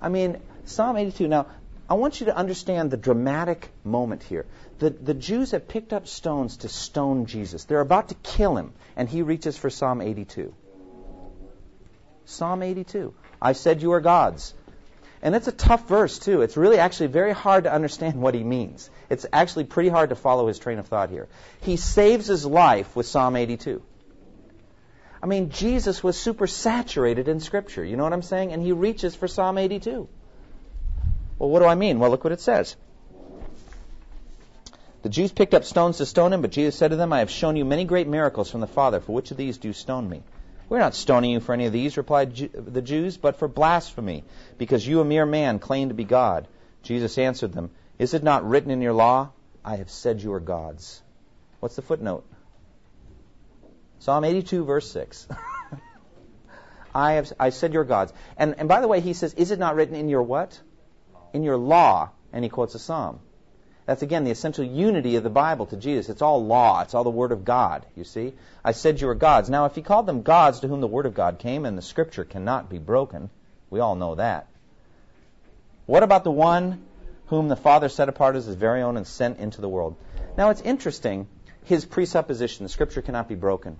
I 0.00 0.08
mean, 0.08 0.40
Psalm 0.64 0.96
82. 0.96 1.28
Now, 1.28 1.46
I 1.90 1.94
want 1.94 2.20
you 2.20 2.26
to 2.26 2.36
understand 2.36 2.90
the 2.90 2.98
dramatic 2.98 3.70
moment 3.82 4.22
here. 4.22 4.44
The, 4.78 4.90
the 4.90 5.14
Jews 5.14 5.52
have 5.52 5.68
picked 5.68 5.94
up 5.94 6.06
stones 6.06 6.58
to 6.58 6.68
stone 6.68 7.24
Jesus. 7.24 7.64
They're 7.64 7.80
about 7.80 8.10
to 8.10 8.14
kill 8.16 8.56
him, 8.56 8.72
and 8.94 9.08
he 9.08 9.22
reaches 9.22 9.56
for 9.56 9.70
Psalm 9.70 10.02
82. 10.02 10.54
Psalm 12.26 12.62
82. 12.62 13.14
I 13.40 13.54
said 13.54 13.80
you 13.80 13.92
are 13.92 14.02
gods. 14.02 14.52
And 15.22 15.34
it's 15.34 15.48
a 15.48 15.52
tough 15.52 15.88
verse, 15.88 16.18
too. 16.18 16.42
It's 16.42 16.58
really 16.58 16.78
actually 16.78 17.06
very 17.06 17.32
hard 17.32 17.64
to 17.64 17.72
understand 17.72 18.16
what 18.20 18.34
he 18.34 18.44
means. 18.44 18.90
It's 19.08 19.24
actually 19.32 19.64
pretty 19.64 19.88
hard 19.88 20.10
to 20.10 20.14
follow 20.14 20.46
his 20.46 20.58
train 20.58 20.78
of 20.78 20.88
thought 20.88 21.08
here. 21.08 21.26
He 21.62 21.76
saves 21.76 22.26
his 22.26 22.44
life 22.44 22.94
with 22.94 23.06
Psalm 23.06 23.34
82. 23.34 23.82
I 25.22 25.26
mean, 25.26 25.50
Jesus 25.50 26.04
was 26.04 26.18
super 26.18 26.46
saturated 26.46 27.28
in 27.28 27.40
Scripture. 27.40 27.84
You 27.84 27.96
know 27.96 28.04
what 28.04 28.12
I'm 28.12 28.22
saying? 28.22 28.52
And 28.52 28.62
he 28.62 28.72
reaches 28.72 29.14
for 29.14 29.26
Psalm 29.26 29.56
82. 29.56 30.06
Well, 31.38 31.50
what 31.50 31.60
do 31.60 31.66
I 31.66 31.74
mean? 31.74 31.98
Well, 31.98 32.10
look 32.10 32.24
what 32.24 32.32
it 32.32 32.40
says. 32.40 32.76
The 35.02 35.08
Jews 35.08 35.30
picked 35.30 35.54
up 35.54 35.64
stones 35.64 35.98
to 35.98 36.06
stone 36.06 36.32
him, 36.32 36.42
but 36.42 36.50
Jesus 36.50 36.74
said 36.74 36.90
to 36.90 36.96
them, 36.96 37.12
I 37.12 37.20
have 37.20 37.30
shown 37.30 37.56
you 37.56 37.64
many 37.64 37.84
great 37.84 38.08
miracles 38.08 38.50
from 38.50 38.60
the 38.60 38.66
Father. 38.66 39.00
For 39.00 39.12
which 39.12 39.30
of 39.30 39.36
these 39.36 39.58
do 39.58 39.68
you 39.68 39.74
stone 39.74 40.08
me? 40.08 40.22
We're 40.68 40.80
not 40.80 40.94
stoning 40.94 41.30
you 41.30 41.40
for 41.40 41.52
any 41.52 41.66
of 41.66 41.72
these, 41.72 41.96
replied 41.96 42.36
the 42.52 42.82
Jews, 42.82 43.16
but 43.16 43.36
for 43.36 43.48
blasphemy, 43.48 44.24
because 44.58 44.86
you, 44.86 45.00
a 45.00 45.04
mere 45.04 45.24
man, 45.24 45.60
claim 45.60 45.88
to 45.88 45.94
be 45.94 46.04
God. 46.04 46.46
Jesus 46.82 47.16
answered 47.16 47.52
them, 47.52 47.70
Is 47.98 48.12
it 48.12 48.22
not 48.22 48.46
written 48.46 48.70
in 48.70 48.82
your 48.82 48.92
law, 48.92 49.30
I 49.64 49.76
have 49.76 49.90
said 49.90 50.20
you 50.20 50.32
are 50.34 50.40
gods? 50.40 51.00
What's 51.60 51.76
the 51.76 51.82
footnote? 51.82 52.24
Psalm 54.00 54.24
82, 54.24 54.64
verse 54.64 54.90
6. 54.90 55.28
I 56.94 57.12
have 57.12 57.32
I 57.38 57.50
said 57.50 57.72
you're 57.72 57.84
gods. 57.84 58.12
And, 58.36 58.56
and 58.58 58.68
by 58.68 58.80
the 58.80 58.88
way, 58.88 59.00
he 59.00 59.12
says, 59.12 59.34
Is 59.34 59.50
it 59.50 59.58
not 59.58 59.74
written 59.74 59.94
in 59.94 60.08
your 60.08 60.22
what? 60.22 60.60
In 61.32 61.42
your 61.42 61.56
law. 61.56 62.10
And 62.32 62.44
he 62.44 62.50
quotes 62.50 62.74
a 62.74 62.78
psalm. 62.78 63.20
That's 63.86 64.02
again 64.02 64.24
the 64.24 64.30
essential 64.30 64.66
unity 64.66 65.16
of 65.16 65.22
the 65.22 65.30
Bible 65.30 65.64
to 65.66 65.76
Jesus. 65.76 66.10
It's 66.10 66.20
all 66.20 66.44
law. 66.44 66.82
It's 66.82 66.92
all 66.92 67.04
the 67.04 67.10
Word 67.10 67.32
of 67.32 67.46
God, 67.46 67.86
you 67.96 68.04
see. 68.04 68.34
I 68.62 68.72
said 68.72 69.00
you 69.00 69.08
are 69.08 69.14
gods. 69.14 69.48
Now, 69.48 69.64
if 69.64 69.74
he 69.74 69.80
called 69.80 70.04
them 70.04 70.20
gods 70.20 70.60
to 70.60 70.68
whom 70.68 70.82
the 70.82 70.86
Word 70.86 71.06
of 71.06 71.14
God 71.14 71.38
came 71.38 71.64
and 71.64 71.76
the 71.76 71.80
Scripture 71.80 72.24
cannot 72.24 72.68
be 72.68 72.76
broken, 72.76 73.30
we 73.70 73.80
all 73.80 73.94
know 73.94 74.16
that. 74.16 74.46
What 75.86 76.02
about 76.02 76.22
the 76.22 76.30
one 76.30 76.84
whom 77.28 77.48
the 77.48 77.56
Father 77.56 77.88
set 77.88 78.10
apart 78.10 78.36
as 78.36 78.44
his 78.44 78.56
very 78.56 78.82
own 78.82 78.98
and 78.98 79.06
sent 79.06 79.38
into 79.38 79.62
the 79.62 79.70
world? 79.70 79.96
Now, 80.36 80.50
it's 80.50 80.60
interesting, 80.60 81.26
his 81.64 81.86
presupposition, 81.86 82.64
the 82.64 82.68
Scripture 82.68 83.00
cannot 83.00 83.26
be 83.26 83.36
broken. 83.36 83.78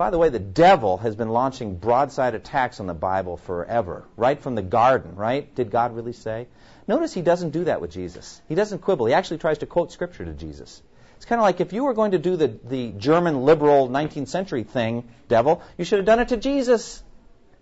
By 0.00 0.08
the 0.08 0.16
way, 0.16 0.30
the 0.30 0.38
devil 0.38 0.96
has 0.96 1.14
been 1.14 1.28
launching 1.28 1.76
broadside 1.76 2.34
attacks 2.34 2.80
on 2.80 2.86
the 2.86 2.94
Bible 2.94 3.36
forever, 3.36 4.06
right 4.16 4.40
from 4.40 4.54
the 4.54 4.62
garden, 4.62 5.14
right? 5.14 5.54
Did 5.54 5.70
God 5.70 5.94
really 5.94 6.14
say? 6.14 6.46
Notice 6.88 7.12
he 7.12 7.20
doesn't 7.20 7.50
do 7.50 7.64
that 7.64 7.82
with 7.82 7.90
Jesus. 7.90 8.40
He 8.48 8.54
doesn't 8.54 8.78
quibble. 8.78 9.04
He 9.04 9.12
actually 9.12 9.36
tries 9.36 9.58
to 9.58 9.66
quote 9.66 9.92
Scripture 9.92 10.24
to 10.24 10.32
Jesus. 10.32 10.80
It's 11.16 11.26
kind 11.26 11.38
of 11.38 11.42
like 11.42 11.60
if 11.60 11.74
you 11.74 11.84
were 11.84 11.92
going 11.92 12.12
to 12.12 12.18
do 12.18 12.36
the, 12.36 12.48
the 12.48 12.92
German 12.92 13.42
liberal 13.42 13.90
19th 13.90 14.28
century 14.28 14.62
thing, 14.62 15.06
devil, 15.28 15.60
you 15.76 15.84
should 15.84 15.98
have 15.98 16.06
done 16.06 16.20
it 16.20 16.28
to 16.28 16.38
Jesus. 16.38 17.02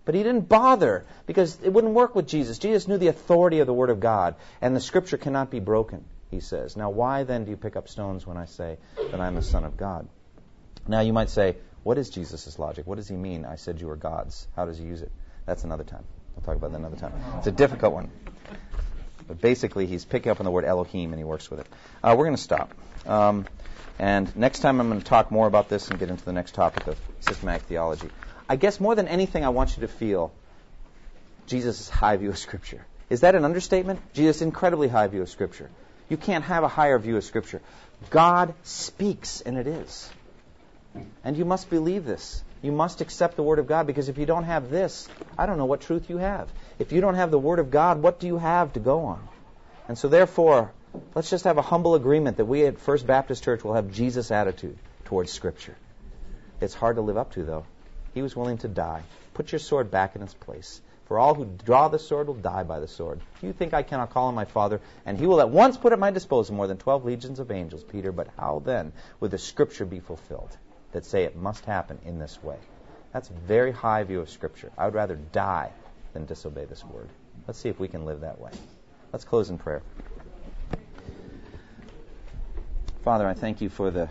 But 0.05 0.15
he 0.15 0.23
didn't 0.23 0.47
bother 0.47 1.07
because 1.25 1.59
it 1.61 1.73
wouldn't 1.73 1.93
work 1.93 2.15
with 2.15 2.25
Jesus. 2.25 2.57
Jesus 2.57 2.87
knew 2.87 2.97
the 2.97 3.09
authority 3.09 3.59
of 3.59 3.67
the 3.67 3.73
Word 3.73 3.89
of 3.89 3.99
God, 3.99 4.35
and 4.61 4.73
the 4.73 4.79
Scripture 4.79 5.17
cannot 5.17 5.51
be 5.51 5.59
broken, 5.59 6.05
he 6.31 6.39
says. 6.39 6.77
Now, 6.77 6.89
why 6.89 7.25
then 7.25 7.43
do 7.43 7.51
you 7.51 7.57
pick 7.57 7.75
up 7.75 7.89
stones 7.89 8.25
when 8.25 8.37
I 8.37 8.45
say 8.45 8.77
that 9.11 9.19
I'm 9.19 9.35
the 9.35 9.41
Son 9.41 9.65
of 9.65 9.75
God? 9.75 10.07
Now, 10.87 11.01
you 11.01 11.11
might 11.11 11.29
say, 11.29 11.57
what 11.89 11.97
is 11.97 12.11
Jesus' 12.11 12.59
logic? 12.59 12.85
What 12.85 12.97
does 12.97 13.07
he 13.07 13.15
mean? 13.15 13.45
I 13.45 13.55
said 13.55 13.81
you 13.81 13.89
are 13.89 13.95
gods. 13.95 14.47
How 14.55 14.65
does 14.65 14.77
he 14.77 14.85
use 14.85 15.01
it? 15.01 15.11
That's 15.47 15.63
another 15.63 15.83
time. 15.83 16.03
We'll 16.35 16.43
talk 16.43 16.55
about 16.55 16.71
that 16.71 16.77
another 16.77 16.97
time. 16.97 17.13
It's 17.39 17.47
a 17.47 17.51
difficult 17.51 17.95
one. 17.95 18.11
But 19.27 19.41
basically, 19.41 19.87
he's 19.87 20.05
picking 20.05 20.31
up 20.31 20.39
on 20.39 20.45
the 20.45 20.51
word 20.51 20.65
Elohim 20.65 21.13
and 21.13 21.19
he 21.19 21.23
works 21.23 21.49
with 21.49 21.61
it. 21.61 21.67
Uh, 22.03 22.13
we're 22.15 22.25
going 22.25 22.35
to 22.35 22.43
stop. 22.43 22.75
Um, 23.07 23.47
and 23.97 24.35
next 24.35 24.59
time, 24.59 24.79
I'm 24.79 24.89
going 24.89 25.01
to 25.01 25.09
talk 25.09 25.31
more 25.31 25.47
about 25.47 25.67
this 25.69 25.89
and 25.89 25.97
get 25.97 26.11
into 26.11 26.23
the 26.23 26.31
next 26.31 26.53
topic 26.53 26.85
of 26.85 26.99
systematic 27.21 27.63
theology. 27.63 28.11
I 28.47 28.55
guess 28.55 28.79
more 28.79 28.93
than 28.93 29.07
anything, 29.07 29.43
I 29.43 29.49
want 29.49 29.75
you 29.75 29.81
to 29.81 29.87
feel 29.87 30.31
Jesus' 31.47 31.89
high 31.89 32.17
view 32.17 32.29
of 32.29 32.37
Scripture. 32.37 32.85
Is 33.09 33.21
that 33.21 33.33
an 33.33 33.45
understatement? 33.45 34.13
Jesus' 34.13 34.43
incredibly 34.43 34.89
high 34.89 35.07
view 35.07 35.23
of 35.23 35.29
Scripture. 35.29 35.71
You 36.07 36.17
can't 36.17 36.43
have 36.43 36.63
a 36.63 36.67
higher 36.67 36.99
view 36.99 37.17
of 37.17 37.23
Scripture. 37.23 37.63
God 38.11 38.53
speaks, 38.61 39.41
and 39.41 39.57
it 39.57 39.65
is. 39.65 40.13
And 41.23 41.37
you 41.37 41.45
must 41.45 41.69
believe 41.69 42.05
this. 42.05 42.43
You 42.61 42.71
must 42.71 43.01
accept 43.01 43.35
the 43.35 43.43
Word 43.43 43.59
of 43.59 43.67
God 43.67 43.87
because 43.87 44.09
if 44.09 44.17
you 44.17 44.25
don't 44.25 44.43
have 44.43 44.69
this, 44.69 45.07
I 45.37 45.45
don't 45.45 45.57
know 45.57 45.65
what 45.65 45.81
truth 45.81 46.09
you 46.09 46.17
have. 46.17 46.49
If 46.77 46.91
you 46.91 47.01
don't 47.01 47.15
have 47.15 47.31
the 47.31 47.39
Word 47.39 47.59
of 47.59 47.71
God, 47.71 48.01
what 48.01 48.19
do 48.19 48.27
you 48.27 48.37
have 48.37 48.73
to 48.73 48.79
go 48.79 49.05
on? 49.05 49.27
And 49.87 49.97
so, 49.97 50.07
therefore, 50.07 50.71
let's 51.15 51.29
just 51.29 51.45
have 51.45 51.57
a 51.57 51.61
humble 51.61 51.95
agreement 51.95 52.37
that 52.37 52.45
we 52.45 52.65
at 52.65 52.77
First 52.77 53.07
Baptist 53.07 53.43
Church 53.43 53.63
will 53.63 53.73
have 53.73 53.91
Jesus' 53.91 54.31
attitude 54.31 54.77
towards 55.05 55.31
Scripture. 55.31 55.75
It's 56.61 56.73
hard 56.73 56.97
to 56.97 57.01
live 57.01 57.17
up 57.17 57.31
to, 57.33 57.43
though. 57.43 57.65
He 58.13 58.21
was 58.21 58.35
willing 58.35 58.57
to 58.59 58.67
die. 58.67 59.03
Put 59.33 59.51
your 59.51 59.59
sword 59.59 59.89
back 59.91 60.15
in 60.15 60.21
its 60.21 60.33
place. 60.33 60.81
For 61.05 61.17
all 61.17 61.33
who 61.33 61.45
draw 61.45 61.87
the 61.87 61.97
sword 61.97 62.27
will 62.27 62.35
die 62.35 62.63
by 62.63 62.79
the 62.79 62.87
sword. 62.87 63.21
You 63.41 63.53
think 63.53 63.73
I 63.73 63.83
cannot 63.83 64.11
call 64.11 64.27
on 64.27 64.35
my 64.35 64.45
Father, 64.45 64.81
and 65.05 65.17
he 65.17 65.25
will 65.25 65.39
at 65.39 65.49
once 65.49 65.77
put 65.77 65.93
at 65.93 65.99
my 65.99 66.11
disposal 66.11 66.55
more 66.55 66.67
than 66.67 66.77
twelve 66.77 67.05
legions 67.05 67.39
of 67.39 67.49
angels, 67.49 67.83
Peter. 67.83 68.11
But 68.11 68.27
how 68.37 68.61
then 68.63 68.91
would 69.19 69.31
the 69.31 69.37
Scripture 69.37 69.85
be 69.85 70.01
fulfilled? 70.01 70.55
That 70.91 71.05
say 71.05 71.23
it 71.23 71.35
must 71.35 71.65
happen 71.65 71.99
in 72.05 72.19
this 72.19 72.41
way. 72.43 72.57
That's 73.13 73.29
a 73.29 73.33
very 73.33 73.71
high 73.71 74.03
view 74.03 74.19
of 74.19 74.29
Scripture. 74.29 74.71
I 74.77 74.85
would 74.85 74.93
rather 74.93 75.15
die 75.15 75.71
than 76.13 76.25
disobey 76.25 76.65
this 76.65 76.83
word. 76.83 77.09
Let's 77.47 77.59
see 77.59 77.69
if 77.69 77.79
we 77.79 77.87
can 77.87 78.05
live 78.05 78.21
that 78.21 78.39
way. 78.39 78.51
Let's 79.11 79.25
close 79.25 79.49
in 79.49 79.57
prayer. 79.57 79.81
Father, 83.03 83.27
I 83.27 83.33
thank 83.33 83.61
you 83.61 83.69
for 83.69 83.89
the, 83.89 84.09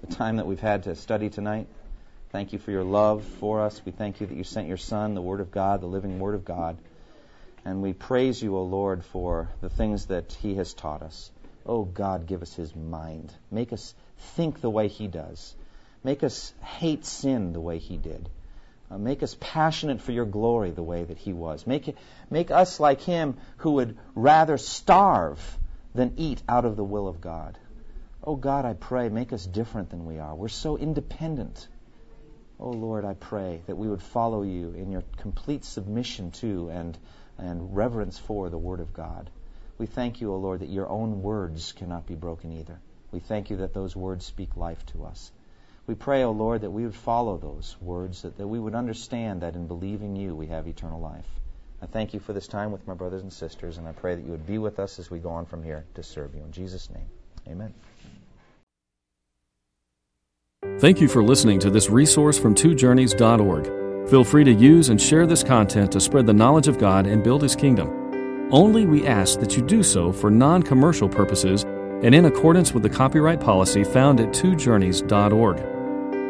the 0.00 0.14
time 0.14 0.36
that 0.36 0.46
we've 0.46 0.60
had 0.60 0.84
to 0.84 0.96
study 0.96 1.30
tonight. 1.30 1.68
Thank 2.30 2.52
you 2.52 2.58
for 2.58 2.72
your 2.72 2.82
love 2.82 3.22
for 3.24 3.60
us. 3.60 3.80
We 3.84 3.92
thank 3.92 4.20
you 4.20 4.26
that 4.26 4.34
you 4.34 4.42
sent 4.42 4.66
your 4.66 4.76
Son, 4.76 5.14
the 5.14 5.22
Word 5.22 5.40
of 5.40 5.52
God, 5.52 5.80
the 5.80 5.86
living 5.86 6.18
Word 6.18 6.34
of 6.34 6.44
God. 6.44 6.76
And 7.64 7.80
we 7.80 7.92
praise 7.92 8.42
you, 8.42 8.56
O 8.56 8.64
Lord, 8.64 9.04
for 9.04 9.48
the 9.60 9.68
things 9.68 10.06
that 10.06 10.32
he 10.32 10.56
has 10.56 10.74
taught 10.74 11.02
us. 11.02 11.30
Oh 11.64 11.84
God, 11.84 12.26
give 12.26 12.42
us 12.42 12.52
his 12.54 12.74
mind. 12.74 13.32
Make 13.50 13.72
us 13.72 13.94
think 14.18 14.60
the 14.60 14.70
way 14.70 14.88
he 14.88 15.06
does. 15.06 15.54
Make 16.04 16.22
us 16.22 16.52
hate 16.62 17.04
sin 17.04 17.52
the 17.52 17.60
way 17.60 17.78
he 17.78 17.96
did. 17.96 18.28
Uh, 18.90 18.98
make 18.98 19.22
us 19.22 19.36
passionate 19.40 20.02
for 20.02 20.12
your 20.12 20.26
glory 20.26 20.70
the 20.70 20.82
way 20.82 21.02
that 21.02 21.16
he 21.16 21.32
was. 21.32 21.66
Make, 21.66 21.96
make 22.30 22.50
us 22.50 22.78
like 22.78 23.00
him 23.00 23.38
who 23.56 23.72
would 23.72 23.96
rather 24.14 24.58
starve 24.58 25.58
than 25.94 26.14
eat 26.18 26.42
out 26.48 26.66
of 26.66 26.76
the 26.76 26.84
will 26.84 27.08
of 27.08 27.20
God. 27.22 27.58
Oh 28.22 28.36
God, 28.36 28.64
I 28.64 28.74
pray, 28.74 29.08
make 29.08 29.32
us 29.32 29.46
different 29.46 29.90
than 29.90 30.04
we 30.04 30.18
are. 30.18 30.34
We're 30.34 30.48
so 30.48 30.76
independent. 30.76 31.66
Oh 32.60 32.70
Lord, 32.70 33.04
I 33.04 33.14
pray 33.14 33.62
that 33.66 33.76
we 33.76 33.88
would 33.88 34.02
follow 34.02 34.42
you 34.42 34.70
in 34.74 34.92
your 34.92 35.02
complete 35.16 35.64
submission 35.64 36.30
to 36.32 36.68
and, 36.70 36.96
and 37.38 37.74
reverence 37.74 38.18
for 38.18 38.50
the 38.50 38.58
Word 38.58 38.80
of 38.80 38.92
God. 38.92 39.30
We 39.78 39.86
thank 39.86 40.20
you, 40.20 40.32
O 40.32 40.36
Lord, 40.36 40.60
that 40.60 40.68
your 40.68 40.88
own 40.88 41.22
words 41.22 41.72
cannot 41.72 42.06
be 42.06 42.14
broken 42.14 42.52
either. 42.52 42.78
We 43.10 43.18
thank 43.20 43.50
you 43.50 43.56
that 43.56 43.74
those 43.74 43.96
words 43.96 44.24
speak 44.24 44.56
life 44.56 44.84
to 44.86 45.04
us. 45.04 45.32
We 45.86 45.94
pray, 45.94 46.22
O 46.22 46.30
Lord, 46.30 46.62
that 46.62 46.70
we 46.70 46.84
would 46.84 46.94
follow 46.94 47.36
those 47.36 47.76
words, 47.80 48.22
that, 48.22 48.38
that 48.38 48.48
we 48.48 48.58
would 48.58 48.74
understand 48.74 49.42
that 49.42 49.54
in 49.54 49.66
believing 49.66 50.16
you 50.16 50.34
we 50.34 50.46
have 50.46 50.66
eternal 50.66 51.00
life. 51.00 51.26
I 51.82 51.86
thank 51.86 52.14
you 52.14 52.20
for 52.20 52.32
this 52.32 52.48
time 52.48 52.72
with 52.72 52.86
my 52.86 52.94
brothers 52.94 53.22
and 53.22 53.32
sisters, 53.32 53.76
and 53.76 53.86
I 53.86 53.92
pray 53.92 54.14
that 54.14 54.24
you 54.24 54.30
would 54.30 54.46
be 54.46 54.56
with 54.56 54.78
us 54.78 54.98
as 54.98 55.10
we 55.10 55.18
go 55.18 55.28
on 55.28 55.44
from 55.44 55.62
here 55.62 55.84
to 55.94 56.02
serve 56.02 56.34
you. 56.34 56.40
In 56.40 56.52
Jesus' 56.52 56.88
name, 56.88 57.04
amen. 57.46 57.74
Thank 60.78 61.00
you 61.00 61.08
for 61.08 61.22
listening 61.22 61.58
to 61.60 61.70
this 61.70 61.90
resource 61.90 62.38
from 62.38 62.54
twojourneys.org. 62.54 64.08
Feel 64.08 64.24
free 64.24 64.44
to 64.44 64.52
use 64.52 64.88
and 64.88 65.00
share 65.00 65.26
this 65.26 65.42
content 65.42 65.92
to 65.92 66.00
spread 66.00 66.26
the 66.26 66.32
knowledge 66.32 66.68
of 66.68 66.78
God 66.78 67.06
and 67.06 67.22
build 67.22 67.42
His 67.42 67.54
kingdom. 67.54 68.48
Only 68.50 68.86
we 68.86 69.06
ask 69.06 69.38
that 69.40 69.56
you 69.56 69.62
do 69.62 69.82
so 69.82 70.12
for 70.12 70.30
non 70.30 70.62
commercial 70.62 71.08
purposes 71.08 71.64
and 71.64 72.14
in 72.14 72.24
accordance 72.24 72.72
with 72.72 72.82
the 72.82 72.88
copyright 72.88 73.40
policy 73.40 73.84
found 73.84 74.20
at 74.20 74.28
twojourneys.org. 74.28 75.73